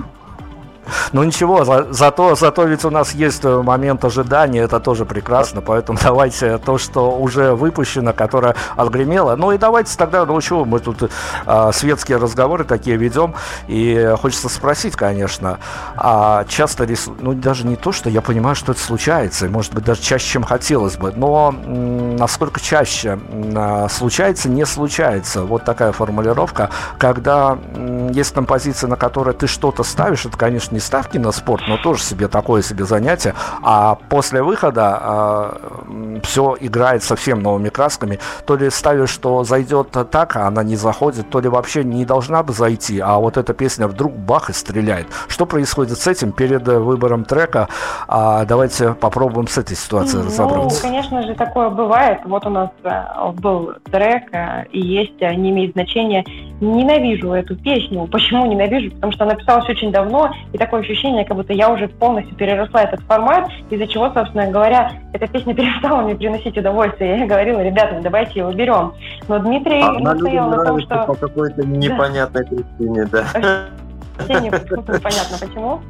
ну 1.11 1.23
ничего, 1.23 1.65
за, 1.65 1.87
зато, 1.91 2.35
зато 2.35 2.63
ведь 2.65 2.85
у 2.85 2.89
нас 2.89 3.13
есть 3.13 3.43
э, 3.45 3.61
момент 3.61 4.03
ожидания, 4.05 4.61
это 4.61 4.79
тоже 4.79 5.05
прекрасно, 5.05 5.61
поэтому 5.61 5.99
давайте 6.03 6.57
то, 6.57 6.77
что 6.77 7.11
уже 7.17 7.53
выпущено, 7.53 8.13
которое 8.13 8.55
отгремело. 8.75 9.35
Ну 9.35 9.51
и 9.51 9.57
давайте 9.57 9.95
тогда, 9.97 10.25
ну 10.25 10.39
чего, 10.41 10.65
мы 10.65 10.79
тут 10.79 11.09
э, 11.45 11.71
светские 11.73 12.17
разговоры 12.17 12.63
такие 12.63 12.97
ведем, 12.97 13.33
и 13.67 14.13
хочется 14.21 14.49
спросить, 14.49 14.95
конечно, 14.95 15.59
а 15.95 16.43
часто, 16.47 16.83
рис... 16.85 17.07
ну 17.19 17.33
даже 17.33 17.65
не 17.65 17.75
то, 17.75 17.91
что 17.91 18.09
я 18.09 18.21
понимаю, 18.21 18.55
что 18.55 18.71
это 18.73 18.81
случается, 18.81 19.47
может 19.47 19.73
быть 19.73 19.83
даже 19.83 20.01
чаще, 20.01 20.27
чем 20.27 20.43
хотелось 20.43 20.97
бы, 20.97 21.11
но 21.15 21.53
м- 21.65 22.15
насколько 22.17 22.59
чаще 22.59 23.19
м- 23.31 23.89
случается, 23.89 24.49
не 24.49 24.65
случается, 24.65 25.43
вот 25.43 25.63
такая 25.63 25.91
формулировка, 25.91 26.69
когда 26.97 27.57
м- 27.75 28.11
есть 28.11 28.33
композиция, 28.33 28.87
на 28.89 28.95
которой 28.95 29.33
ты 29.33 29.47
что-то 29.47 29.83
ставишь, 29.83 30.25
это, 30.25 30.37
конечно, 30.37 30.74
не 30.75 30.81
ставки 30.81 31.17
на 31.17 31.31
спорт, 31.31 31.63
но 31.67 31.77
тоже 31.77 32.03
себе 32.03 32.27
такое 32.27 32.61
себе 32.61 32.83
занятие. 32.83 33.33
А 33.63 33.95
после 34.09 34.43
выхода 34.43 34.99
э, 35.87 36.19
все 36.23 36.57
играет 36.59 37.01
совсем 37.01 37.41
новыми 37.41 37.69
красками. 37.69 38.19
То 38.45 38.57
ли 38.57 38.69
ставишь, 38.69 39.09
что 39.09 39.43
зайдет 39.45 39.95
так, 40.11 40.35
а 40.35 40.47
она 40.47 40.63
не 40.63 40.75
заходит, 40.75 41.29
то 41.29 41.39
ли 41.39 41.47
вообще 41.47 41.83
не 41.83 42.05
должна 42.05 42.43
бы 42.43 42.51
зайти, 42.51 42.99
а 42.99 43.17
вот 43.19 43.37
эта 43.37 43.53
песня 43.53 43.87
вдруг 43.87 44.13
бах 44.13 44.49
и 44.49 44.53
стреляет. 44.53 45.07
Что 45.27 45.45
происходит 45.45 45.97
с 45.97 46.07
этим 46.07 46.33
перед 46.33 46.67
выбором 46.67 47.23
трека? 47.23 47.69
А, 48.07 48.43
давайте 48.45 48.93
попробуем 48.93 49.47
с 49.47 49.57
этой 49.57 49.77
ситуацией 49.77 50.23
ну, 50.23 50.29
разобраться. 50.29 50.83
Ну, 50.83 50.89
конечно 50.89 51.23
же, 51.23 51.35
такое 51.35 51.69
бывает. 51.69 52.19
Вот 52.25 52.45
у 52.45 52.49
нас 52.49 52.69
э, 52.83 53.31
был 53.39 53.73
трек, 53.91 54.23
э, 54.33 54.65
и 54.71 54.81
есть, 54.81 55.21
э, 55.21 55.33
не 55.35 55.51
имеет 55.51 55.71
значения. 55.71 56.25
Ненавижу 56.59 57.31
эту 57.31 57.55
песню. 57.55 58.07
Почему 58.07 58.45
ненавижу? 58.45 58.91
Потому 58.95 59.13
что 59.13 59.23
она 59.23 59.35
писалась 59.35 59.69
очень 59.69 59.91
давно, 59.91 60.33
и 60.53 60.57
такое 60.65 60.81
ощущение, 60.81 61.25
как 61.25 61.37
будто 61.37 61.53
я 61.53 61.69
уже 61.69 61.87
полностью 61.87 62.35
переросла 62.35 62.83
этот 62.83 63.01
формат, 63.01 63.47
из-за 63.69 63.87
чего, 63.87 64.11
собственно 64.11 64.47
говоря, 64.47 64.91
эта 65.13 65.27
песня 65.27 65.53
перестала 65.55 66.01
мне 66.01 66.15
приносить 66.15 66.57
удовольствие. 66.57 67.19
Я 67.19 67.27
говорила, 67.27 67.61
ребята, 67.61 67.99
давайте 68.01 68.39
его 68.39 68.51
берем. 68.51 68.93
Но 69.27 69.39
Дмитрий 69.39 69.81
а 69.81 69.91
настоял 69.93 70.49
на 70.49 70.65
том, 70.65 70.79
что... 70.81 71.03
по 71.03 71.13
какой-то 71.13 71.61
непонятной 71.65 72.43
да. 72.43 72.49
причине, 72.49 73.05
да. 73.05 73.25
Вообще 74.17 74.41
непонятно 74.41 75.37
почему. 75.47 75.81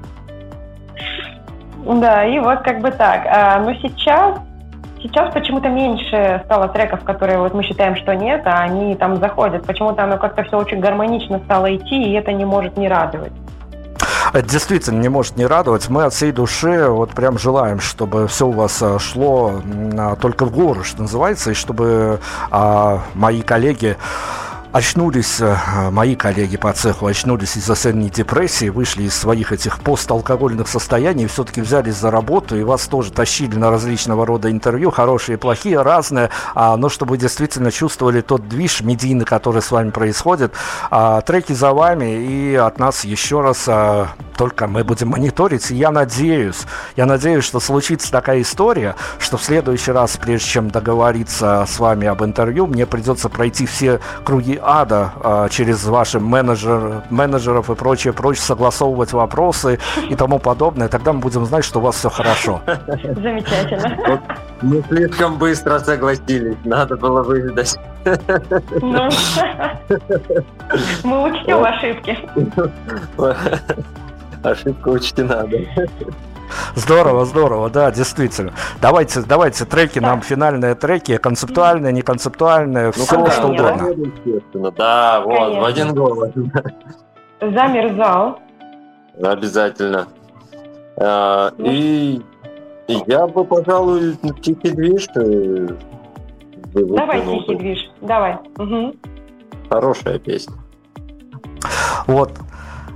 Да, 2.02 2.26
и 2.26 2.40
вот 2.40 2.60
как 2.62 2.82
бы 2.82 2.92
так. 2.92 3.26
А, 3.28 3.60
но 3.60 3.74
сейчас 3.76 4.40
сейчас 5.02 5.32
почему-то 5.34 5.70
меньше 5.70 6.42
стало 6.46 6.68
треков, 6.68 7.04
которые 7.04 7.38
вот 7.38 7.54
мы 7.54 7.64
считаем, 7.64 7.96
что 7.96 8.16
нет, 8.16 8.42
а 8.46 8.62
они 8.62 8.96
там 8.96 9.18
заходят. 9.18 9.66
Почему-то 9.66 10.04
оно 10.04 10.18
как-то 10.18 10.44
все 10.44 10.58
очень 10.58 10.80
гармонично 10.80 11.40
стало 11.46 11.74
идти, 11.76 12.02
и 12.02 12.14
это 12.14 12.34
не 12.34 12.44
может 12.44 12.76
не 12.76 12.88
радовать. 12.88 13.34
Это 14.34 14.48
действительно 14.50 15.00
не 15.00 15.10
может 15.10 15.38
не 15.38 15.46
радовать. 15.46 15.90
Мы 15.90 16.04
от 16.04 16.14
всей 16.14 16.32
души 16.32 16.88
вот 16.90 17.12
прям 17.12 17.38
желаем, 17.38 17.80
чтобы 17.80 18.28
все 18.28 18.48
у 18.48 18.52
вас 18.52 18.82
э, 18.82 19.00
шло 19.00 19.62
только 20.22 20.46
в 20.46 20.52
гору, 20.52 20.84
что 20.84 21.02
называется, 21.02 21.52
и 21.52 21.54
чтобы 21.54 22.20
а, 22.52 23.02
мои 23.14 23.42
коллеги 23.42 23.98
очнулись, 24.76 25.40
э, 25.40 25.90
мои 25.90 26.16
коллеги 26.16 26.58
по 26.58 26.74
цеху 26.74 27.06
очнулись 27.06 27.56
из 27.56 27.70
осенней 27.70 28.10
депрессии, 28.10 28.68
вышли 28.68 29.04
из 29.04 29.16
своих 29.16 29.54
этих 29.54 29.80
посталкогольных 29.80 30.68
состояний, 30.68 31.28
все-таки 31.28 31.62
взялись 31.62 31.96
за 31.96 32.12
работу 32.12 32.58
и 32.58 32.64
вас 32.64 32.86
тоже 32.88 33.14
тащили 33.14 33.56
на 33.56 33.72
различного 33.72 34.26
рода 34.26 34.52
интервью, 34.52 34.92
хорошие, 34.92 35.38
плохие, 35.38 35.82
разные, 35.82 36.30
а, 36.56 36.76
но 36.76 36.90
чтобы 36.90 37.18
действительно 37.18 37.72
чувствовали 37.72 38.20
тот 38.20 38.50
движ 38.50 38.82
медийный, 38.82 39.24
который 39.24 39.62
с 39.62 39.72
вами 39.72 39.92
происходит. 39.92 40.52
А, 40.92 41.22
треки 41.22 41.54
за 41.54 41.72
вами 41.72 42.26
и 42.26 42.56
от 42.56 42.78
нас 42.78 43.06
еще 43.06 43.40
раз 43.40 43.64
а, 43.70 44.10
только 44.36 44.68
мы 44.68 44.84
будем 44.84 45.08
мониторить. 45.08 45.72
И 45.72 45.76
я 45.76 45.92
надеюсь, 45.92 46.64
я 46.98 47.06
надеюсь, 47.06 47.46
что 47.46 47.62
случится 47.62 48.12
такая 48.12 48.42
история, 48.42 48.96
что 49.20 49.38
в 49.38 49.44
следующий 49.44 49.92
раз, 49.92 50.18
прежде 50.18 50.50
чем 50.50 50.70
договориться 50.70 51.66
с 51.66 51.80
вами 51.80 52.08
об 52.08 52.24
интервью, 52.26 52.68
мне 52.68 52.86
придется 52.86 53.30
пройти 53.30 53.66
все 53.66 54.02
круги 54.26 54.60
ада 54.66 55.14
а, 55.24 55.50
через 55.50 55.86
ваши 55.86 56.20
менеджер, 56.20 57.04
менеджеров 57.10 57.70
и 57.70 57.76
прочее, 57.76 58.14
прочее, 58.14 58.44
согласовывать 58.44 59.14
вопросы 59.14 59.80
и 60.10 60.16
тому 60.16 60.40
подобное. 60.40 60.88
Тогда 60.88 61.14
мы 61.14 61.20
будем 61.20 61.46
знать, 61.46 61.64
что 61.64 61.80
у 61.80 61.82
вас 61.84 61.96
все 61.96 62.10
хорошо. 62.10 62.62
Замечательно. 62.66 64.22
Не 64.62 64.82
слишком 64.84 65.38
быстро 65.38 65.80
согласились, 65.80 66.58
надо 66.64 66.96
было 66.96 67.24
выждать. 67.24 67.78
Ну, 68.82 69.10
Мы 71.04 71.32
учтем 71.32 71.64
ошибки. 71.64 72.18
Ошибка 74.44 74.90
учтена, 74.90 75.48
да. 75.48 75.58
Здорово, 76.76 77.26
здорово, 77.26 77.70
да, 77.70 77.92
действительно. 77.92 78.54
Давайте, 78.82 79.22
давайте 79.22 79.66
треки 79.66 80.00
нам, 80.00 80.22
финальные 80.22 80.76
треки, 80.76 81.18
концептуальные, 81.18 81.94
неконцептуальные, 81.94 82.92
все 82.92 83.16
конечно. 83.16 83.32
что 83.32 83.48
угодно. 83.48 84.72
Да, 84.78 85.22
вот, 85.22 85.38
Конечно. 85.38 85.62
в 85.62 85.66
один 85.66 85.94
голос. 85.94 86.32
Замерзал. 87.42 88.40
Обязательно. 89.22 90.08
А, 90.98 91.52
И 91.58 92.22
и 92.88 93.02
я 93.08 93.26
бы, 93.26 93.44
пожалуй, 93.44 94.16
тихий 94.42 94.70
движ 94.70 95.08
э, 95.16 95.68
Давай 96.74 97.22
тихий 97.22 97.56
движ. 97.56 97.92
Давай. 98.02 98.38
Хорошая 99.70 100.20
песня. 100.20 100.56
Вот 102.06 102.32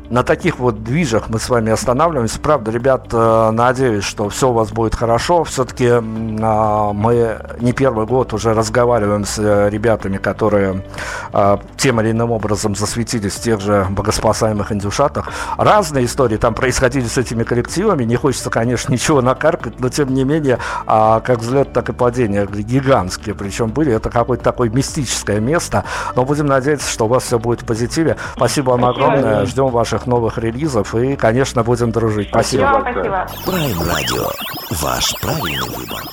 на 0.09 0.23
таких 0.23 0.59
вот 0.59 0.83
движах 0.83 1.29
мы 1.29 1.39
с 1.39 1.49
вами 1.49 1.71
останавливаемся. 1.71 2.39
Правда, 2.39 2.71
ребят, 2.71 3.07
э, 3.11 3.51
надеюсь, 3.51 4.03
что 4.03 4.27
все 4.29 4.49
у 4.49 4.53
вас 4.53 4.71
будет 4.71 4.95
хорошо. 4.95 5.43
Все-таки 5.43 5.99
мы 5.99 7.39
не 7.59 7.73
первый 7.73 8.07
год 8.07 8.33
уже 8.33 8.53
разговариваем 8.53 9.25
с 9.25 9.37
э, 9.37 9.69
ребятами, 9.69 10.17
которые 10.17 10.83
э, 11.31 11.57
тем 11.77 12.01
или 12.01 12.11
иным 12.11 12.31
образом 12.31 12.75
засветились 12.75 13.33
в 13.33 13.41
тех 13.41 13.61
же 13.61 13.85
богоспасаемых 13.91 14.71
индюшатах. 14.71 15.29
Разные 15.57 16.05
истории 16.05 16.37
там 16.37 16.55
происходили 16.55 17.05
с 17.05 17.17
этими 17.17 17.43
коллективами. 17.43 18.03
Не 18.03 18.15
хочется, 18.15 18.49
конечно, 18.49 18.91
ничего 18.91 19.21
накаркать, 19.21 19.79
но 19.79 19.89
тем 19.89 20.13
не 20.13 20.23
менее, 20.23 20.57
а, 20.87 21.19
как 21.19 21.39
взлет, 21.39 21.71
так 21.71 21.89
и 21.89 21.93
падение 21.93 22.47
гигантские. 22.47 23.35
Причем 23.35 23.69
были. 23.69 23.93
Это 23.93 24.09
какое-то 24.09 24.43
такое 24.43 24.69
мистическое 24.69 25.39
место. 25.39 25.83
Но 26.15 26.25
будем 26.25 26.47
надеяться, 26.47 26.89
что 26.89 27.05
у 27.05 27.07
вас 27.07 27.23
все 27.23 27.37
будет 27.37 27.61
в 27.61 27.65
позитиве. 27.65 28.17
Спасибо 28.35 28.71
вам 28.71 28.85
огромное. 28.85 29.45
Ждем 29.45 29.67
ваших 29.67 29.98
новых 30.07 30.37
релизов 30.37 30.95
и, 30.95 31.15
конечно, 31.15 31.63
будем 31.63 31.91
дружить. 31.91 32.29
Спасибо. 32.29 32.81
Спасибо, 32.81 33.27
спасибо. 33.27 33.27
Прайм 33.45 33.79
Радио. 33.81 34.29
Ваш 34.81 35.15
правильный 35.21 35.69
выбор. 35.77 36.03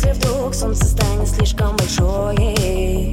Если 0.00 0.12
вдруг 0.12 0.54
солнце 0.54 0.86
станет 0.86 1.28
слишком 1.28 1.76
большое. 1.76 3.12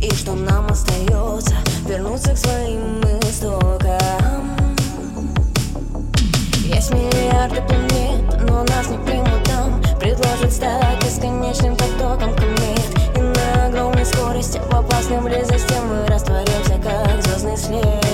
И 0.00 0.10
что 0.14 0.34
нам 0.34 0.66
остается? 0.66 1.56
Вернуться 1.86 2.34
к 2.34 2.36
своим 2.36 3.00
истокам. 3.22 4.56
Есть 6.64 6.92
миллиарды 6.92 7.60
планет, 7.62 8.48
но 8.48 8.62
нас 8.64 8.88
не 8.88 8.98
примут 8.98 9.42
там. 9.44 9.82
Предложат 9.98 10.52
стать 10.52 11.04
бесконечным 11.04 11.76
потоком 11.76 12.34
комет. 12.34 13.16
И 13.16 13.20
на 13.20 13.66
огромной 13.66 14.04
скорости 14.04 14.60
в 14.70 14.74
опасной 14.74 15.20
близости 15.20 15.74
Мы 15.88 16.06
растворимся, 16.06 16.78
как 16.82 17.22
звездный 17.22 17.56
след 17.56 18.07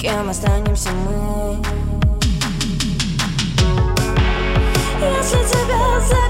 Кем 0.00 0.30
останемся 0.30 0.88
мы? 0.92 1.62
Если 4.98 5.36
тебя 5.36 6.00
заберут 6.00 6.29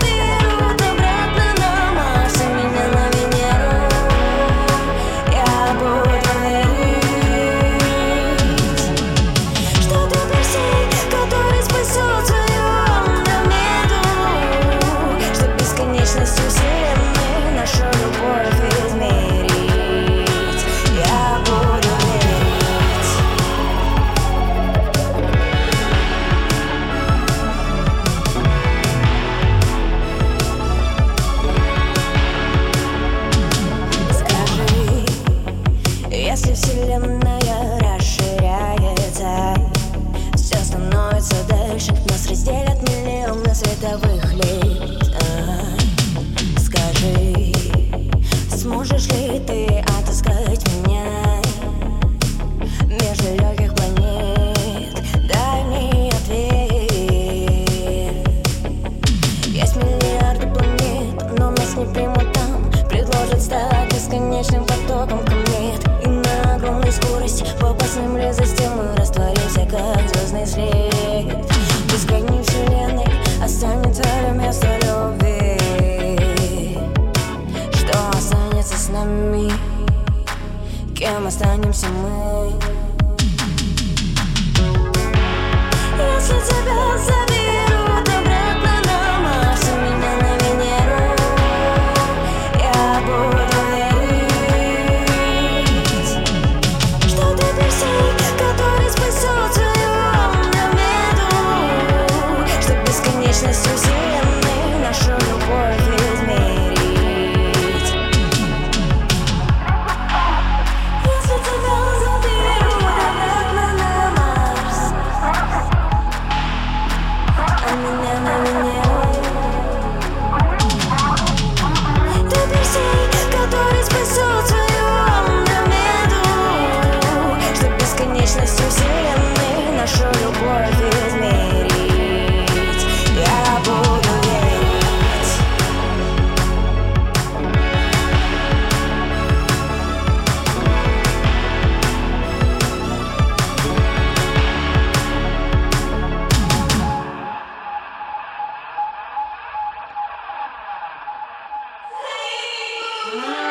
Yeah. 153.12 153.49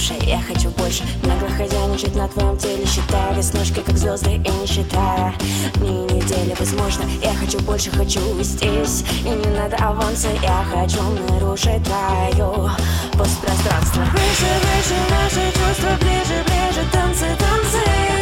Слушай, 0.00 0.28
я 0.28 0.40
хочу 0.40 0.70
больше. 0.70 1.04
Нагло 1.24 1.48
хозяйничать 1.50 2.14
на 2.16 2.26
твоем 2.26 2.56
теле 2.56 2.86
Считая 2.86 3.34
веснушки, 3.34 3.80
как 3.80 3.98
звезды 3.98 4.36
и 4.36 4.50
не 4.50 4.66
считая. 4.66 5.34
Ни 5.76 6.10
недели, 6.14 6.56
возможно 6.58 7.04
Я 7.22 7.34
хочу 7.34 7.58
больше, 7.60 7.90
хочу 7.90 8.20
здесь 8.42 9.04
И 9.20 9.28
не 9.28 9.58
надо 9.58 9.76
аванса 9.76 10.28
Я 10.42 10.64
хочу 10.72 11.02
нарушить 11.28 11.82
твою 11.84 12.70
постпространство. 13.12 14.00
Выше, 14.12 14.50
выше, 14.62 14.96
наши 15.10 15.52
чувства 15.52 15.90
ближе, 16.00 16.44
ближе 16.46 16.86
Танцы, 16.90 17.26
танцы. 17.38 18.19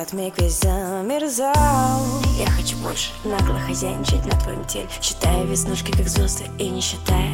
этот 0.00 0.14
миг 0.14 0.34
весь 0.38 0.58
замерзал. 0.60 2.00
Я 2.38 2.50
хочу 2.50 2.76
больше 2.78 3.10
нагло 3.24 3.58
хозяйничать 3.60 4.24
на 4.24 4.38
твоем 4.40 4.64
теле. 4.64 4.88
Считая 5.02 5.44
веснушки 5.44 5.90
как 5.92 6.08
звезды 6.08 6.44
и 6.58 6.68
не 6.68 6.80
считая 6.80 7.30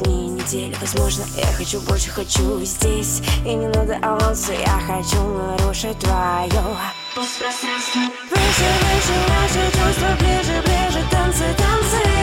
дни 0.00 0.26
и 0.26 0.30
недели. 0.30 0.76
Возможно, 0.80 1.24
я 1.36 1.46
хочу 1.46 1.80
больше, 1.80 2.10
хочу 2.10 2.62
здесь. 2.64 3.22
И 3.44 3.54
не 3.54 3.68
надо 3.68 3.96
авансы. 4.02 4.52
я 4.52 4.80
хочу 4.86 5.22
нарушить 5.22 5.98
твое. 5.98 6.64
Пространство 7.14 8.00
Выше, 8.30 8.68
выше, 8.82 9.14
наши 9.28 9.70
чувства 9.72 10.16
ближе, 10.18 10.62
ближе 10.62 11.04
Танцы, 11.10 11.44
танцы. 11.56 12.13